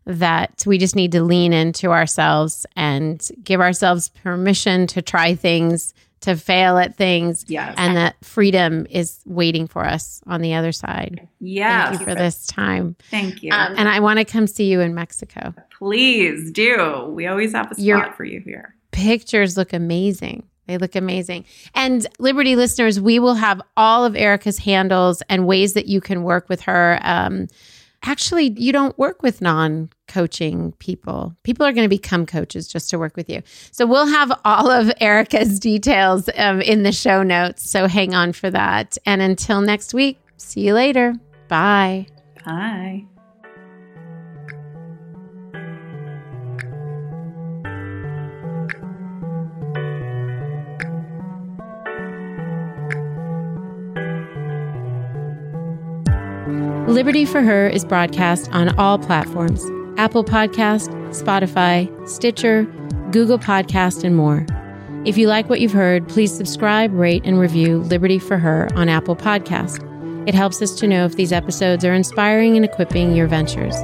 that 0.06 0.64
we 0.66 0.76
just 0.76 0.94
need 0.94 1.12
to 1.12 1.22
lean 1.22 1.54
into 1.54 1.90
ourselves 1.90 2.66
and 2.76 3.26
give 3.42 3.60
ourselves 3.60 4.10
permission 4.10 4.86
to 4.88 5.00
try 5.00 5.34
things, 5.34 5.94
to 6.20 6.36
fail 6.36 6.76
at 6.76 6.94
things. 6.94 7.46
Yes. 7.48 7.74
And 7.78 7.96
that 7.96 8.22
freedom 8.22 8.86
is 8.90 9.20
waiting 9.24 9.66
for 9.66 9.84
us 9.84 10.20
on 10.26 10.42
the 10.42 10.52
other 10.52 10.72
side. 10.72 11.26
Yes. 11.40 11.88
Thank 11.88 12.00
you 12.00 12.06
for 12.06 12.14
this 12.14 12.46
time. 12.46 12.96
Thank 13.10 13.42
you. 13.42 13.50
Um, 13.52 13.74
and 13.78 13.88
I 13.88 14.00
want 14.00 14.18
to 14.18 14.26
come 14.26 14.46
see 14.46 14.64
you 14.70 14.80
in 14.80 14.94
Mexico. 14.94 15.54
Please 15.84 16.50
do. 16.50 17.12
We 17.14 17.26
always 17.26 17.52
have 17.52 17.66
a 17.70 17.74
spot 17.74 17.84
You're- 17.84 18.10
for 18.16 18.24
you 18.24 18.40
here. 18.40 18.74
pictures 18.90 19.56
look 19.58 19.74
amazing. 19.74 20.44
They 20.66 20.78
look 20.78 20.94
amazing. 20.96 21.44
And 21.74 22.06
Liberty 22.18 22.56
listeners, 22.56 22.98
we 22.98 23.18
will 23.18 23.34
have 23.34 23.60
all 23.76 24.06
of 24.06 24.16
Erica's 24.16 24.56
handles 24.58 25.22
and 25.28 25.46
ways 25.46 25.74
that 25.74 25.84
you 25.86 26.00
can 26.00 26.22
work 26.22 26.48
with 26.48 26.62
her. 26.62 26.98
Um, 27.02 27.48
actually, 28.02 28.54
you 28.56 28.72
don't 28.72 28.98
work 28.98 29.22
with 29.22 29.42
non 29.42 29.90
coaching 30.08 30.72
people. 30.78 31.36
People 31.42 31.66
are 31.66 31.72
going 31.72 31.84
to 31.84 31.88
become 31.94 32.24
coaches 32.24 32.66
just 32.66 32.88
to 32.90 32.98
work 32.98 33.14
with 33.14 33.28
you. 33.28 33.42
So 33.72 33.84
we'll 33.84 34.06
have 34.06 34.32
all 34.46 34.70
of 34.70 34.90
Erica's 35.02 35.60
details 35.60 36.30
um, 36.36 36.62
in 36.62 36.82
the 36.82 36.92
show 36.92 37.22
notes. 37.22 37.68
So 37.68 37.86
hang 37.86 38.14
on 38.14 38.32
for 38.32 38.48
that. 38.48 38.96
And 39.04 39.20
until 39.20 39.60
next 39.60 39.92
week, 39.92 40.18
see 40.38 40.62
you 40.62 40.72
later. 40.72 41.12
Bye. 41.48 42.06
Bye. 42.46 43.04
Liberty 56.88 57.24
for 57.24 57.40
Her 57.40 57.66
is 57.66 57.82
broadcast 57.82 58.50
on 58.52 58.78
all 58.78 58.98
platforms 58.98 59.64
Apple 59.96 60.22
Podcast, 60.22 60.90
Spotify, 61.14 61.88
Stitcher, 62.06 62.64
Google 63.10 63.38
Podcast, 63.38 64.04
and 64.04 64.14
more. 64.14 64.44
If 65.06 65.16
you 65.16 65.26
like 65.26 65.48
what 65.48 65.60
you've 65.60 65.72
heard, 65.72 66.06
please 66.08 66.36
subscribe, 66.36 66.92
rate, 66.92 67.22
and 67.24 67.40
review 67.40 67.78
Liberty 67.78 68.18
for 68.18 68.36
Her 68.36 68.68
on 68.74 68.90
Apple 68.90 69.16
Podcast. 69.16 69.82
It 70.28 70.34
helps 70.34 70.60
us 70.60 70.74
to 70.76 70.86
know 70.86 71.06
if 71.06 71.16
these 71.16 71.32
episodes 71.32 71.86
are 71.86 71.94
inspiring 71.94 72.54
and 72.54 72.66
equipping 72.66 73.14
your 73.14 73.28
ventures. 73.28 73.76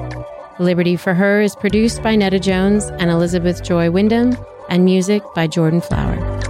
Liberty 0.59 0.97
for 0.97 1.15
Her 1.15 1.41
is 1.41 1.57
produced 1.57 2.03
by 2.03 2.17
Nada 2.17 2.39
Jones 2.39 2.85
and 2.85 3.11
Elizabeth 3.11 3.65
Joy 3.65 3.91
Wyndham, 3.91 4.37
and 4.69 4.85
music 4.85 5.23
by 5.35 5.47
Jordan 5.47 5.81
Flower. 5.81 6.50